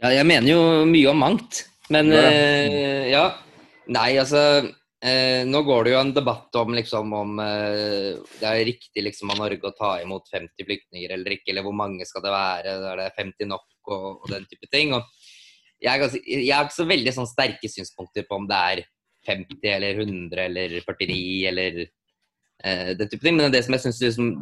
Ja, 0.02 0.10
jeg 0.16 0.26
mener 0.34 0.50
jo 0.50 0.62
mye 0.90 1.10
om 1.12 1.20
mangt. 1.22 1.54
Men 1.94 2.10
uh, 2.10 3.06
ja. 3.06 3.38
Nei, 3.86 4.18
altså 4.18 4.66
Eh, 5.06 5.44
nå 5.46 5.60
går 5.68 5.86
det 5.86 5.92
jo 5.94 6.00
en 6.00 6.14
debatt 6.16 6.58
om 6.58 6.74
liksom 6.74 7.12
om 7.14 7.40
eh, 7.44 8.16
det 8.40 8.48
er 8.50 8.64
riktig 8.66 9.04
liksom 9.06 9.30
av 9.36 9.44
Norge 9.44 9.70
å 9.70 9.76
ta 9.78 9.92
imot 10.02 10.32
50 10.32 10.66
flyktninger 10.66 11.14
eller 11.14 11.36
ikke, 11.36 11.52
eller 11.54 11.66
hvor 11.68 11.76
mange 11.78 12.08
skal 12.10 12.24
det 12.26 12.34
være, 12.34 12.74
er 12.90 13.02
det 13.04 13.12
50 13.20 13.52
nok 13.52 13.92
og, 13.94 14.08
og 14.24 14.32
den 14.32 14.48
type 14.50 14.70
ting. 14.72 14.96
Og 14.98 15.06
jeg, 15.78 15.92
er 15.92 16.02
ganske, 16.02 16.22
jeg 16.26 16.54
har 16.56 16.66
ikke 16.66 16.80
så 16.80 16.88
veldig 16.90 17.14
sånn 17.20 17.30
sterke 17.30 17.70
synspunkter 17.70 18.26
på 18.26 18.40
om 18.40 18.50
det 18.50 18.62
er 18.72 18.84
50 19.30 19.70
eller 19.76 20.02
100 20.02 20.44
eller 20.48 20.76
49 20.80 21.22
eller 21.52 21.80
eh, 21.84 22.92
den 22.98 23.12
type 23.12 23.22
ting, 23.22 23.38
men 23.38 23.54
det 23.54 23.66
som 23.68 23.78
jeg 23.78 23.86
syns 23.86 24.02
liksom, 24.08 24.34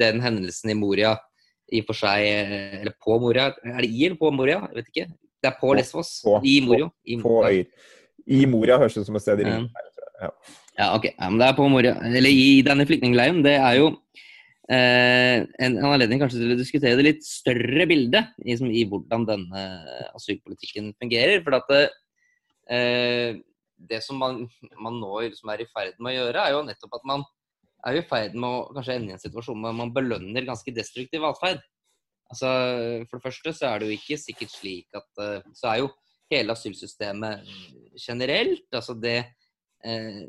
den 0.00 0.20
hendelsen 0.24 0.72
i 0.72 0.78
Moria 0.78 1.16
i 1.72 1.80
og 1.82 1.88
for 1.88 1.98
seg 1.98 2.22
eh, 2.22 2.80
Eller 2.82 2.94
på 3.02 3.16
Moria, 3.22 3.48
er 3.64 3.80
det 3.82 3.90
i 3.90 4.04
eller 4.06 4.20
på 4.20 4.30
Moria? 4.34 4.60
Jeg 4.68 4.82
vet 4.82 4.92
ikke. 4.92 5.06
Det 5.42 5.48
er 5.50 5.56
på 5.60 5.72
Lesvos. 5.76 6.18
I 6.44 6.60
Moria. 6.64 6.90
I, 7.04 7.16
på 7.22 7.40
øyer. 7.42 7.94
I 8.26 8.46
Moria 8.50 8.78
høres 8.80 8.96
det 8.96 9.04
ut 9.04 9.10
som 9.10 9.18
et 9.18 9.24
sted 9.24 9.42
i 9.42 9.46
Ringen. 9.46 9.68
Ja. 10.20 10.30
ja, 10.78 10.88
ok. 10.96 11.06
Ja, 11.12 11.28
men 11.28 11.38
det 11.40 11.48
er 11.48 11.58
på 11.58 11.68
Moria. 11.70 11.94
Eller 12.08 12.32
i 12.32 12.62
denne 12.66 12.86
flyktningleiren. 12.88 13.42
Det 13.44 13.54
er 13.58 13.76
jo 13.78 13.90
eh, 14.72 15.44
en, 15.66 15.78
anledning 15.86 16.22
kanskje 16.22 16.40
til 16.42 16.54
å 16.54 16.58
diskutere 16.58 16.98
det 16.98 17.06
litt 17.06 17.26
større 17.26 17.86
bildet 17.90 18.32
i, 18.42 18.56
som, 18.58 18.70
i 18.70 18.86
hvordan 18.88 19.28
denne 19.28 19.66
asylpolitikken 20.16 20.92
fungerer. 20.98 21.44
For 21.46 21.58
at 21.60 21.70
det, 21.70 21.84
eh, 22.72 23.38
det 23.76 24.02
som 24.04 24.18
man, 24.22 24.44
man 24.82 24.98
nå 25.02 25.12
liksom 25.28 25.52
er 25.52 25.62
i 25.62 25.70
ferd 25.70 25.98
med 26.00 26.14
å 26.14 26.18
gjøre, 26.18 26.42
er 26.42 26.56
jo 26.56 26.66
nettopp 26.66 26.98
at 26.98 27.08
man 27.12 27.26
er 27.86 28.00
i 28.00 28.06
ferd 28.08 28.34
med 28.34 28.48
å 28.48 28.74
kanskje 28.74 28.96
ende 28.98 29.12
i 29.12 29.16
en 29.16 29.22
situasjon 29.22 29.62
hvor 29.62 29.74
man 29.76 29.92
belønner 29.94 30.48
ganske 30.48 30.74
destruktiv 30.74 31.26
atferd. 31.28 31.62
Altså, 32.26 32.48
for 33.06 33.20
det 33.20 33.26
første 33.28 33.52
så 33.54 33.68
er 33.68 33.78
det 33.78 33.88
jo 33.90 33.98
ikke 34.00 34.18
sikkert 34.18 34.50
slik 34.50 34.96
at 34.98 35.22
eh, 35.22 35.44
Så 35.54 35.68
er 35.70 35.84
jo 35.84 35.92
hele 36.32 36.56
asylsystemet 36.56 37.46
generelt. 37.98 38.66
Altså 38.74 38.96
det 38.98 39.18
eh, 39.84 40.24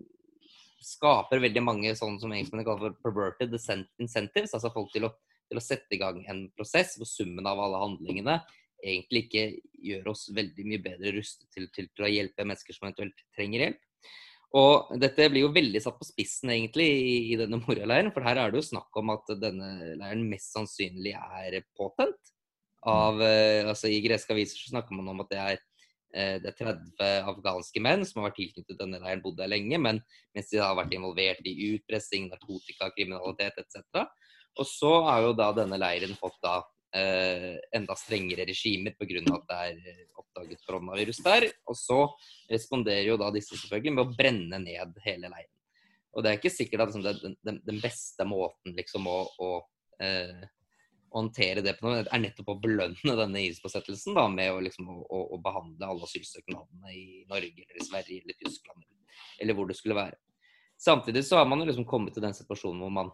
skaper 0.88 1.44
veldig 1.44 1.64
mange 1.64 1.96
sånn 2.00 2.20
som 2.22 2.32
engelskmennene 2.34 2.68
kaller 2.68 2.98
for 2.98 3.08
perverted 3.10 3.56
incentives. 4.00 4.54
Altså 4.56 4.74
folk 4.74 4.94
til 4.94 5.10
å 5.10 5.14
til 5.48 5.60
å 5.60 5.64
sette 5.64 5.96
i 5.96 6.02
gang 6.02 6.22
en 6.30 6.46
prosess 6.56 6.96
hvor 7.00 7.10
summen 7.10 7.48
av 7.48 7.60
alle 7.64 7.82
handlingene 7.82 8.38
egentlig 8.78 9.26
ikke 9.26 9.44
gjør 9.90 10.12
oss 10.14 10.28
veldig 10.36 10.66
mye 10.70 10.84
bedre 10.84 11.14
rustet 11.16 11.48
til, 11.54 11.68
til, 11.74 11.90
til 11.96 12.06
å 12.06 12.12
hjelpe 12.12 12.46
mennesker 12.46 12.76
som 12.76 12.88
eventuelt 12.88 13.24
trenger 13.36 13.66
hjelp. 13.66 13.84
Og 14.58 14.94
dette 15.02 15.28
blir 15.32 15.44
jo 15.44 15.54
veldig 15.56 15.80
satt 15.84 15.98
på 16.00 16.08
spissen 16.08 16.54
egentlig 16.54 16.86
i, 16.88 17.16
i 17.34 17.40
denne 17.40 17.60
Moria-leiren, 17.60 18.14
for 18.16 18.24
her 18.24 18.40
er 18.40 18.54
det 18.54 18.62
jo 18.62 18.70
snakk 18.70 19.02
om 19.02 19.12
at 19.12 19.34
denne 19.42 19.96
leiren 20.00 20.24
mest 20.30 20.54
sannsynlig 20.56 21.16
er 21.18 21.58
påtent. 21.76 22.32
Av, 22.88 23.18
eh, 23.20 23.66
altså 23.68 23.90
I 23.92 24.00
greske 24.06 24.32
aviser 24.32 24.62
så 24.62 24.72
snakker 24.72 24.96
man 24.96 25.10
om 25.12 25.26
at 25.26 25.34
det 25.34 25.42
er, 25.42 25.60
det 26.14 26.50
er 26.50 26.56
30 26.56 27.28
afghanske 27.30 27.82
menn 27.84 28.06
som 28.08 28.22
har 28.22 28.30
vært 28.30 28.38
tilknyttet 28.40 28.80
denne 28.80 29.02
leiren, 29.04 29.22
bodd 29.22 29.36
der 29.38 29.52
lenge, 29.52 29.78
men 29.82 30.00
mens 30.34 30.48
de 30.50 30.62
har 30.62 30.78
vært 30.80 30.96
involvert 30.96 31.46
i 31.46 31.54
utpressing, 31.74 32.30
narkotika, 32.32 32.88
kriminalitet 32.96 33.60
etc. 33.62 34.06
Og 34.58 34.66
så 34.66 34.94
har 35.06 35.26
jo 35.26 35.36
da 35.38 35.52
denne 35.58 35.78
leiren 35.80 36.16
fått 36.18 36.40
da 36.44 36.62
eh, 36.96 37.58
enda 37.76 37.96
strengere 37.96 38.46
regimer 38.48 38.96
pga. 38.98 39.22
at 39.36 39.46
det 39.50 39.60
er 39.68 39.92
eh, 39.92 40.04
oppdaget 40.18 40.66
koronavirus 40.66 41.22
der. 41.26 41.48
Og 41.68 41.78
så 41.78 42.00
responderer 42.52 43.12
jo 43.12 43.20
da 43.22 43.32
disse 43.34 43.58
selvfølgelig 43.58 43.94
med 43.94 44.06
å 44.06 44.18
brenne 44.18 44.62
ned 44.64 45.00
hele 45.06 45.30
leiren. 45.30 45.54
Og 46.16 46.24
det 46.24 46.32
er 46.32 46.40
ikke 46.40 46.54
sikkert 46.54 46.88
at 46.88 46.94
liksom, 46.94 47.06
det, 47.06 47.36
den, 47.46 47.60
den, 47.66 47.82
beste 47.82 48.26
måten 48.26 48.74
liksom 48.78 49.06
å, 49.10 49.20
å 49.38 49.50
eh, 50.02 50.48
håndtere 51.14 51.64
det 51.66 51.78
på 51.78 51.88
noe, 51.88 52.04
er 52.04 52.22
nettopp 52.22 52.52
å 52.52 52.60
belønne 52.62 53.16
denne 53.22 53.42
IS-påsettelsen 53.48 54.18
da, 54.18 54.28
med 54.32 54.52
å, 54.54 54.62
liksom, 54.64 54.90
å, 54.90 55.24
å 55.36 55.40
behandle 55.44 55.90
alle 55.90 56.08
asylsøknadene 56.08 56.94
i 56.94 57.24
Norge 57.30 57.64
eller 57.64 57.82
i 57.82 57.88
Sverige 57.88 58.24
eller 58.26 58.40
Tyskland 58.42 58.86
eller 59.42 59.58
hvor 59.58 59.70
det 59.70 59.78
skulle 59.78 59.98
være. 59.98 60.18
Samtidig 60.78 61.24
så 61.26 61.40
har 61.40 61.48
man 61.50 61.62
jo 61.62 61.66
liksom 61.70 61.88
kommet 61.90 62.14
til 62.14 62.22
den 62.22 62.36
situasjonen 62.38 62.84
hvor 62.84 62.94
man, 62.94 63.10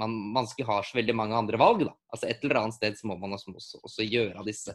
man, 0.00 0.14
man 0.32 0.48
ikke 0.48 0.68
har 0.68 0.86
så 0.88 0.96
veldig 0.96 1.16
mange 1.16 1.36
andre 1.36 1.60
valg. 1.60 1.84
da. 1.84 1.92
Altså 2.12 2.28
Et 2.28 2.44
eller 2.44 2.62
annet 2.62 2.78
sted 2.78 2.96
så 2.96 3.08
må 3.10 3.18
man 3.20 3.36
også, 3.36 3.52
også 3.84 4.06
gjøre 4.06 4.38
av 4.40 4.48
disse 4.48 4.74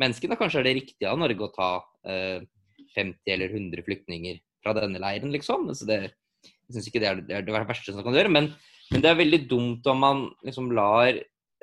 menneskene. 0.00 0.36
Kanskje 0.36 0.60
er 0.60 0.68
det 0.68 0.76
riktig 0.82 1.08
av 1.08 1.16
Norge 1.20 1.46
å 1.46 1.52
ta 1.54 1.70
eh, 2.04 2.44
50 2.96 3.32
eller 3.32 3.56
100 3.56 3.86
flyktninger 3.86 4.40
fra 4.64 4.74
denne 4.76 5.00
leiren, 5.00 5.32
liksom. 5.32 5.64
Altså 5.72 5.88
det, 5.88 5.98
jeg 6.44 6.76
syns 6.76 6.90
ikke 6.90 7.02
det 7.02 7.08
er, 7.08 7.24
det 7.24 7.38
er, 7.38 7.46
det 7.46 7.56
verste 7.56 7.94
som 7.94 8.04
kan 8.04 8.16
gjøre. 8.16 8.34
Men, 8.36 8.52
men, 8.92 9.04
det 9.04 9.10
er 9.10 9.22
veldig 9.22 9.42
dumt 9.48 9.88
om 9.88 10.04
man 10.04 10.24
liksom 10.44 10.68
lar 10.76 11.16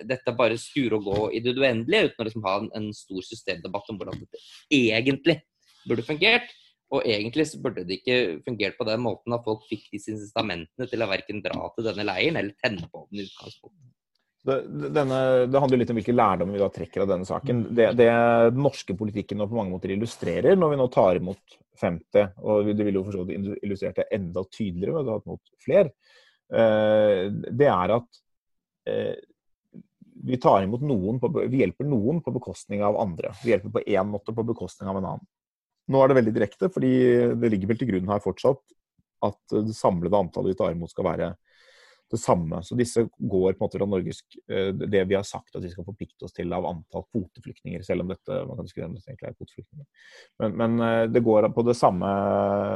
dette 0.03 0.36
bare 0.36 0.60
skure 0.60 0.99
og 0.99 1.08
gå 1.08 1.23
i 1.38 1.41
det 1.45 1.55
uendelige, 1.55 2.12
uten 2.12 2.23
å 2.23 2.27
liksom 2.27 2.45
ha 2.47 2.60
en, 2.60 2.69
en 2.77 2.91
stor 2.95 3.25
systemdebatt 3.25 3.89
om 3.91 3.99
hvordan 3.99 4.21
dette 4.21 4.43
egentlig 4.73 5.39
burde 5.86 6.05
fungert. 6.05 6.53
Og 6.93 7.01
egentlig 7.10 7.47
så 7.49 7.60
burde 7.63 7.84
det 7.88 7.99
ikke 7.99 8.17
fungert 8.45 8.77
på 8.77 8.86
den 8.88 9.01
måten 9.01 9.34
at 9.34 9.43
folk 9.45 9.63
fikk 9.69 9.88
disse 9.95 10.13
incitamentene 10.13 10.86
til 10.89 11.01
å 11.01 11.10
verken 11.10 11.41
dra 11.43 11.69
til 11.73 11.88
denne 11.88 12.05
leiren 12.05 12.38
eller 12.39 12.58
tenne 12.62 12.86
på 12.91 13.08
den 13.10 13.23
i 13.23 13.25
utgangspunktet. 13.25 13.91
Det, 14.45 14.60
denne, 14.93 15.19
det, 15.49 15.58
handler 15.58 15.79
litt 15.81 15.89
om 15.89 15.97
hvilke 15.97 16.13
lærdommer 16.13 16.53
vi 16.53 16.62
da 16.62 16.67
trekker 16.69 17.01
av 17.01 17.10
denne 17.10 17.25
saken. 17.25 17.63
Det, 17.73 17.88
det 17.97 18.05
den 18.05 18.60
norske 18.62 18.93
politikken 18.97 19.39
nå 19.41 19.47
på 19.49 19.58
mange 19.58 19.73
måter 19.73 19.95
illustrerer, 19.95 20.53
når 20.60 20.75
vi 20.75 20.77
nå 20.77 20.86
tar 20.93 21.17
imot 21.17 21.55
50, 21.81 22.36
og 22.45 22.69
det 22.69 22.86
ville 22.86 22.99
jo 22.99 23.08
for 23.08 23.17
så 23.17 23.25
vidt 23.25 23.49
illustrert 23.65 24.03
det 24.03 24.05
enda 24.13 24.45
tydeligere 24.45 24.99
ved 24.99 25.01
å 25.01 25.08
ta 25.08 25.25
imot 25.25 25.55
flere, 25.65 25.89
eh, 26.62 27.23
det 27.34 27.71
er 27.73 27.95
at 27.97 28.21
eh, 28.91 29.15
vi 30.25 30.39
tar 30.41 30.63
imot 30.65 30.83
noen 30.85 31.19
på, 31.21 31.29
vi 31.45 31.61
hjelper 31.61 31.88
noen 31.88 32.21
på 32.25 32.33
bekostning 32.35 32.83
av 32.85 32.97
andre. 33.01 33.33
Vi 33.43 33.53
hjelper 33.53 33.73
på 33.75 33.83
én 33.85 34.09
måte 34.09 34.33
på 34.35 34.45
bekostning 34.47 34.89
av 34.89 34.99
en 34.99 35.09
annen. 35.11 35.27
Nå 35.91 36.01
er 36.01 36.09
det 36.09 36.17
veldig 36.17 36.33
direkte, 36.33 36.69
fordi 36.73 36.93
det 37.38 37.51
ligger 37.53 37.69
vel 37.69 37.81
til 37.81 37.91
grunn 37.91 38.09
her 38.09 38.23
fortsatt 38.23 38.63
at 39.25 39.53
det 39.53 39.75
samlede 39.77 40.17
antallet 40.17 40.53
vi 40.53 40.59
tar 40.59 40.73
imot 40.73 40.91
skal 40.91 41.07
være 41.07 41.27
det 42.11 42.19
samme. 42.21 42.61
Så 42.65 42.77
disse 42.77 43.05
går 43.17 43.55
på 43.55 43.57
en 43.57 43.63
måte 43.65 43.79
fra 43.79 43.88
Norges, 43.89 44.21
eh, 44.49 44.71
det 44.73 45.03
vi 45.09 45.17
har 45.17 45.25
sagt 45.25 45.55
at 45.55 45.63
vi 45.63 45.71
skal 45.73 45.88
forplikte 45.88 46.27
oss 46.27 46.35
til 46.35 46.53
av 46.53 46.67
antall 46.69 47.05
kvoteflyktninger, 47.09 47.83
selv 47.85 48.05
om 48.05 48.13
dette 48.13 48.41
man 48.45 48.59
kan 48.59 48.67
diskutere 48.67 48.89
om 48.89 48.97
dette 48.97 49.09
egentlig 49.11 49.31
er 49.31 49.38
kvoteflyktninger. 49.38 49.88
Men, 50.41 50.57
men, 50.61 50.75
eh, 50.85 51.05
det 51.09 51.23
går 51.25 51.49
på 51.55 51.65
det 51.65 51.77
samme 51.77 52.09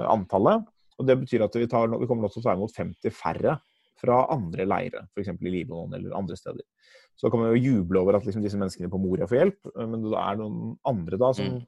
antallet. 0.09 0.65
og 0.97 1.05
Det 1.07 1.19
betyr 1.25 1.45
at 1.45 1.55
vi, 1.55 1.67
tar, 1.69 1.93
vi 1.93 2.09
kommer 2.09 2.29
til 2.29 2.41
å 2.41 2.47
ta 2.47 2.57
imot 2.57 2.75
50 2.75 3.13
færre 3.13 3.59
fra 3.99 4.23
andre 4.33 4.65
leire, 4.65 5.05
f.eks. 5.13 5.35
i 5.35 5.53
Libanon 5.53 5.93
eller 5.93 6.17
andre 6.17 6.38
steder. 6.39 6.65
Så 7.19 7.32
kan 7.32 7.41
man 7.41 7.51
jo 7.51 7.60
juble 7.60 7.99
over 7.99 8.15
at 8.15 8.23
liksom, 8.23 8.43
disse 8.45 8.60
menneskene 8.60 8.91
på 8.91 9.01
Moria 9.01 9.27
får 9.27 9.41
hjelp, 9.41 9.73
men 9.75 10.05
det 10.05 10.15
er 10.21 10.39
noen 10.39 10.77
andre 10.88 11.19
da 11.19 11.34
som 11.36 11.49
mm 11.58 11.60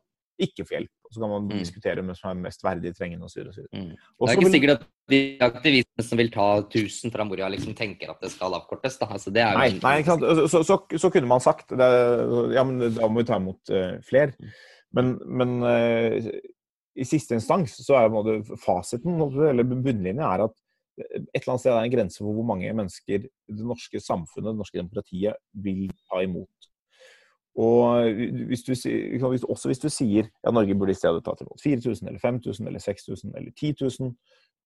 ikke 0.41 0.65
får 0.65 0.77
hjelp. 0.77 0.91
Og 1.05 1.13
så 1.13 1.21
kan 1.21 1.31
man 1.31 1.47
mm. 1.49 1.57
diskutere 1.59 2.01
hvem 2.01 2.17
som 2.17 2.29
er 2.31 2.43
mest 2.45 2.63
verdig 2.63 2.93
trengende 2.97 3.27
osv. 3.27 3.49
Mm. 3.73 3.91
Det 3.91 4.29
er 4.29 4.37
ikke 4.37 4.45
vil... 4.45 4.55
sikkert 4.55 4.73
at 4.77 4.85
de 5.11 5.19
aktivistene 5.43 6.05
som 6.07 6.21
vil 6.21 6.31
ta 6.33 6.47
1000 6.61 7.13
fra 7.13 7.25
Moria, 7.27 7.49
liksom 7.51 7.75
tenker 7.77 8.13
at 8.13 8.23
det 8.23 8.31
skal 8.33 8.55
avkortes. 8.57 8.97
Da. 9.01 9.09
Altså, 9.17 9.33
det 9.33 9.45
nei, 9.57 9.67
nei, 9.81 9.95
ikke 10.01 10.15
sant. 10.15 10.25
Så, 10.53 10.63
så, 10.67 10.79
så, 10.95 11.11
kunne 11.13 11.29
man 11.31 11.43
sagt 11.43 11.75
det, 11.75 11.91
ja, 12.55 12.65
men 12.67 12.79
da 12.95 13.11
må 13.11 13.21
vi 13.21 13.27
ta 13.27 13.41
imot 13.41 13.73
uh, 13.75 13.93
flere. 14.07 14.33
Mm. 14.39 14.55
Men, 14.97 15.13
men 15.41 15.57
uh, 15.65 16.31
i 17.01 17.07
siste 17.07 17.37
instans 17.37 17.77
så 17.83 17.99
er 17.99 18.11
måte, 18.13 18.41
fasiten, 18.59 19.19
eller 19.49 19.67
bunnlinja, 19.67 20.31
er 20.31 20.47
at 20.47 20.57
et 21.09 21.41
eller 21.41 21.53
annet 21.53 21.63
sted 21.63 21.73
er 21.73 21.85
en 21.85 21.93
grense 21.93 22.21
for 22.21 22.35
hvor 22.35 22.47
mange 22.47 22.71
mennesker 22.77 23.25
det 23.25 23.67
norske 23.67 24.01
samfunnet, 24.01 24.51
det 24.51 24.61
norske 24.61 24.79
demokratiet, 24.79 25.39
vil 25.53 25.89
ta 26.09 26.21
imot. 26.25 26.71
Og 27.59 28.07
hvis 28.47 28.63
du, 28.63 28.71
også 29.43 29.67
hvis 29.67 29.81
du 29.81 29.89
sier 29.91 30.29
ja, 30.29 30.53
Norge 30.53 30.75
burde 30.77 30.93
i 30.95 30.99
stedet 30.99 31.23
tatt 31.25 31.41
imot 31.43 31.59
4000 31.59 32.07
eller 32.07 32.21
5000 32.23 32.67
eller 32.67 32.79
6000 32.79 33.33
eller 33.35 33.51
10 33.51 33.73
000 33.81 34.13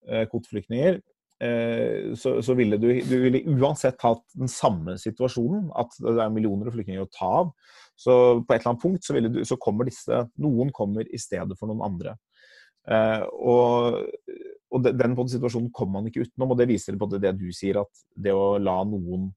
eh, 0.06 0.26
kvoteflyktninger, 0.30 1.00
eh, 1.42 2.14
så, 2.14 2.36
så, 2.46 2.54
ville 2.54 2.78
du, 2.78 2.86
du 3.02 3.16
ville 3.24 3.42
uansett 3.56 3.98
hatt 4.06 4.22
den 4.38 4.50
samme 4.50 4.94
situasjonen, 5.02 5.66
at 5.74 5.98
det 5.98 6.14
er 6.22 6.30
millioner 6.34 6.70
av 6.70 6.78
flyktninger 6.78 7.02
å 7.02 7.10
ta 7.10 7.32
av. 7.40 7.50
Så 7.98 8.14
på 8.44 8.54
et 8.54 8.60
eller 8.60 8.76
annet 8.76 8.84
punkt 8.84 9.08
så, 9.08 9.18
du, 9.18 9.42
så 9.48 9.58
kommer 9.58 9.88
disse 9.88 10.22
Noen 10.38 10.70
kommer 10.76 11.08
i 11.10 11.20
stedet 11.20 11.58
for 11.58 11.72
noen 11.72 11.82
andre. 11.88 12.14
Eh, 12.86 13.26
og, 13.34 13.98
og 14.74 14.82
den, 14.82 14.98
den 14.98 15.28
situasjonen 15.30 15.72
kommer 15.74 16.00
man 16.00 16.10
ikke 16.10 16.26
utenom, 16.26 16.52
og 16.52 16.60
det 16.60 16.68
viser 16.70 16.98
på 16.98 17.08
det 17.12 17.34
du 17.38 17.48
sier, 17.54 17.82
at 17.82 18.06
det 18.18 18.34
å 18.34 18.56
la 18.58 18.80
noen 18.88 19.30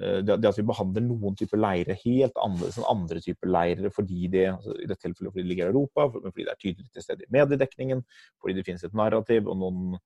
Eh, 0.00 0.22
det, 0.24 0.38
at 0.48 0.56
vi 0.56 0.64
behandler 0.64 1.04
noen 1.04 1.34
typer 1.36 1.60
leirer 1.60 1.98
helt 2.00 2.38
annerledes 2.40 2.78
enn 2.80 2.88
andre 2.88 3.20
typer 3.20 3.50
leirer 3.52 3.92
fordi 3.92 4.28
det, 4.32 4.46
altså 4.54 4.72
i 4.78 4.86
dette 4.88 5.04
tilfellet 5.04 5.34
fordi 5.34 5.44
det 5.44 5.50
ligger 5.50 5.68
i 5.68 5.74
Europa, 5.74 6.06
fordi 6.14 6.46
det 6.46 6.52
er 6.54 6.60
tydelig 6.62 6.88
til 6.88 7.04
stede 7.04 7.26
i 7.26 7.32
mediedekningen, 7.36 8.00
fordi 8.40 8.56
det 8.56 8.64
finnes 8.64 8.86
et 8.88 8.96
narrativ 8.96 9.50
og 9.52 9.58
noen, 9.60 9.98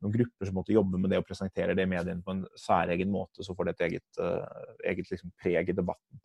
noen 0.00 0.14
grupper 0.14 0.48
som 0.48 0.56
måtte 0.56 0.74
jobbe 0.74 1.00
med 1.00 1.12
det 1.12 1.20
og 1.20 1.26
presentere 1.28 1.76
det 1.76 1.84
i 1.86 1.90
mediene 1.90 2.24
på 2.24 2.34
en 2.34 2.42
særegen 2.58 3.12
måte, 3.12 3.44
så 3.44 3.54
får 3.56 3.68
det 3.68 3.74
et 3.74 3.84
eget, 3.88 4.06
uh, 4.20 4.74
eget 4.88 5.12
liksom 5.12 5.32
preg 5.40 5.72
i 5.72 5.76
debatten. 5.76 6.20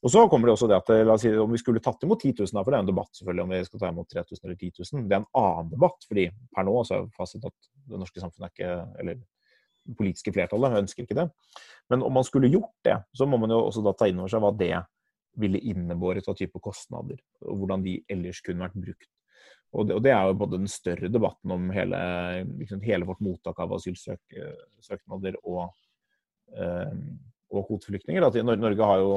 Og 0.00 0.12
så 0.12 0.22
kommer 0.32 0.48
det 0.48 0.54
også 0.54 0.68
det 0.70 0.78
at 0.80 0.92
la 1.04 1.12
oss 1.12 1.24
si, 1.26 1.30
Om 1.36 1.50
vi 1.52 1.60
skulle 1.60 1.82
tatt 1.84 2.02
imot 2.06 2.22
10 2.24 2.32
000, 2.38 2.62
for 2.64 2.72
det 2.72 2.78
er 2.78 2.84
en 2.86 2.88
debatt 2.88 3.18
selvfølgelig 3.18 3.44
om 3.44 3.50
vi 3.52 3.64
skal 3.66 3.82
ta 3.82 3.90
imot 3.92 4.08
3000 4.08 4.46
eller 4.46 4.56
10 4.56 4.70
000, 4.80 5.02
det 5.10 5.16
er 5.16 5.20
en 5.20 5.28
annen 5.42 5.74
debatt. 5.74 6.06
fordi 6.08 6.30
per 6.56 6.64
nå 6.66 6.78
så 6.88 6.96
er 6.96 7.10
fasit 7.18 7.44
at 7.44 7.68
det 7.90 8.00
norske 8.00 8.22
samfunnet 8.22 8.48
er 8.48 8.54
ikke 8.54 9.02
eller 9.02 9.20
politiske 9.96 10.32
flertallet 10.32 10.78
ønsker 10.80 11.04
ikke 11.04 11.18
det. 11.18 11.28
Men 11.90 12.04
om 12.06 12.12
man 12.14 12.24
skulle 12.24 12.50
gjort 12.52 12.72
det, 12.86 12.96
så 13.16 13.26
må 13.26 13.40
man 13.40 13.52
jo 13.52 13.60
også 13.66 13.84
da 13.84 13.94
ta 13.96 14.08
inn 14.08 14.20
over 14.20 14.32
seg 14.32 14.42
hva 14.44 14.52
det 14.56 14.74
ville 15.40 15.62
innebåret 15.70 16.26
av 16.28 16.36
type 16.38 16.60
kostnader, 16.62 17.20
og 17.46 17.62
hvordan 17.62 17.84
de 17.86 18.00
ellers 18.10 18.40
kunne 18.44 18.66
vært 18.66 18.78
brukt. 18.80 19.10
Og 19.70 19.86
det, 19.86 19.94
og 19.94 20.02
det 20.02 20.10
er 20.10 20.26
jo 20.26 20.38
både 20.40 20.58
den 20.58 20.70
større 20.70 21.10
debatten 21.12 21.52
om 21.54 21.68
hele, 21.74 21.98
liksom, 22.58 22.80
hele 22.82 23.06
vårt 23.06 23.20
mottak 23.22 23.60
av 23.62 23.76
asylsøknader 23.76 25.38
og, 25.44 25.68
eh, 26.58 26.96
og 27.54 27.68
kvoteflyktninger. 27.68 28.26
At 28.26 28.38
Norge 28.42 28.90
jo, 28.98 29.14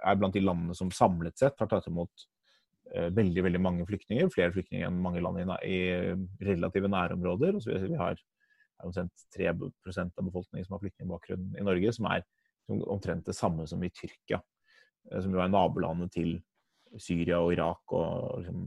er 0.00 0.18
blant 0.18 0.34
de 0.34 0.42
landene 0.42 0.74
som 0.74 0.90
samlet 0.94 1.38
sett 1.38 1.62
har 1.62 1.70
tatt 1.70 1.86
imot 1.90 2.26
eh, 2.94 3.12
veldig 3.14 3.46
veldig 3.46 3.62
mange 3.62 3.86
flyktninger. 3.86 4.32
Flere 4.34 4.54
flyktninger 4.56 4.88
enn 4.88 5.00
mange 5.06 5.22
land 5.22 5.38
i, 5.38 5.46
i 5.70 6.50
relative 6.50 6.90
nærområder. 6.90 7.62
Så 7.62 7.78
vi 7.84 7.94
har 8.00 8.18
omtrent 8.82 9.26
3% 9.36 10.18
av 10.18 10.26
befolkningen 10.26 10.66
som 10.66 10.76
har 10.76 10.82
flyktningbakgrunn 10.82 11.50
i 11.60 11.66
Norge, 11.66 11.94
som 11.94 12.10
er 12.10 12.26
omtrent 12.70 13.26
det 13.26 13.36
samme 13.38 13.66
som 13.70 13.82
i 13.84 13.90
Tyrkia, 13.94 14.42
eh, 15.10 15.20
som 15.22 15.30
jo 15.30 15.42
er 15.42 15.52
nabolandet 15.52 16.14
til 16.18 16.40
Syria 16.98 17.40
og 17.42 17.52
Irak 17.54 17.94
og 17.94 18.42
liksom, 18.42 18.60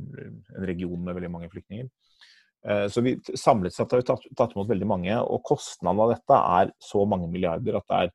en 0.56 0.68
region 0.70 1.04
med 1.04 1.18
veldig 1.18 1.32
mange 1.34 1.50
flyktninger. 1.52 1.90
Eh, 2.68 2.86
så 2.88 3.04
vi 3.04 3.18
samlet 3.36 3.76
sett 3.76 3.92
har 3.92 4.04
vi 4.04 4.08
tatt, 4.08 4.28
tatt 4.38 4.56
imot 4.56 4.70
veldig 4.70 4.90
mange, 4.90 5.16
og 5.20 5.44
kostnaden 5.48 6.04
av 6.04 6.14
dette 6.14 6.42
er 6.60 6.76
så 6.84 7.04
mange 7.10 7.28
milliarder 7.32 7.80
at 7.80 7.88
det 7.90 8.02
er 8.02 8.14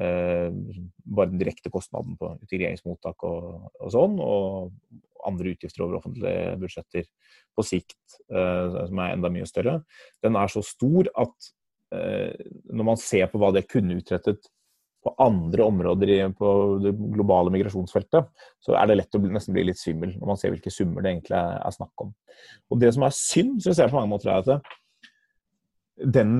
eh, 0.00 0.58
bare 1.04 1.32
den 1.32 1.40
direkte 1.40 1.72
kostnaden 1.72 2.18
på 2.20 2.34
integreringsmottak 2.42 3.24
og, 3.28 3.70
og 3.80 3.94
sånn, 3.94 4.18
og 4.20 4.74
andre 5.28 5.54
utgifter 5.54 5.84
over 5.84 5.98
offentlige 5.98 6.56
budsjetter 6.60 7.08
på 7.56 7.64
sikt, 7.66 7.98
eh, 8.32 8.78
som 8.88 9.02
er 9.02 9.16
enda 9.16 9.32
mye 9.32 9.48
større, 9.48 9.80
den 10.24 10.38
er 10.38 10.52
så 10.52 10.62
stor 10.64 11.10
at 11.20 11.50
eh, 11.96 12.36
når 12.70 12.90
man 12.92 13.00
ser 13.00 13.28
på 13.32 13.40
hva 13.40 13.52
det 13.56 13.68
kunne 13.70 13.98
utrettet 14.00 14.50
på 15.00 15.14
andre 15.22 15.64
områder 15.64 16.12
i, 16.12 16.18
på 16.36 16.48
det 16.84 16.92
globale 17.14 17.52
migrasjonsfeltet, 17.54 18.28
så 18.60 18.76
er 18.76 18.90
det 18.90 18.98
lett 18.98 19.16
å 19.16 19.20
bli, 19.22 19.32
nesten 19.32 19.56
bli 19.56 19.64
litt 19.70 19.80
svimmel 19.80 20.12
når 20.18 20.32
man 20.32 20.40
ser 20.40 20.52
hvilke 20.52 20.72
summer 20.74 21.04
det 21.04 21.14
egentlig 21.14 21.38
er, 21.38 21.56
er 21.64 21.76
snakk 21.76 22.04
om. 22.04 22.12
Og 22.68 22.82
Det 22.82 22.92
som 22.96 23.06
er 23.06 23.16
synd, 23.16 23.60
syns 23.64 23.80
jeg 23.80 23.92
på 23.92 23.96
mange 23.96 24.12
måter, 24.12 24.32
er 24.32 24.44
at 24.44 24.50
det, 24.50 24.58
den 26.20 26.34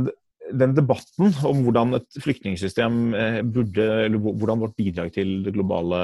den 0.57 0.75
debatten 0.75 1.35
om 1.47 1.63
hvordan 1.65 1.99
et 1.99 2.21
flyktningsystem 2.23 3.15
eh, 3.15 3.41
burde, 3.47 3.87
eller 4.07 4.19
hvordan 4.19 4.63
vårt 4.65 4.77
bidrag 4.79 5.13
til 5.15 5.41
den 5.45 5.55
globale, 5.55 6.01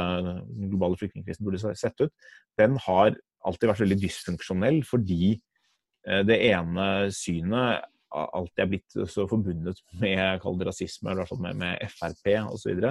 globale 0.71 0.99
flyktningkrisen 1.01 1.47
burde 1.47 1.75
sett 1.79 1.99
ut, 2.03 2.13
den 2.59 2.77
har 2.87 3.17
alltid 3.47 3.71
vært 3.71 3.85
veldig 3.85 3.99
dysfunksjonell 4.03 4.81
fordi 4.87 5.35
eh, 5.35 6.23
det 6.27 6.39
ene 6.51 6.87
synet 7.15 7.87
alltid 8.15 8.63
er 8.63 8.69
blitt 8.71 8.99
så 9.13 9.27
forbundet 9.31 9.81
med 10.01 10.41
kall 10.43 10.59
det 10.61 10.69
rasisme, 10.69 11.11
eller 11.11 11.21
i 11.21 11.25
hvert 11.25 11.33
fall 11.33 11.43
med, 11.43 11.59
med 11.61 11.97
Frp 11.97 12.31
osv. 12.53 12.85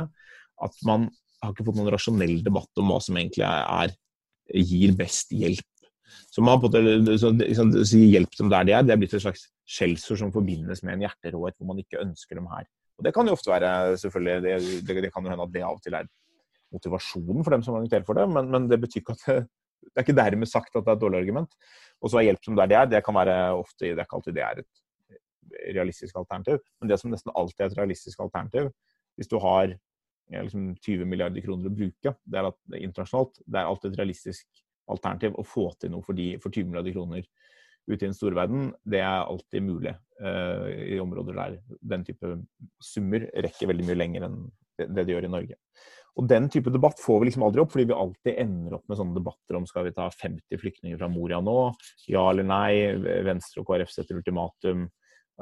At 0.65 0.82
man 0.88 1.08
har 1.41 1.54
ikke 1.54 1.67
fått 1.67 1.80
noen 1.80 1.93
rasjonell 1.93 2.41
debatt 2.45 2.82
om 2.82 2.91
hva 2.91 2.99
som 3.04 3.17
egentlig 3.19 3.45
er, 3.47 3.95
gir 4.54 4.93
best 4.97 5.34
hjelp. 5.34 5.71
Så 6.30 6.43
man 6.43 6.56
har 6.56 6.62
på 6.62 6.69
liksom, 6.75 7.73
hjelp 7.97 8.38
dem 8.38 8.51
der 8.54 8.67
de 8.67 8.75
er. 8.75 8.86
Det 8.86 8.93
er 8.93 9.01
blitt 9.01 9.15
et 9.17 9.23
slags 9.23 9.47
skjellsord 9.65 10.21
som 10.21 10.34
forbindes 10.34 10.84
med 10.86 10.97
en 10.97 11.08
hjerteråhet 11.08 11.58
hvor 11.58 11.71
man 11.71 11.82
ikke 11.82 12.01
ønsker 12.04 12.38
dem 12.38 12.49
her. 12.51 12.67
Og 12.95 13.08
Det 13.08 13.12
kan 13.15 13.28
jo 13.28 13.36
ofte 13.36 13.51
være 13.51 13.97
selvfølgelig, 13.99 14.36
det, 14.45 14.54
det, 14.88 15.01
det 15.04 15.12
kan 15.12 15.25
jo 15.25 15.34
hende 15.34 15.47
at 15.47 15.54
det 15.54 15.65
av 15.65 15.75
og 15.75 15.84
til 15.84 15.97
er 15.97 16.08
motivasjonen 16.75 17.43
for 17.43 17.56
dem 17.56 17.63
som 17.65 17.78
invitert 17.80 18.08
for 18.08 18.17
det, 18.17 18.25
men, 18.32 18.47
men, 18.51 18.69
det 18.71 18.80
betyr 18.82 19.01
ikke 19.01 19.15
at 19.15 19.25
det, 19.25 19.36
det 19.86 19.99
er 19.99 20.06
ikke 20.06 20.17
dermed 20.17 20.49
sagt 20.49 20.71
at 20.73 20.86
det 20.86 20.93
er 20.93 20.97
et 20.97 21.04
dårlig 21.04 21.19
argument. 21.23 21.51
Og 22.01 22.12
så 22.12 22.19
er 22.19 22.30
hjelp 22.30 22.47
som 22.47 22.56
der 22.58 22.71
de 22.71 22.78
er, 22.80 22.89
det 22.89 23.04
kan 23.06 23.17
være 23.17 23.36
ofte, 23.58 23.84
det 23.86 23.97
er 23.97 24.08
ikke 24.08 24.19
alltid 24.19 24.38
det 24.38 24.45
er 24.45 24.63
et 24.63 24.85
realistisk 25.75 26.17
alternativ. 26.19 26.62
Men 26.79 26.91
det 26.91 26.99
som 27.01 27.12
nesten 27.13 27.34
alltid 27.36 27.65
er 27.65 27.71
et 27.71 27.79
realistisk 27.79 28.21
alternativ, 28.25 28.71
hvis 29.15 29.31
du 29.31 29.38
har 29.41 29.73
liksom 30.34 30.71
20 30.81 31.05
milliarder 31.10 31.43
kroner 31.45 31.69
å 31.69 31.75
bruke, 31.75 32.15
det 32.25 32.39
er 32.39 32.49
at 32.49 32.77
internasjonalt, 32.79 33.41
det 33.45 33.62
er 33.62 33.69
alltid 33.69 33.91
et 33.91 33.99
realistisk 34.01 34.63
alternativ 34.91 35.38
å 35.38 35.45
få 35.45 35.69
til 35.81 35.93
noe 35.93 36.05
for, 36.05 36.17
de, 36.17 36.36
for 36.41 36.53
20 36.53 36.71
milliarder 36.71 36.95
kroner 36.95 37.25
ute 37.86 37.99
i 37.99 38.08
den 38.08 38.17
store 38.17 38.38
verden, 38.38 38.71
det 38.89 39.01
er 39.05 39.27
alltid 39.27 39.65
mulig 39.65 39.93
uh, 39.93 40.69
i 40.73 40.97
områder 41.01 41.38
der 41.38 41.60
den 41.86 42.05
type 42.08 42.31
summer 42.81 43.27
rekker 43.45 43.69
veldig 43.69 43.86
mye 43.86 43.99
lenger 43.99 44.25
enn 44.25 44.39
det, 44.79 44.89
det 44.89 45.05
de 45.05 45.13
gjør 45.13 45.27
i 45.27 45.36
Norge. 45.36 45.60
Og 46.15 46.27
Den 46.31 46.47
type 46.47 46.71
debatt 46.71 46.99
får 47.03 47.19
vi 47.19 47.27
liksom 47.27 47.43
aldri 47.43 47.62
opp, 47.62 47.73
fordi 47.73 47.89
vi 47.89 47.95
alltid 47.95 48.38
ender 48.39 48.77
opp 48.77 48.86
med 48.88 48.97
sånne 48.99 49.17
debatter 49.17 49.58
om 49.60 49.65
skal 49.67 49.86
vi 49.88 49.93
ta 49.97 50.08
50 50.08 50.62
flyktninger 50.62 50.99
fra 50.99 51.10
Moria 51.12 51.41
nå, 51.43 51.58
ja 52.10 52.23
eller 52.31 52.47
nei, 52.47 52.71
Venstre 53.27 53.62
og 53.62 53.67
KrF 53.69 53.91
setter 53.91 54.21
ultimatum, 54.21 54.88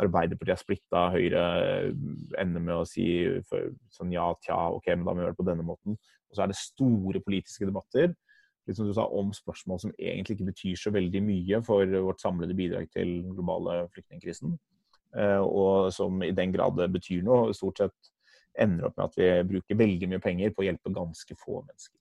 Arbeiderpartiet 0.01 0.55
er 0.55 0.61
splitta, 0.61 1.03
Høyre 1.13 1.43
ender 2.41 2.63
med 2.63 2.75
å 2.79 2.85
si 2.89 3.05
sånn 3.93 4.13
ja, 4.15 4.31
tja, 4.41 4.57
ok, 4.73 4.89
men 4.95 5.05
da 5.05 5.13
må 5.13 5.19
vi 5.19 5.25
gjøre 5.27 5.35
det 5.35 5.41
på 5.41 5.49
denne 5.51 5.65
måten. 5.67 5.97
Og 6.29 6.37
så 6.37 6.45
er 6.45 6.49
det 6.49 6.57
store 6.57 7.21
politiske 7.21 7.67
debatter 7.69 8.13
litt 8.63 8.77
som 8.77 8.87
du 8.87 8.93
sa, 8.95 9.05
om 9.11 9.33
spørsmål 9.35 9.81
som 9.81 9.93
egentlig 9.99 10.37
ikke 10.37 10.49
betyr 10.51 10.79
så 10.79 10.93
veldig 10.95 11.21
mye 11.25 11.59
for 11.67 11.97
vårt 12.07 12.23
samlede 12.23 12.55
bidrag 12.57 12.87
til 12.93 13.17
den 13.25 13.35
globale 13.35 13.83
flyktningkrisen. 13.93 14.55
Eh, 15.19 15.41
og 15.43 15.91
som 15.93 16.23
i 16.25 16.31
den 16.35 16.53
grad 16.55 16.77
det 16.79 16.89
betyr 16.93 17.25
noe, 17.25 17.53
stort 17.55 17.83
sett 17.83 18.13
ender 18.59 18.87
opp 18.87 18.97
med 18.97 19.09
at 19.09 19.19
vi 19.19 19.29
bruker 19.55 19.77
veldig 19.77 20.09
mye 20.09 20.23
penger 20.23 20.53
på 20.53 20.63
å 20.63 20.67
hjelpe 20.67 20.93
ganske 20.93 21.37
få 21.37 21.59
mennesker. 21.65 21.99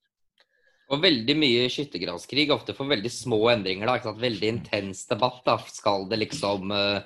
Og 0.92 1.00
veldig 1.00 1.34
mye 1.40 1.68
skyttergravskrig, 1.72 2.50
ofte 2.52 2.74
for 2.76 2.90
veldig 2.90 3.10
små 3.12 3.40
endringer. 3.54 3.88
da, 3.88 3.96
ikke 3.96 4.10
sant? 4.10 4.22
Veldig 4.22 4.48
intens 4.50 5.06
debatt. 5.08 5.40
da, 5.46 5.56
Skal 5.72 6.04
det 6.10 6.20
liksom 6.20 6.74
eh, 6.76 7.00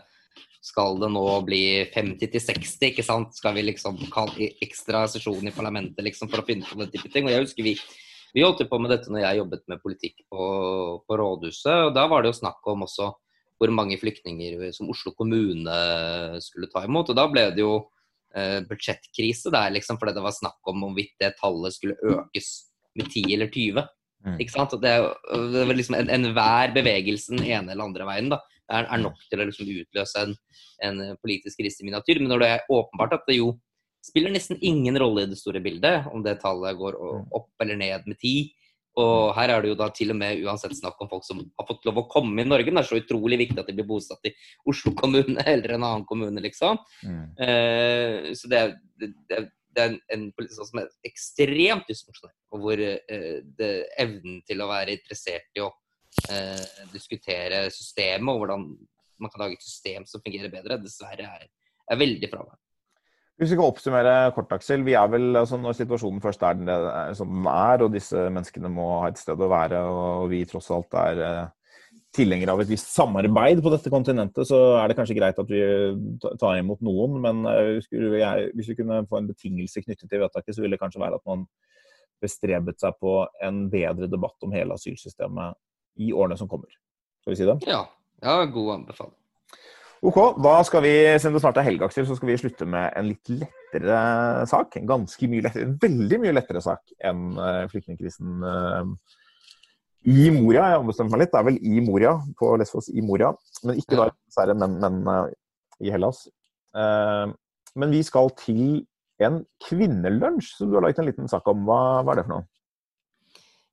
skal 0.66 0.98
det 0.98 1.12
nå 1.14 1.22
bli 1.46 1.62
50 1.94 2.32
til 2.32 2.42
60, 2.42 2.72
ikke 2.90 3.04
sant? 3.06 3.36
Skal 3.38 3.54
vi 3.54 3.62
liksom 3.68 4.00
kalle 4.10 4.50
ekstra 4.64 5.04
sesjon 5.10 5.46
i 5.46 5.54
parlamentet 5.54 6.02
liksom 6.02 6.30
for 6.32 6.42
å 6.42 6.46
finne 6.48 6.66
på 6.66 6.80
den 6.80 6.90
type 6.90 7.10
ting? 7.12 7.28
Og 7.28 7.34
jeg 7.34 7.46
husker 7.46 7.66
vi 7.66 7.76
vi 8.36 8.42
holdt 8.44 8.66
på 8.68 8.78
med 8.82 8.90
dette 8.92 9.08
når 9.08 9.22
jeg 9.22 9.38
jobbet 9.38 9.62
med 9.70 9.80
politikk 9.80 10.18
på, 10.28 10.46
på 11.08 11.16
rådhuset. 11.16 11.86
og 11.86 11.94
Da 11.96 12.02
var 12.10 12.20
det 12.20 12.34
jo 12.34 12.40
snakk 12.42 12.66
om 12.68 12.84
også 12.84 13.08
hvor 13.56 13.72
mange 13.72 13.96
flyktninger 13.96 14.66
som 14.76 14.90
Oslo 14.92 15.14
kommune 15.16 15.76
skulle 16.44 16.68
ta 16.68 16.82
imot. 16.84 17.08
og 17.08 17.16
Da 17.16 17.24
ble 17.32 17.46
det 17.56 17.64
jo 17.64 17.78
eh, 18.36 18.60
budsjettkrise 18.68 19.52
der, 19.54 19.72
liksom, 19.78 19.96
fordi 19.96 20.18
det 20.18 20.24
var 20.26 20.36
snakk 20.36 20.68
om 20.68 20.84
hvorvidt 20.84 21.14
det 21.22 21.32
tallet 21.40 21.78
skulle 21.78 21.96
økes 21.96 22.50
med 22.98 23.08
10 23.08 23.24
eller 23.38 23.48
20. 23.54 23.86
Mm. 24.24 24.38
Ikke 24.42 24.54
sant? 24.54 24.74
Det, 24.82 24.92
det 25.52 25.62
er 25.62 25.76
liksom 25.76 25.98
Enhver 25.98 26.70
en 26.70 26.76
bevegelse 26.76 27.34
den 27.34 27.44
ene 27.44 27.74
eller 27.74 27.86
andre 27.86 28.08
veien 28.08 28.32
da, 28.32 28.40
er, 28.72 28.88
er 28.88 29.02
nok 29.02 29.20
til 29.28 29.42
å 29.42 29.46
liksom 29.48 29.70
utløse 29.70 30.24
en, 30.24 30.34
en 30.86 31.04
politisk 31.22 31.60
krise 31.60 31.82
i 31.82 31.88
miniatyr. 31.88 32.22
Men 32.22 32.32
når 32.34 32.42
det 32.42 32.52
er 32.54 32.68
åpenbart 32.72 33.18
at 33.18 33.28
det 33.30 33.40
jo 33.40 33.54
spiller 34.06 34.30
nesten 34.30 34.58
ingen 34.62 34.98
rolle 35.02 35.24
i 35.24 35.30
det 35.32 35.38
store 35.40 35.62
bildet 35.62 36.06
om 36.12 36.22
det 36.22 36.38
tallet 36.42 36.78
går 36.78 36.98
mm. 36.98 37.26
opp 37.38 37.64
eller 37.64 37.78
ned 37.80 38.06
med 38.06 38.18
ti. 38.22 38.36
Og 38.96 39.34
her 39.36 39.52
er 39.52 39.60
det 39.60 39.70
jo 39.74 39.76
da 39.76 39.90
til 39.92 40.12
og 40.14 40.16
med 40.16 40.40
uansett 40.46 40.72
snakk 40.78 41.00
om 41.04 41.10
folk 41.10 41.24
som 41.26 41.42
har 41.44 41.66
fått 41.68 41.84
lov 41.84 41.98
å 42.00 42.06
komme 42.08 42.40
i 42.40 42.48
Norge. 42.48 42.72
Det 42.72 42.80
er 42.80 42.88
så 42.88 43.00
utrolig 43.00 43.38
viktig 43.42 43.58
at 43.60 43.68
de 43.68 43.74
blir 43.76 43.88
bosatt 43.88 44.24
i 44.28 44.32
Oslo 44.70 44.94
kommune 44.96 45.42
eller 45.52 45.76
en 45.76 45.84
annen 45.84 46.06
kommune, 46.08 46.40
liksom. 46.44 46.80
Mm. 47.04 47.26
Eh, 47.44 48.30
så 48.38 48.52
det 48.52 48.62
er, 48.62 48.72
det, 49.02 49.42
det 49.76 49.84
er 49.84 49.94
en, 50.16 50.28
en 50.32 50.50
som 50.56 50.80
er 50.80 50.92
ekstremt 51.06 51.88
dysfunksjonell, 51.90 52.36
og 52.54 52.62
hvor 52.64 52.82
eh, 52.82 53.40
det, 53.58 53.72
evnen 54.00 54.40
til 54.48 54.62
å 54.64 54.70
være 54.70 54.96
interessert 54.96 55.58
i 55.58 55.64
å 55.64 55.70
eh, 56.32 56.84
diskutere 56.94 57.66
systemet 57.74 58.32
og 58.32 58.42
hvordan 58.42 58.68
man 59.22 59.32
kan 59.32 59.44
lage 59.44 59.58
et 59.58 59.66
system 59.66 60.06
som 60.08 60.22
fungerer 60.24 60.52
bedre, 60.52 60.80
dessverre 60.80 61.28
er, 61.38 61.50
er 61.92 62.00
veldig 62.00 62.30
fraværende. 62.32 62.62
Hvis 63.36 63.52
vi 63.52 63.58
kan 63.58 63.68
oppsummere 63.68 64.12
kort, 64.32 64.52
Aksel. 64.56 64.80
Vi 64.86 64.94
er 64.96 65.08
vel, 65.12 65.26
altså 65.36 65.58
Når 65.60 65.74
situasjonen 65.76 66.22
først 66.24 66.40
er 66.40 66.54
som 67.18 67.34
den 67.34 67.48
er, 67.52 67.82
og 67.84 67.92
disse 67.92 68.22
menneskene 68.32 68.70
må 68.72 68.86
ha 69.02 69.10
et 69.10 69.20
sted 69.20 69.36
å 69.36 69.50
være, 69.52 69.82
og 69.92 70.30
vi 70.32 70.40
tross 70.48 70.70
alt 70.72 70.96
er 71.02 71.20
eh, 72.16 72.22
tilhengere 72.22 72.54
av 72.54 72.62
et 72.62 72.70
visst 72.70 72.88
samarbeid 72.94 73.60
på 73.64 73.72
dette 73.72 73.92
kontinentet, 73.92 74.48
så 74.48 74.60
er 74.80 74.88
det 74.88 74.96
kanskje 74.98 75.18
greit 75.18 75.38
at 75.38 75.50
vi 75.50 75.62
tar 76.40 76.60
imot 76.60 76.82
noen. 76.86 77.20
Men 77.22 77.44
eh, 77.50 77.76
hvis 78.56 78.72
vi 78.72 78.78
kunne 78.78 79.04
få 79.10 79.20
en 79.20 79.30
betingelse 79.30 79.84
knyttet 79.84 80.08
til 80.10 80.22
vedtaket, 80.24 80.56
så 80.56 80.64
ville 80.64 80.76
det 80.76 80.82
kanskje 80.82 81.02
være 81.02 81.20
at 81.20 81.28
man 81.28 81.46
bestrebet 82.22 82.80
seg 82.80 82.96
på 83.02 83.20
en 83.44 83.66
bedre 83.72 84.08
debatt 84.08 84.46
om 84.46 84.54
hele 84.56 84.76
asylsystemet 84.76 85.58
i 86.00 86.12
årene 86.16 86.38
som 86.40 86.48
kommer. 86.48 86.72
Skal 87.22 87.34
vi 87.34 87.38
si 87.40 87.48
det? 87.48 87.58
Ja. 87.68 87.84
ja 88.24 88.40
god 88.50 88.74
anbefaling. 88.80 89.16
Ok, 90.04 90.18
da 90.44 90.58
skal 90.64 90.84
vi, 90.84 90.92
siden 91.16 91.34
det 91.34 91.40
snart 91.40 91.56
er 91.58 91.64
helg, 91.66 91.82
Aksel, 91.86 92.04
så 92.06 92.14
skal 92.18 92.28
vi 92.28 92.36
slutte 92.38 92.66
med 92.68 92.90
en 92.98 93.08
litt 93.08 93.30
lettere 93.32 94.00
sak. 94.48 94.76
En 94.78 94.88
ganske 94.88 95.28
mye 95.32 95.46
lettere, 95.46 95.70
veldig 95.82 96.18
mye 96.22 96.34
lettere 96.36 96.60
sak 96.62 96.92
enn 97.08 97.30
uh, 97.40 97.64
flyktningkrisen 97.72 98.44
uh, 98.44 98.92
i 100.06 100.30
Moria. 100.34 100.70
Jeg 100.72 100.82
ombestemte 100.82 101.14
meg 101.14 101.24
litt. 101.24 101.32
Det 101.34 101.40
er 101.40 101.48
vel 101.50 101.60
i 101.60 101.84
Moria, 101.84 102.16
på 102.38 102.52
Lesvos 102.60 102.90
i 102.92 103.04
Moria. 103.04 103.32
Men 103.66 103.80
ikke 103.80 103.98
da, 103.98 104.10
dessverre, 104.14 104.56
men, 104.58 104.78
men 104.82 105.00
uh, 105.10 105.24
i 105.82 105.92
Hellas. 105.92 106.26
men 107.76 107.90
vi 107.92 108.02
skal 108.04 108.30
til 108.40 108.84
en 109.20 109.42
kvinnelunsj 109.64 110.54
som 110.58 110.70
du 110.70 110.76
har 110.76 110.84
laget 110.86 111.02
en 111.02 111.08
liten 111.10 111.28
sak 111.28 111.48
om. 111.52 111.64
Hva, 111.68 111.80
hva 112.04 112.14
er 112.14 112.20
det 112.20 112.26
for 112.28 112.36
noe? 112.36 112.46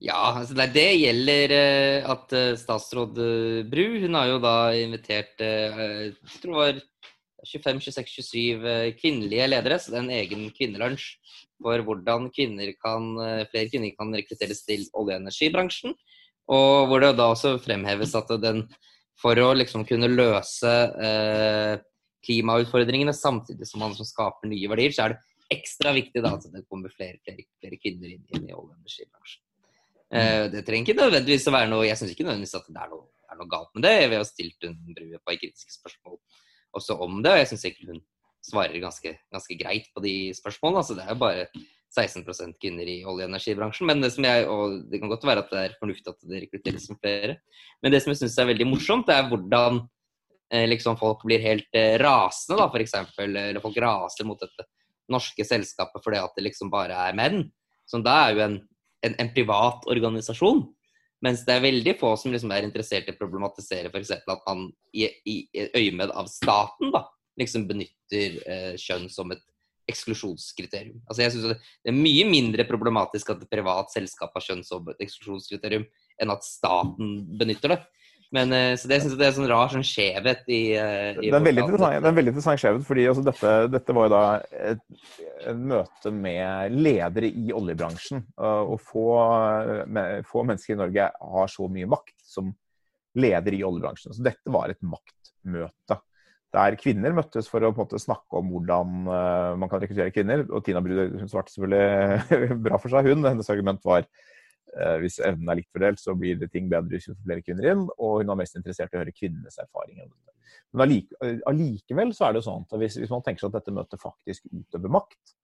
Ja, 0.04 0.34
altså 0.36 0.56
det, 0.58 0.74
det 0.76 0.90
gjelder 1.00 1.54
uh, 1.56 2.10
at 2.12 2.34
uh, 2.36 2.56
statsråd 2.60 3.20
uh, 3.24 3.62
Bru 3.72 3.86
hun 4.04 4.18
har 4.20 4.34
jo 4.34 4.42
da 4.44 4.56
invitert 4.76 5.40
jeg 5.40 6.42
tror 6.42 6.50
det 6.50 6.58
var 6.60 6.82
25-26-27 7.44 8.66
kvinnelige 9.00 9.48
ledere, 9.52 9.78
så 9.80 9.92
det 9.92 9.98
er 10.00 10.04
en 10.04 10.18
egen 10.18 10.44
kvinnelunsj 10.56 11.08
for 11.64 11.84
hvordan 11.88 12.30
kvinner 12.36 12.72
kan, 12.80 13.10
flere 13.52 13.68
kvinner 13.72 13.92
kan 13.96 14.12
rekrutteres 14.16 14.64
til 14.64 14.86
olje- 14.96 15.18
og 15.18 15.26
energibransjen. 15.26 15.96
Og 16.52 16.90
hvor 16.90 17.04
det 17.04 17.14
da 17.16 17.30
også 17.32 17.56
fremheves 17.64 18.16
at 18.20 18.32
den, 18.44 18.66
for 19.22 19.40
å 19.40 19.54
liksom 19.56 19.86
kunne 19.88 20.12
løse 20.12 20.74
klimautfordringene 22.24 23.14
samtidig 23.16 23.68
som 23.68 23.84
man 23.84 23.96
skaper 23.96 24.50
nye 24.52 24.70
verdier, 24.72 24.96
så 24.96 25.06
er 25.06 25.16
det 25.16 25.58
ekstra 25.58 25.94
viktig 25.96 26.24
da 26.24 26.36
at 26.38 26.46
det 26.52 26.64
kommer 26.70 26.94
flere, 26.94 27.20
flere, 27.24 27.46
flere 27.62 27.80
kvinner 27.82 28.14
inn, 28.14 28.24
inn 28.34 28.48
i 28.48 28.56
olje- 28.56 28.72
og 28.72 28.78
energibransjen. 28.80 29.44
Uh, 30.14 30.46
det 30.54 30.62
trenger 30.68 30.92
ikke 30.92 31.00
nødvendigvis 31.00 31.48
å 31.50 31.54
være 31.56 31.70
noe 31.72 31.86
Jeg 31.88 31.98
syns 31.98 32.12
ikke 32.14 32.26
nødvendigvis 32.28 32.60
at 32.60 32.68
det 32.70 32.82
er 32.84 32.90
noe, 32.92 33.08
er 33.34 33.38
noe, 33.40 33.50
galt 33.50 33.72
med 33.74 33.86
det. 33.88 33.94
Vi 34.12 34.20
har 34.20 34.28
stilt 34.30 34.68
hun 34.68 34.76
Brue 34.94 35.22
på 35.22 35.38
kritiske 35.42 35.74
spørsmål 35.74 36.20
også 36.78 36.98
om 37.06 37.22
det, 37.22 37.32
og 37.34 37.40
jeg 37.42 37.50
syns 37.52 37.66
egentlig 37.70 37.96
hun 37.96 38.04
svarer 38.44 38.84
ganske, 38.84 39.14
ganske, 39.34 39.58
greit 39.58 39.90
på 39.94 40.04
de 40.04 40.14
spørsmålene. 40.38 40.84
Altså, 40.84 40.98
det 40.98 41.06
er 41.06 41.14
jo 41.14 41.22
bare 41.22 41.48
16% 41.94 42.58
kvinner 42.62 42.90
i 42.90 43.00
olje- 43.06 43.28
og 43.28 43.32
energibransjen. 43.32 43.88
Men 43.90 44.02
det 44.04 44.12
som 44.16 44.28
jeg, 44.28 44.46
og 44.50 44.84
det 44.92 45.02
kan 45.02 45.12
godt 45.12 45.26
være 45.30 45.46
at 45.46 45.54
det 45.54 45.64
er 45.64 45.80
fornuftig 45.80 46.14
at 46.14 46.30
det 46.30 46.44
rekrutteres 46.46 46.88
som 46.90 47.00
flere. 47.00 47.38
Men 47.84 47.94
det 47.94 48.04
som 48.04 48.14
jeg 48.14 48.24
syns 48.24 48.38
er 48.42 48.50
veldig 48.50 48.70
morsomt, 48.70 49.08
det 49.10 49.18
er 49.18 49.30
hvordan 49.30 49.82
eh, 50.50 50.68
liksom 50.72 50.98
folk 51.02 51.26
blir 51.28 51.44
helt 51.44 51.80
eh, 51.80 51.96
rasende, 52.02 52.60
da, 52.62 52.70
f.eks. 52.70 52.98
Eller 53.24 53.64
folk 53.64 53.78
raser 53.84 54.28
mot 54.30 54.42
dette 54.42 54.68
norske 55.12 55.46
selskapet 55.46 56.00
fordi 56.02 56.22
at 56.22 56.38
det 56.38 56.48
liksom 56.48 56.72
bare 56.74 56.98
er 57.10 57.18
menn. 57.18 57.44
Som 57.90 58.02
da 58.06 58.22
er 58.26 58.38
jo 58.38 58.46
en 58.46 58.62
en, 59.04 59.16
en, 59.20 59.34
privat 59.34 59.86
organisasjon. 59.92 60.64
Mens 61.24 61.46
det 61.48 61.56
er 61.56 61.64
veldig 61.64 61.96
få 62.00 62.14
som 62.20 62.34
liksom 62.34 62.52
er 62.52 62.66
interessert 62.68 63.08
i 63.08 63.14
å 63.14 63.20
problematisere 63.20 63.92
f.eks. 63.92 64.12
at 64.20 64.48
man 64.48 64.68
i, 64.92 65.08
i, 65.30 65.38
øyemed 65.72 66.12
av 66.12 66.28
staten 66.32 66.92
da, 66.96 67.06
liksom 67.40 67.68
benytter 67.70 68.40
eh, 68.44 68.74
kjønn 68.80 69.08
som 69.12 69.32
et 69.32 69.44
eksklusjonskriterium. 69.90 71.02
Altså 71.08 71.26
jeg 71.26 71.34
synes 71.34 71.58
Det 71.84 71.92
er 71.92 71.98
mye 71.98 72.28
mindre 72.30 72.66
problematisk 72.68 73.34
at 73.34 73.44
et 73.44 73.52
privat 73.52 73.92
selskap 73.94 74.32
har 74.36 74.46
kjønn 74.46 74.64
som 74.68 74.88
et 74.94 75.04
eksklusjonskriterium, 75.04 75.86
enn 76.22 76.34
at 76.34 76.46
staten 76.48 77.20
benytter 77.40 77.76
det. 77.76 77.82
Men, 78.34 78.50
eh, 78.54 78.74
så 78.80 78.90
det 78.90 78.98
synes 79.02 79.14
jeg 79.14 79.20
det 79.20 79.28
er 79.28 79.36
sånn 79.36 79.50
rar 79.52 79.70
sånn 79.70 79.86
skjevhet 79.86 80.48
i, 80.50 80.62
eh, 80.74 81.20
i 81.22 81.28
det, 81.30 81.38
er 81.38 81.46
veldig 81.46 81.66
interessant, 81.68 82.00
det 82.00 82.08
er 82.08 82.10
en 82.10 82.18
veldig 82.18 82.32
interessant 82.34 82.62
skjevhet, 82.64 82.86
fordi 82.88 83.04
altså 83.12 83.26
dette, 83.28 83.52
dette, 83.76 83.94
var 83.94 84.08
jo 84.08 84.14
da 84.14 84.22
et, 84.72 84.82
et, 85.44 85.60
møte 85.60 86.14
med 86.18 86.80
ledere 86.80 87.30
i 87.30 87.54
oljebransjen. 87.54 88.24
Og 88.42 88.80
få, 88.82 89.06
få, 90.32 90.46
mennesker 90.50 90.74
i 90.74 90.80
Norge 90.82 91.12
har 91.14 91.54
så 91.54 91.70
mye 91.70 91.92
makt 91.94 92.16
som 92.26 92.50
leder 93.22 93.54
i 93.54 93.62
oljebransjen. 93.68 94.18
Så 94.18 94.26
dette 94.26 94.54
var 94.54 94.74
et 94.74 94.82
maktmøte. 94.82 96.00
Der 96.54 96.78
kvinner 96.78 97.16
møttes 97.18 97.48
for 97.50 97.66
å 97.66 97.72
på 97.74 97.82
en 97.82 97.88
måte 97.88 98.02
snakke 98.02 98.38
om 98.38 98.52
hvordan 98.54 99.08
uh, 99.08 99.56
man 99.58 99.72
kan 99.72 99.82
rekruttere 99.82 100.14
kvinner. 100.14 100.46
Og 100.52 100.62
Tina 100.66 100.84
Bruder 100.86 101.26
svarte 101.26 101.54
selvfølgelig 101.56 102.60
bra 102.68 102.78
for 102.78 102.94
seg, 102.94 103.10
hun. 103.10 103.26
Hennes 103.26 103.50
argument 103.50 103.82
var 103.88 104.06
Eh, 104.74 104.96
hvis 105.04 105.20
evnen 105.22 105.52
er 105.52 105.60
likt 105.60 105.74
fordelt, 105.74 106.02
så 106.02 106.16
blir 106.18 106.40
det 106.42 106.50
ting 106.54 106.70
bedre 106.72 106.96
hvis 106.96 107.10
vi 107.10 107.14
får 107.14 107.28
flere 107.28 107.46
kvinner 107.46 107.70
inn. 107.74 107.86
Og 107.98 108.22
hun 108.22 108.32
var 108.34 108.40
mest 108.42 108.58
interessert 108.58 108.94
i 108.94 108.98
å 108.98 109.04
høre 109.04 109.16
kvinnenes 109.16 109.60
erfaringer. 109.62 110.10
Men 110.74 110.96
eh, 110.96 111.42
allikevel 111.50 112.14
så 112.18 112.28
er 112.28 112.38
det 112.38 112.46
sånn 112.48 112.66
at 112.66 112.78
hvis, 112.82 112.98
hvis, 113.02 113.14
man 113.14 113.26
tenker 113.26 113.44
seg 113.44 113.52
at 113.52 113.60
dette 113.60 113.76
møtet 113.76 114.02
faktisk 114.02 114.48
utøver 114.50 114.94
makt, 114.98 115.36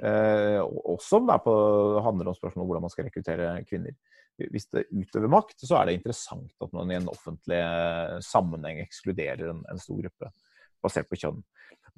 eh, 0.00 0.60
også 0.60 1.20
om 1.20 1.28
det 1.28 1.40
handler 2.06 2.32
om 2.32 2.38
spørsmål 2.38 2.64
om 2.64 2.70
hvordan 2.70 2.86
man 2.86 2.94
skal 2.94 3.08
rekruttere 3.08 3.52
kvinner 3.68 3.96
Hvis 4.40 4.70
det 4.72 4.86
utøver 4.88 5.28
makt, 5.28 5.58
så 5.60 5.76
er 5.76 5.88
det 5.88 5.98
interessant 5.98 6.64
at 6.64 6.72
man 6.72 6.92
i 6.92 6.96
en 6.96 7.10
offentlig 7.12 7.58
sammenheng 8.24 8.80
ekskluderer 8.80 9.50
en, 9.50 9.64
en 9.68 9.82
stor 9.82 9.98
gruppe 10.00 10.30
basert 10.82 11.08
på 11.10 11.18
kjønn. 11.20 11.40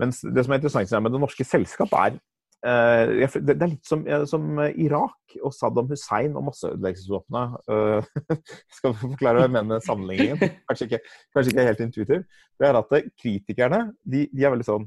Men 0.01 0.12
det 0.12 0.45
som 0.45 0.55
er 0.55 0.61
interessant 0.61 0.95
med 1.05 1.14
det 1.14 1.23
norske 1.23 1.47
selskap, 1.47 1.92
er 1.99 2.21
Uh, 2.62 3.27
det, 3.42 3.57
er 3.57 3.73
litt 3.73 3.88
som, 3.88 4.05
som, 4.31 4.45
Irak 4.79 5.35
og 5.42 5.51
Saddam 5.51 5.88
Hussein 5.90 6.37
og 6.38 6.45
masseødeleggelsesvåpenet. 6.47 7.57
Uh, 7.66 8.37
skal 8.77 8.95
forklare 9.01 9.40
hva 9.40 9.49
jeg 9.49 9.55
mener 9.57 9.71
med 9.73 9.87
sammenligningen. 9.87 10.59
Kanskje 10.71 10.87
ikke, 10.87 11.01
kanskje 11.35 11.53
ikke 11.53 11.64
helt 11.66 11.83
intuitiv. 11.83 12.27
Det 12.62 12.68
er 12.68 12.79
at 12.79 12.95
kritikerne 13.18 13.81
de, 14.07 14.29
de, 14.31 14.45
er 14.45 14.55
veldig 14.55 14.68
sånn 14.68 14.87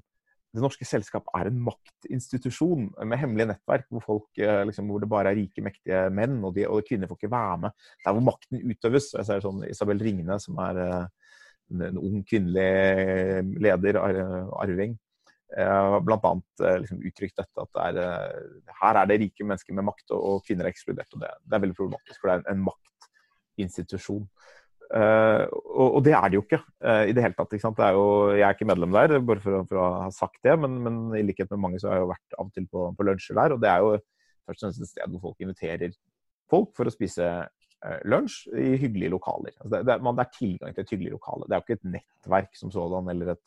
Det 0.55 0.63
norske 0.63 0.88
selskap 0.88 1.27
er 1.36 1.49
en 1.49 1.60
maktinstitusjon 1.65 2.88
med 3.03 3.19
hemmelige 3.19 3.49
nettverk 3.51 3.89
hvor, 3.91 4.05
folk, 4.08 4.29
uh, 4.39 4.63
liksom, 4.71 4.88
hvor 4.88 5.03
det 5.03 5.12
bare 5.12 5.36
er 5.36 5.41
rike, 5.41 5.65
mektige 5.67 6.05
menn, 6.15 6.39
og, 6.47 6.55
de, 6.55 6.63
og, 6.71 6.79
kvinner 6.88 7.12
får 7.12 7.19
ikke 7.19 7.34
være 7.36 7.60
med. 7.65 7.75
Det 7.99 8.08
er 8.08 8.15
hvor 8.15 8.27
makten 8.31 8.63
utøves. 8.71 9.12
Jeg 9.19 9.27
ser 9.27 9.43
sånn 9.43 9.67
Isabel 9.67 9.99
Ringene, 9.99 10.39
som 10.39 10.63
er 10.63 10.79
en 11.73 11.97
ung 11.97 12.21
kvinnelig 12.28 13.56
leder, 13.63 13.97
arving 14.01 14.93
bl.a. 15.56 15.99
blant 16.04 16.25
annet 16.25 16.63
uh, 16.63 16.78
liksom 16.82 17.04
uttrykt 17.06 17.38
dette 17.39 17.63
at 17.63 17.71
det 17.75 17.86
er, 17.86 17.99
uh, 18.01 18.73
her 18.82 18.99
er 18.99 19.10
det 19.10 19.19
rike 19.21 19.45
mennesker 19.47 19.78
med 19.78 19.88
makt, 19.88 20.08
og, 20.17 20.41
kvinner 20.45 20.67
er 20.67 20.73
ekskludert. 20.73 21.12
og 21.13 21.21
det, 21.21 21.32
det, 21.45 21.54
er 21.54 21.63
veldig 21.63 21.78
problematisk, 21.78 22.19
for 22.21 22.32
det 22.32 22.38
er 22.38 22.56
en, 22.56 22.65
maktinstitusjon. 22.65 24.28
Og, 24.95 25.95
og, 25.97 26.01
det 26.06 26.13
er 26.13 26.25
det 26.30 26.38
jo 26.38 26.43
ikke 26.43 26.60
i 27.10 27.13
det 27.15 27.23
hele 27.23 27.34
tatt. 27.34 27.56
Er 27.58 27.95
jo, 27.95 28.04
jeg 28.36 28.45
er 28.45 28.54
ikke 28.54 28.67
medlem 28.69 28.93
der, 28.93 29.15
bare 29.25 29.41
for, 29.41 29.63
for 29.69 29.80
å 29.82 29.86
ha 30.04 30.10
sagt 30.13 30.38
det, 30.45 30.54
men, 30.62 30.75
men, 30.86 30.99
i 31.17 31.23
likhet 31.25 31.49
med 31.56 31.63
mange 31.63 31.80
så 31.82 31.89
har 31.89 31.97
jeg 31.97 32.06
jo 32.06 32.12
vært 32.12 32.36
av 32.38 32.45
og 32.45 32.51
til 32.54 32.67
på, 32.69 32.84
på 32.97 33.08
lunsjer 33.08 33.39
der. 33.39 33.56
Og 33.56 33.63
det 33.63 33.71
er 33.71 33.82
jo 33.82 33.95
først 34.45 34.60
og 34.60 34.67
fremst 34.67 34.84
et 34.84 34.91
sted 34.91 35.15
hvor 35.15 35.23
folk 35.30 35.41
inviterer 35.47 35.95
folk 36.51 36.75
for 36.78 36.86
å 36.86 36.93
spise 36.93 37.32
lunsj 38.10 38.45
i 38.54 38.76
hyggelige 38.82 39.13
lokaler. 39.13 39.54
Altså 39.60 39.71
det, 39.74 39.82
det, 39.89 39.98
man, 40.06 40.17
det, 40.17 40.26
er 40.26 40.38
tilgang 40.38 40.76
til 40.76 40.86
et 40.86 40.95
hyggelig 40.95 41.17
lokale. 41.17 41.45
Det 41.45 41.56
er 41.56 41.62
jo 41.62 41.65
ikke 41.67 41.80
et 41.80 41.91
nettverk 41.98 42.58
som 42.60 42.74
sådan 42.74 43.12
eller 43.13 43.36
et 43.36 43.45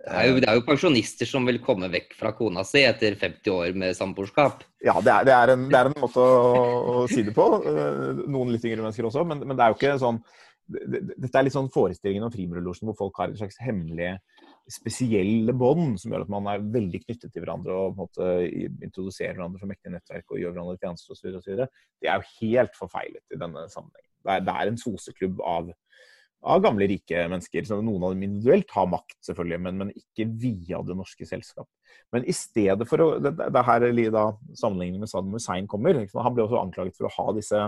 det 0.00 0.14
er, 0.16 0.26
jo, 0.30 0.36
det 0.40 0.46
er, 0.48 0.56
jo, 0.56 0.62
pensjonister 0.64 1.28
som 1.28 1.44
vil 1.44 1.58
komme 1.60 1.90
vekk 1.92 2.14
fra 2.16 2.30
kona 2.32 2.62
si 2.64 2.80
etter 2.88 3.18
50 3.20 3.50
år 3.52 3.74
med 3.76 3.96
samboerskap. 3.98 4.62
Ja, 4.80 4.94
det 5.04 5.12
er, 5.12 5.26
det, 5.28 5.34
er 5.36 5.52
en, 5.52 5.66
det 5.68 5.76
er, 5.76 5.90
en, 5.90 5.96
måte 6.00 6.24
å, 6.24 6.62
å, 6.80 7.02
si 7.10 7.20
det 7.26 7.34
på. 7.36 7.44
Eh, 7.68 8.22
noen 8.24 8.54
litt 8.54 8.64
yngre 8.64 8.86
mennesker 8.86 9.10
også. 9.10 9.26
Men, 9.28 9.42
men 9.44 9.58
det 9.58 9.66
er 9.66 9.74
jo 9.74 9.76
ikke 9.76 9.98
sånn 10.00 10.22
Dette 10.70 11.34
er 11.34 11.44
litt 11.44 11.52
sånn 11.56 11.68
forestillingen 11.74 12.28
om 12.28 12.32
Frimurlosjen 12.32 12.88
hvor 12.88 12.96
folk 12.96 13.20
har 13.20 13.32
en 13.32 13.36
slags 13.36 13.58
hemmelige, 13.60 14.20
spesielle 14.70 15.54
bånd 15.56 15.98
som 16.00 16.12
gjør 16.12 16.24
at 16.26 16.32
man 16.32 16.48
er 16.52 16.64
veldig 16.76 17.02
knyttet 17.04 17.32
til 17.32 17.42
hverandre 17.44 17.74
og 17.74 17.96
på 17.96 17.96
en 17.96 18.06
måte 18.06 18.86
introduserer 18.86 19.36
hverandre 19.36 19.62
for 19.62 19.70
mektige 19.70 19.94
nettverk 19.94 20.30
og 20.30 20.40
gjør 20.42 20.54
hverandre 20.56 20.78
tjenester 20.80 21.36
osv. 21.38 21.66
Det 22.00 22.10
er 22.10 22.20
jo 22.20 22.32
helt 22.40 22.78
forfeilet 22.78 23.34
i 23.34 23.40
denne 23.40 23.66
sammenhengen. 23.72 24.08
Det 24.20 24.34
er, 24.36 24.44
det 24.46 24.56
er 24.56 24.70
en 24.70 24.80
soseklubb 24.80 25.40
av 25.46 25.70
av 26.40 26.62
gamle, 26.64 26.86
rike 26.88 27.26
mennesker. 27.28 27.66
Så 27.68 27.80
noen 27.84 28.06
av 28.06 28.14
dem 28.14 28.24
individuelt 28.24 28.72
har 28.72 28.88
makt, 28.90 29.18
selvfølgelig, 29.26 29.60
men, 29.66 29.82
men 29.82 29.92
ikke 29.92 30.26
via 30.40 30.80
det 30.86 30.96
norske 30.96 31.28
selskap. 31.28 31.68
Men 32.14 32.24
i 32.28 32.34
stedet 32.36 32.86
for 32.88 33.04
å 33.04 33.08
Det, 33.20 33.34
det 33.36 33.66
her 33.66 33.86
da 34.14 34.24
sammenligningen 34.56 35.04
med 35.04 35.10
Saddam 35.12 35.36
Hussein 35.36 35.68
kommer. 35.70 36.00
Han 36.00 36.36
ble 36.36 36.46
også 36.46 36.62
anklaget 36.62 36.96
for 36.96 37.10
å 37.10 37.14
ha 37.18 37.36
disse, 37.36 37.60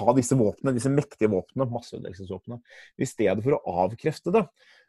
ha 0.00 0.16
disse 0.16 0.38
våpnene, 0.38 0.76
disse 0.76 0.92
mektige 0.92 1.32
våpnene, 1.32 1.68
masseødeleggelsesvåpnene. 1.72 2.60
I 3.00 3.08
stedet 3.08 3.42
for 3.44 3.58
å 3.58 3.78
avkrefte 3.86 4.34
det, 4.34 4.44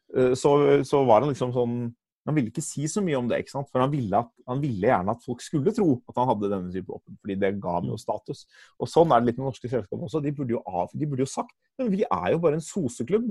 så, 0.08 0.52
så 0.88 1.02
var 1.04 1.24
han 1.24 1.34
liksom 1.34 1.52
sånn 1.52 1.80
han 2.28 2.36
ville 2.36 2.52
ikke 2.52 2.64
si 2.64 2.84
så 2.92 3.00
mye 3.04 3.16
om 3.16 3.30
det, 3.30 3.40
ikke 3.40 3.54
sant? 3.54 3.70
for 3.72 3.80
han 3.80 3.92
ville, 3.92 4.20
at, 4.20 4.28
han 4.50 4.60
ville, 4.60 4.90
gjerne 4.90 5.14
at 5.16 5.24
folk 5.24 5.44
skulle 5.44 5.72
tro 5.76 5.94
at 6.12 6.18
han 6.20 6.28
hadde 6.28 6.50
denne 6.52 6.74
type 6.74 6.92
våpen, 6.92 7.16
fordi 7.24 7.38
det 7.40 7.54
ga 7.64 7.78
ham 7.78 7.88
jo 7.88 8.00
status. 8.02 8.42
Og 8.84 8.92
Sånn 8.92 9.14
er 9.16 9.24
det 9.24 9.30
litt 9.30 9.40
med 9.40 9.48
norske 9.48 9.72
selskap 9.72 10.04
også. 10.04 10.20
De 10.26 10.34
burde, 10.36 10.58
jo 10.58 10.60
av, 10.68 10.92
de 10.92 11.08
burde 11.08 11.24
jo 11.24 11.30
sagt 11.32 11.56
men 11.80 11.94
vi 11.94 12.04
er 12.04 12.34
jo 12.34 12.42
bare 12.42 12.58
en 12.58 12.66
soseklubb 12.66 13.30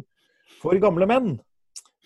for 0.63 0.79
gamle 0.81 1.09
menn. 1.11 1.35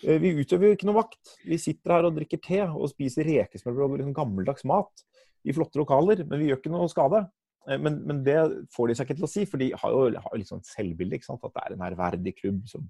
Eh, 0.03 0.17
vi 0.21 0.33
utøver 0.41 0.67
jo 0.67 0.77
ikke 0.77 0.89
noe 0.89 0.99
makt. 0.99 1.35
Vi 1.47 1.59
sitter 1.61 1.95
her 1.95 2.09
og 2.09 2.17
drikker 2.17 2.41
te 2.43 2.59
og 2.65 2.89
spiser 2.91 3.29
rekesmørbrød 3.29 3.87
og 3.87 4.01
liksom 4.01 4.17
gammeldags 4.17 4.65
mat 4.67 5.05
i 5.47 5.55
flotte 5.55 5.79
lokaler, 5.79 6.25
men 6.27 6.41
vi 6.41 6.49
gjør 6.49 6.59
ikke 6.59 6.73
noe 6.73 6.89
skade. 6.91 7.23
Eh, 7.69 7.77
men, 7.79 8.01
men, 8.09 8.23
det 8.25 8.39
får 8.73 8.91
de 8.91 8.97
seg 8.97 9.07
ikke 9.07 9.21
til 9.21 9.29
å 9.29 9.31
si, 9.31 9.47
for 9.49 9.61
de 9.61 9.71
har 9.77 9.95
jo, 9.95 10.23
har 10.25 10.45
sånn 10.49 10.65
selvbilde. 10.65 11.19
ikke 11.19 11.29
sant? 11.29 11.45
At 11.45 11.55
det 11.55 11.63
er 11.63 11.77
en 11.77 11.87
ærverdig 11.87 12.35
klubb 12.41 12.65
som 12.71 12.89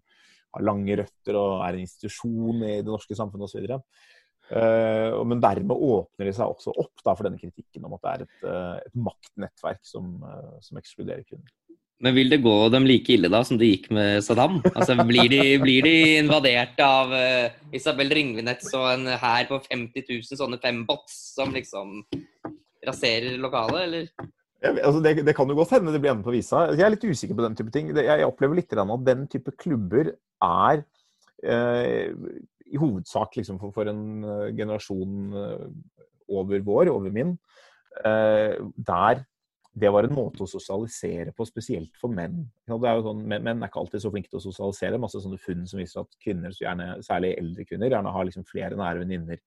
har 0.56 0.66
lange 0.68 0.98
røtter 1.00 1.38
og 1.40 1.62
er 1.66 1.78
en 1.78 1.86
institusjon 1.86 2.66
i 2.66 2.76
det 2.82 2.90
norske 2.90 3.18
samfunnet 3.18 3.48
osv. 3.48 3.78
Uh, 4.52 5.22
men 5.24 5.40
dermed 5.40 5.80
åpner 5.80 6.28
de 6.28 6.34
seg 6.36 6.50
også 6.52 6.74
opp 6.76 7.04
da, 7.06 7.14
for 7.14 7.24
denne 7.28 7.40
kritikken 7.40 7.86
om 7.88 7.96
at 7.96 8.04
det 8.04 8.12
er 8.12 8.26
et, 8.26 8.38
uh, 8.44 8.78
et 8.82 8.98
maktnettverk 9.08 9.80
som, 9.88 10.18
uh, 10.26 10.58
som, 10.64 10.80
ekskluderer 10.82 11.24
kvinner. 11.24 11.54
Men 12.02 12.16
vil 12.18 12.34
det 12.34 12.42
gå 12.42 12.56
dem 12.74 12.88
like 12.90 13.14
ille 13.14 13.30
da 13.30 13.44
som 13.46 13.60
det 13.62 13.70
gikk 13.70 13.92
med 13.94 14.26
Saddam? 14.26 14.58
Altså, 14.74 14.98
blir, 15.06 15.30
de, 15.32 15.56
blir 15.62 15.86
de 15.86 15.96
invadert 16.18 16.82
av 16.84 17.14
uh, 17.14 17.54
Isabel 17.78 18.12
Ringvinets 18.18 18.74
og 18.76 18.90
en 18.96 19.14
hær 19.22 19.48
på 19.48 19.62
50 19.70 20.10
000 20.10 20.42
sånne 20.42 20.60
fembots 20.64 21.18
som 21.38 21.54
liksom 21.56 22.02
raserer 22.88 23.38
lokalet, 23.40 23.86
eller? 23.86 24.32
Ja, 24.62 24.76
altså 24.86 25.02
det, 25.02 25.16
det, 25.26 25.34
kan 25.34 25.50
jo 25.50 25.58
godt 25.58 25.74
hende 25.74 25.94
det 25.94 26.02
blir 26.04 26.12
enden 26.14 26.26
på 26.26 26.36
visa. 26.36 26.68
Jeg 26.76 26.86
er 26.86 26.94
litt 26.94 27.06
usikker 27.08 27.38
på 27.38 27.46
den 27.48 27.56
type 27.58 27.74
ting. 27.74 27.90
Jeg, 27.96 28.06
jeg 28.06 28.28
opplever 28.28 28.60
litt 28.60 28.76
at 28.78 29.08
den 29.08 29.26
type 29.32 29.54
klubber 29.58 30.12
er 30.46 30.84
eh, 31.42 32.14
i 32.72 32.80
hovedsak 32.80 33.36
liksom 33.40 33.60
for, 33.62 33.74
for, 33.76 33.90
en 33.92 34.24
uh, 34.24 34.48
generasjon 34.56 35.36
uh, 35.36 35.66
over 36.32 36.64
vår, 36.64 36.92
over 36.94 37.12
min, 37.14 37.36
uh, 38.06 38.56
der 38.78 39.26
det 39.72 39.88
var 39.88 40.04
en 40.04 40.16
måte 40.16 40.44
å 40.44 40.50
sosialisere 40.52 41.32
på, 41.32 41.46
spesielt 41.48 41.96
for 42.00 42.12
menn. 42.12 42.42
Er 42.68 43.04
sånn, 43.06 43.22
menn, 43.24 43.44
menn 43.46 43.62
er 43.64 43.70
ikke 43.72 43.80
alltid 43.80 44.04
så 44.04 44.10
flinke 44.12 44.28
til 44.28 44.42
å 44.42 44.44
sosialisere. 44.44 45.00
Masse 45.00 45.22
sånne 45.24 45.40
funn 45.40 45.62
som 45.70 45.80
viser 45.80 46.02
at 46.02 46.18
kvinner, 46.20 46.52
gjerne, 46.60 46.98
særlig 47.08 47.38
eldre 47.40 47.64
kvinner, 47.70 47.88
gjerne 47.88 48.12
har 48.12 48.28
liksom 48.28 48.44
flere 48.50 48.76
nære 48.76 49.06
venninner 49.06 49.40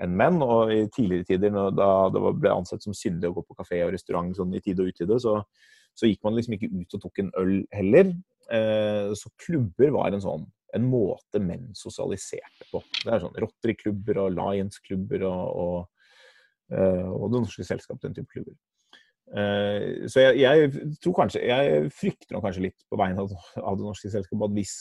enn 0.00 0.16
menn. 0.16 0.40
Og 0.44 0.72
i 0.72 0.80
tidligere 0.94 1.28
tider, 1.28 1.60
da 1.76 1.92
det 2.12 2.24
ble 2.40 2.54
ansett 2.54 2.84
som 2.84 2.96
syndig 2.96 3.30
å 3.30 3.36
gå 3.38 3.46
på 3.48 3.58
kafé 3.58 3.82
og 3.86 3.94
restaurant 3.94 4.34
sånn 4.36 4.54
i 4.56 4.62
tide 4.64 4.84
og 4.84 4.92
utide, 4.94 5.18
så, 5.22 5.38
så 5.94 6.10
gikk 6.10 6.22
man 6.26 6.38
liksom 6.38 6.56
ikke 6.56 6.72
ut 6.72 6.98
og 6.98 7.06
tok 7.06 7.22
en 7.22 7.32
øl 7.42 7.54
heller. 7.74 8.12
Eh, 8.52 9.12
så 9.18 9.32
klubber 9.40 9.94
var 9.94 10.12
en 10.12 10.24
sånn 10.24 10.50
en 10.76 10.84
måte 10.88 11.40
menn 11.42 11.70
sosialiserte 11.76 12.66
på. 12.70 12.80
Det 13.02 13.12
er 13.12 13.22
sånn 13.22 13.38
Rotary-klubber 13.42 14.22
og 14.24 14.36
Lions-klubber 14.36 15.24
og, 15.28 15.42
og, 15.62 16.12
eh, 16.72 17.08
og, 17.08 17.26
Det 17.32 17.42
Norske 17.44 17.66
Selskap, 17.68 18.00
den 18.02 18.16
type 18.16 18.32
klubber. 18.32 18.56
Eh, 19.32 20.08
så 20.12 20.26
jeg, 20.26 20.40
jeg, 20.42 20.96
tror 21.04 21.16
kanskje, 21.22 21.44
jeg 21.48 21.92
frykter 21.96 22.36
nok 22.36 22.46
kanskje 22.48 22.66
litt 22.68 22.86
på 22.88 23.00
vegne 23.00 23.24
av, 23.24 23.32
Det 23.32 23.84
Norske 23.84 24.12
Selskapet 24.12 24.48
at 24.48 24.56
hvis, 24.56 24.76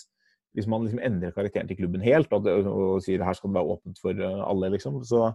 hvis 0.57 0.67
man 0.67 0.83
liksom 0.83 0.99
endrer 1.03 1.31
karakteren 1.35 1.69
til 1.69 1.79
klubben 1.79 2.03
helt 2.03 2.33
og, 2.35 2.47
og 2.47 2.99
sier 3.03 3.23
her 3.23 3.37
skal 3.37 3.51
det 3.51 3.59
være 3.59 3.75
åpent 3.75 4.01
for 4.03 4.19
alle, 4.19 4.71
liksom, 4.73 4.99
så, 5.07 5.29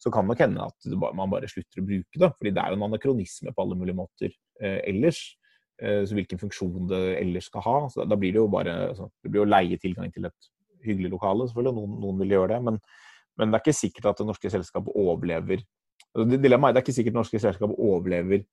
så 0.00 0.12
kan 0.12 0.24
det 0.24 0.32
nok 0.32 0.42
hende 0.42 0.68
at 0.70 1.14
man 1.18 1.30
bare 1.32 1.50
slutter 1.50 1.82
å 1.82 1.86
bruke 1.86 2.22
det. 2.22 2.30
fordi 2.38 2.54
det 2.54 2.62
er 2.62 2.72
jo 2.72 2.80
en 2.80 2.88
anakronisme 2.88 3.52
på 3.52 3.64
alle 3.64 3.78
mulige 3.78 3.98
måter 3.98 4.32
eh, 4.62 4.80
ellers. 4.88 5.20
Eh, 5.82 6.02
så 6.06 6.16
hvilken 6.16 6.40
funksjon 6.40 6.88
det 6.90 7.02
ellers 7.20 7.50
skal 7.50 7.64
ha. 7.66 7.76
Så 7.92 8.06
da 8.08 8.18
blir 8.18 8.34
det 8.34 8.40
jo 8.42 8.48
bare 8.52 8.74
altså, 8.88 9.10
det 9.22 9.32
blir 9.32 9.44
jo 9.44 9.50
leie 9.50 9.78
tilgang 9.82 10.12
til 10.14 10.28
et 10.30 10.50
hyggelig 10.86 11.12
lokale, 11.14 11.46
selvfølgelig. 11.48 11.76
Noen, 11.78 12.00
noen 12.02 12.24
vil 12.24 12.36
gjøre 12.36 12.54
det. 12.54 12.60
Men, 12.68 12.80
men, 13.38 13.52
det 13.52 13.58
er 13.58 13.64
ikke 13.64 13.78
sikkert 13.78 14.10
at 14.12 14.22
det 14.22 14.28
norske 14.28 14.52
selskapet 14.52 14.98
overlever 14.98 15.62
altså, 15.62 16.26
Dilemmaet 16.32 16.72
er 16.72 16.76
det 16.76 16.82
er 16.82 16.86
ikke 16.86 16.98
sikkert 16.98 17.14
det 17.16 17.22
norske 17.22 17.42
selskapet 17.42 17.80
overlever 17.80 18.44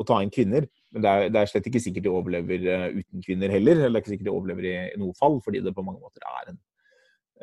å 0.00 0.06
ta 0.08 0.20
inn 0.24 0.32
kvinner. 0.32 0.66
Men 0.94 1.04
det 1.04 1.12
er, 1.12 1.30
det 1.32 1.40
er 1.40 1.52
slett 1.52 1.68
ikke 1.70 1.82
sikkert 1.82 2.06
de 2.06 2.12
overlever 2.12 2.66
uh, 2.66 2.88
uten 2.96 3.24
kvinner 3.26 3.52
heller. 3.52 3.78
Eller 3.78 3.92
det 3.92 4.00
er 4.00 4.04
ikke 4.04 4.14
sikkert 4.14 4.30
de 4.30 4.34
overlever 4.34 4.68
i, 4.70 4.74
i 4.94 5.00
noe 5.00 5.16
fall, 5.18 5.38
fordi 5.44 5.62
det 5.64 5.76
på 5.76 5.84
mange 5.86 6.02
måter 6.02 6.24
er 6.26 6.52
en, 6.52 6.60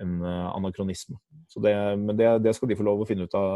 en 0.04 0.18
uh, 0.26 0.50
anakronisme. 0.56 1.20
Det, 1.56 1.74
men 2.02 2.18
det, 2.20 2.32
det, 2.46 2.56
skal 2.58 2.72
de 2.72 2.80
få 2.80 2.88
lov 2.88 3.06
å 3.06 3.10
finne 3.10 3.28
ut 3.28 3.38
av, 3.38 3.50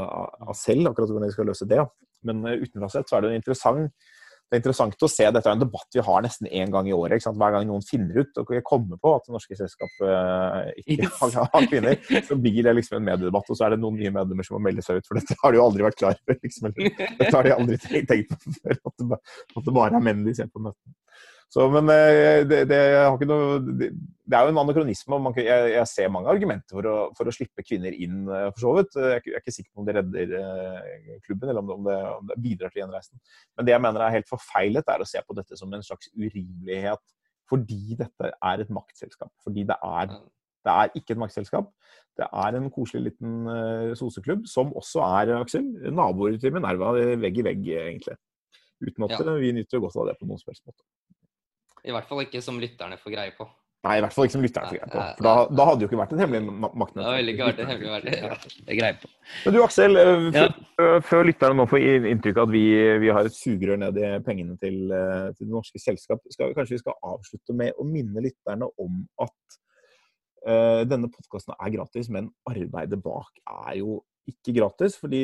av, 0.48 0.56
selv, 0.58 0.90
akkurat 0.90 1.12
hvordan 1.12 1.28
de 1.28 1.36
skal 1.36 1.52
løse 1.52 1.70
det. 1.70 1.82
Men 2.28 2.44
uh, 2.46 2.58
utenfra 2.62 2.92
sett 2.94 3.12
så 3.12 3.18
er 3.18 3.26
det 3.26 3.34
en 3.34 3.42
interessant 3.42 4.12
det 4.52 4.58
er 4.58 4.60
interessant 4.66 5.04
å 5.06 5.08
se. 5.08 5.24
Dette 5.32 5.48
er 5.48 5.56
en 5.56 5.62
debatt 5.62 5.96
vi 5.96 6.04
har 6.04 6.24
nesten 6.26 6.50
én 6.52 6.74
gang 6.74 6.90
i 6.90 6.92
året. 6.92 7.24
Hver 7.24 7.54
gang 7.56 7.70
noen 7.70 7.86
finner 7.88 8.26
ut 8.26 8.40
og 8.42 8.50
kommer 8.68 9.00
på 9.00 9.14
at 9.16 9.30
det 9.30 9.36
norske 9.38 9.56
selskapet 9.56 10.04
uh, 10.04 10.68
ikke 10.84 11.08
har, 11.40 11.68
kvinner, 11.72 11.96
så 12.28 12.36
blir 12.36 12.60
det 12.66 12.74
liksom 12.76 12.98
en 13.00 13.08
mediedebatt. 13.08 13.48
Og 13.48 13.56
så 13.56 13.70
er 13.70 13.78
det 13.78 13.80
noen 13.80 13.96
nye 13.96 14.12
medlemmer 14.12 14.44
som 14.44 14.58
må 14.58 14.66
melde 14.68 14.84
seg 14.84 15.00
ut, 15.00 15.08
for 15.08 15.22
dette 15.22 15.38
har 15.40 15.56
de 15.56 15.62
jo 15.62 15.68
aldri 15.70 15.88
vært 15.88 16.02
klar 16.04 16.20
over. 16.20 16.40
Liksom. 16.44 16.74
Dette 16.76 17.32
har 17.32 17.48
de 17.48 17.56
aldri 17.56 17.80
tenkt 18.12 18.36
på 18.36 18.58
før, 18.58 18.76
at 18.76 19.00
det, 19.00 19.22
at 19.56 19.64
det 19.70 19.78
bare 19.80 20.02
er 20.02 20.06
menn 20.10 20.28
de 20.28 20.36
ser 20.36 20.52
på 20.52 20.66
møtene. 20.68 20.98
Så, 21.52 21.66
men 21.68 21.90
eh, 21.92 22.46
det, 22.48 22.62
det, 22.70 22.78
noe, 23.28 23.58
det, 23.60 23.90
er 24.32 24.46
jo 24.46 24.52
en 24.54 24.60
anakronisme. 24.62 25.18
og 25.18 25.40
jeg, 25.42 25.72
jeg, 25.74 25.88
ser 25.92 26.12
mange 26.14 26.32
argumenter 26.32 26.78
for 26.78 26.88
å, 26.88 26.94
for 27.18 27.28
å, 27.28 27.34
slippe 27.36 27.66
kvinner 27.68 27.92
inn, 27.92 28.22
eh, 28.24 28.46
for 28.54 28.64
så 28.64 28.72
vidt. 28.78 28.96
Jeg, 28.96 29.26
jeg 29.28 29.36
er 29.36 29.44
ikke 29.44 29.56
sikker 29.58 29.72
på 29.74 29.84
om 29.84 29.90
det 29.90 29.98
redder 29.98 30.36
eh, 30.40 31.18
klubben, 31.26 31.52
eller 31.52 31.60
om 31.60 31.74
det, 31.74 31.76
om, 31.76 32.22
om 32.22 32.30
det, 32.32 32.38
bidrar 32.46 32.72
til 32.72 32.86
gjenreisen. 32.86 33.20
Men 33.60 33.68
det 33.68 33.76
jeg 33.76 33.84
mener 33.84 34.06
er 34.06 34.16
helt 34.16 34.32
forfeilet, 34.32 34.94
er 34.96 35.04
å 35.04 35.10
se 35.12 35.24
på 35.28 35.36
dette 35.42 35.60
som 35.60 35.76
en 35.76 35.84
slags 35.84 36.14
urimelighet 36.16 37.04
fordi 37.52 37.98
dette 38.00 38.32
er 38.32 38.64
et 38.64 38.72
maktselskap. 38.72 39.34
Fordi 39.44 39.66
det 39.68 39.76
er, 39.84 40.14
det 40.64 40.72
er 40.72 40.94
ikke 40.96 41.18
et 41.18 41.20
maktselskap. 41.20 41.68
Det 42.16 42.30
er 42.32 42.56
en 42.56 42.70
koselig 42.72 43.10
liten 43.10 43.34
uh, 43.50 43.92
soseklubb, 44.00 44.46
som 44.48 44.72
også 44.80 45.04
er, 45.20 45.34
Aksel, 45.42 45.68
naboer 45.92 46.40
til 46.40 46.56
Minerva 46.56 46.94
vegg 46.96 47.42
i 47.42 47.46
vegg, 47.50 47.68
egentlig. 47.82 48.16
Uten 48.80 49.08
at 49.10 49.18
ja. 49.18 49.36
vi 49.44 49.52
nyter 49.58 49.84
godt 49.84 50.00
av 50.00 50.08
det 50.14 50.16
på 50.22 50.30
noen 50.30 50.40
som 50.40 50.56
måte. 50.56 50.86
I 51.88 51.96
hvert 51.96 52.08
fall 52.10 52.24
ikke 52.26 52.44
som 52.46 52.60
lytterne 52.62 53.00
får 53.02 53.16
greie 53.16 53.34
på. 53.38 53.48
Nei, 53.82 53.96
i 53.98 54.02
hvert 54.04 54.14
fall 54.14 54.28
ikke 54.28 54.36
som 54.36 54.44
lytterne 54.46 54.70
får 54.70 54.78
greie 54.78 54.90
på. 54.92 55.04
For 55.18 55.26
da, 55.26 55.32
da 55.58 55.64
hadde 55.66 55.80
det 55.80 55.86
jo 55.86 55.90
ikke 55.90 56.00
vært 56.04 56.12
en 56.14 56.20
hemmelig 56.22 56.54
maktnett. 56.54 57.00
Det 57.02 57.14
ville 57.18 57.34
ikke 57.34 57.48
vært 57.48 57.62
en 57.64 57.70
hemmelig 57.72 57.94
verden. 57.96 58.18
Ja, 58.20 58.66
det 58.68 58.76
greie 58.78 58.98
på. 59.02 59.08
Men 59.42 59.56
du 59.56 59.60
Aksel, 59.64 59.98
eh, 59.98 60.26
før, 60.36 61.00
før 61.08 61.26
lytterne 61.26 61.58
nå 61.58 61.66
får 61.72 61.86
inntrykk 62.12 62.42
av 62.44 62.46
at 62.46 62.54
vi, 62.54 62.66
vi, 63.02 63.10
har 63.18 63.30
et 63.30 63.38
sugerør 63.38 63.80
ned 63.82 63.98
i 63.98 64.12
pengene 64.28 64.54
til, 64.62 64.78
eh, 64.94 65.32
til 65.34 65.48
det 65.48 65.56
norske 65.56 65.82
selskap, 65.82 66.22
skal, 66.36 66.54
kanskje 66.58 66.78
vi 66.78 66.84
skal 66.84 67.00
avslutte 67.10 67.56
med 67.58 67.82
å 67.82 67.88
minne 67.90 68.22
lytterne 68.22 68.70
om 68.86 69.02
at 69.26 69.58
uh, 70.46 70.84
denne 70.86 71.10
podkasten 71.10 71.58
er 71.58 71.74
gratis, 71.74 72.12
men 72.14 72.30
arbeidet 72.52 73.02
bak 73.02 73.42
er 73.66 73.80
jo 73.80 74.04
ikke 74.30 74.54
gratis. 74.60 75.00
Fordi 75.02 75.24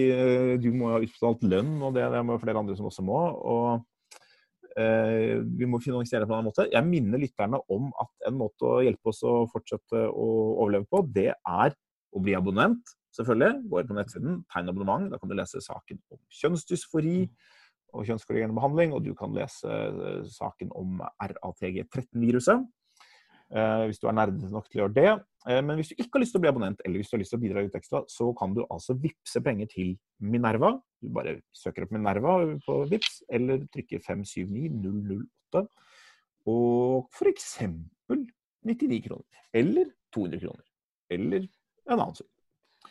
du 0.64 0.72
må 0.74 0.96
ha 0.96 1.04
utbetalt 1.04 1.46
lønn, 1.46 1.76
og 1.78 1.94
det, 1.94 2.10
det 2.10 2.26
må 2.26 2.42
flere 2.42 2.66
andre 2.66 2.80
som 2.80 2.90
også 2.90 3.06
må. 3.06 3.22
og 3.38 3.86
vi 4.78 5.66
må 5.70 5.80
finansiere 5.82 6.28
på 6.28 6.34
en 6.34 6.38
annen 6.38 6.52
måte. 6.52 6.68
Jeg 6.70 6.86
minner 6.86 7.22
lytterne 7.22 7.60
om 7.74 7.90
at 7.98 8.30
en 8.30 8.38
måte 8.38 8.68
å 8.68 8.82
hjelpe 8.86 9.10
oss 9.10 9.24
å 9.26 9.40
fortsette 9.50 10.04
å 10.12 10.28
overleve 10.62 10.86
på, 10.92 11.02
det 11.16 11.32
er 11.34 11.74
å 12.14 12.22
bli 12.24 12.36
abonnent, 12.38 12.94
selvfølgelig. 13.18 13.64
Gå 13.70 13.82
inn 13.82 13.90
på 13.90 13.98
nettsiden, 13.98 14.42
tegn 14.54 14.72
abonnement. 14.72 15.10
Da 15.12 15.20
kan 15.22 15.32
du 15.32 15.36
lese 15.38 15.64
saken 15.64 16.02
om 16.14 16.22
kjønnsdysfori 16.40 17.18
og 17.96 18.08
kjønnskorrigerende 18.08 18.58
behandling, 18.58 18.94
og 18.94 19.06
du 19.06 19.14
kan 19.18 19.34
lese 19.36 19.72
eh, 19.72 20.24
saken 20.36 20.74
om 20.78 21.02
RATG13-viruset. 21.24 22.66
Eh, 23.48 23.84
hvis 23.88 24.02
du 24.02 24.10
er 24.10 24.16
nerdete 24.18 24.50
nok 24.52 24.66
til 24.68 24.82
å 24.82 24.84
gjøre 24.84 24.96
det. 24.98 25.12
Eh, 25.48 25.62
men 25.64 25.80
hvis 25.80 25.94
du 25.94 25.96
ikke 25.96 26.18
har 26.18 26.24
lyst 26.24 26.34
til 26.36 26.42
å 26.42 26.44
bli 26.44 26.52
abonnent, 26.52 26.82
eller 26.84 27.00
hvis 27.00 27.12
du 27.12 27.16
har 27.16 27.22
lyst 27.22 27.32
til 27.32 27.40
å 27.40 27.44
bidra 27.46 27.64
litt 27.64 27.78
ekstra, 27.80 28.02
så 28.12 28.28
kan 28.36 28.56
du 28.58 28.66
altså 28.66 28.98
vippse 29.00 29.42
penger 29.44 29.70
til 29.72 29.94
Minerva. 30.20 30.74
Du 31.00 31.12
bare 31.16 31.38
søker 31.56 31.86
opp 31.86 31.94
Minerva 31.96 32.42
på 32.66 32.80
Vips, 32.92 33.22
eller 33.32 33.64
trykker 33.72 34.04
579008. 34.04 35.64
Og 36.52 37.08
f.eks. 37.16 37.54
99 38.68 39.00
kroner. 39.08 39.44
Eller 39.56 39.94
200 40.16 40.44
kroner. 40.44 40.68
Eller 41.14 41.48
en 41.88 42.02
annen 42.02 42.20
sum. 42.20 42.28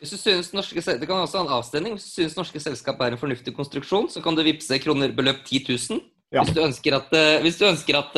Hvis 0.01 0.13
du 0.13 0.21
synes 0.21 0.51
norske, 0.53 0.81
det 0.81 1.09
kan 1.09 1.21
også 1.21 1.41
ha 1.41 1.47
en 1.47 1.55
avstemning. 1.57 1.97
Hvis 1.97 2.09
du 2.09 2.17
synes 2.23 2.37
norske 2.37 2.61
selskap 2.61 3.01
er 3.01 3.13
en 3.13 3.21
fornuftig 3.21 3.53
konstruksjon, 3.57 4.09
så 4.13 4.21
kan 4.25 4.37
du 4.37 4.45
vippse 4.45 4.77
kroner 4.81 5.13
beløp 5.17 5.45
10 5.45 5.65
000. 5.69 6.05
Ja. 6.33 6.43
Hvis 6.45 6.57
du 6.57 6.61
ønsker 6.65 6.97
at, 6.97 7.13
uh, 7.13 7.41
hvis 7.45 7.57
du 7.61 7.65
ønsker 7.69 7.97
at 8.01 8.17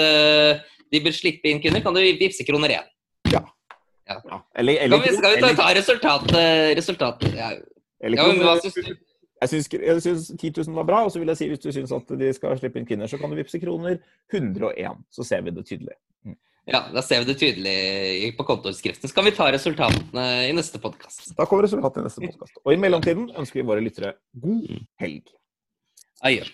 de 0.93 1.01
bør 1.05 1.17
slippe 1.17 1.51
inn 1.51 1.61
kvinner, 1.63 1.83
kan 1.85 1.97
du 1.97 2.01
vippse 2.21 2.47
kroner 2.49 2.79
én. 2.79 2.89
Ja. 3.33 3.43
ja. 4.09 4.17
ja. 4.17 4.41
Eller, 4.59 4.85
eller, 4.87 5.05
vi, 5.05 5.13
skal 5.17 5.37
vi 5.37 5.43
ta, 5.45 5.53
ta 5.59 5.69
resultatet? 5.77 6.41
Resultat, 6.79 7.29
ja. 7.35 7.53
Eller, 7.99 8.21
ja, 8.21 8.27
men, 8.31 8.43
hva 8.47 8.59
syns 8.63 8.79
du? 8.79 8.97
Jeg 9.39 9.51
syns, 9.53 9.69
jeg 9.71 10.03
syns 10.03 10.29
10 10.35 10.51
000 10.67 10.75
var 10.81 10.87
bra, 10.89 11.05
og 11.07 11.13
så 11.15 11.21
vil 11.23 11.31
jeg 11.31 11.39
si 11.39 11.47
hvis 11.53 11.63
du 11.63 11.71
syns 11.75 11.95
at 11.95 12.09
de 12.19 12.31
skal 12.35 12.59
slippe 12.59 12.81
inn 12.81 12.87
kvinner, 12.89 13.11
så 13.11 13.21
kan 13.21 13.31
du 13.31 13.39
vippse 13.39 13.61
kroner 13.63 14.01
101. 14.35 15.05
Så 15.15 15.27
ser 15.27 15.45
vi 15.47 15.55
det 15.55 15.63
tydelig. 15.69 15.95
Mm. 16.27 16.35
Ja, 16.69 16.81
da 16.93 17.05
ser 17.07 17.23
vi 17.23 17.31
det 17.31 17.39
tydelig 17.39 18.33
på 18.39 18.47
kontoutskriften. 18.49 19.07
Så 19.07 19.15
kan 19.15 19.29
vi 19.29 19.35
ta 19.37 19.47
resultatene 19.55 20.27
i 20.49 20.55
neste 20.57 20.83
podkast. 20.83 21.31
Da 21.39 21.47
kommer 21.47 21.69
resultatene 21.69 22.03
i 22.03 22.11
neste 22.11 22.25
podkast. 22.27 22.59
Og 22.65 22.75
i 22.75 22.81
mellomtiden 22.83 23.31
ønsker 23.39 23.61
vi 23.61 23.69
våre 23.71 23.85
lyttere 23.85 24.17
god 24.43 24.75
helg. 25.05 25.31
Adjø. 26.27 26.49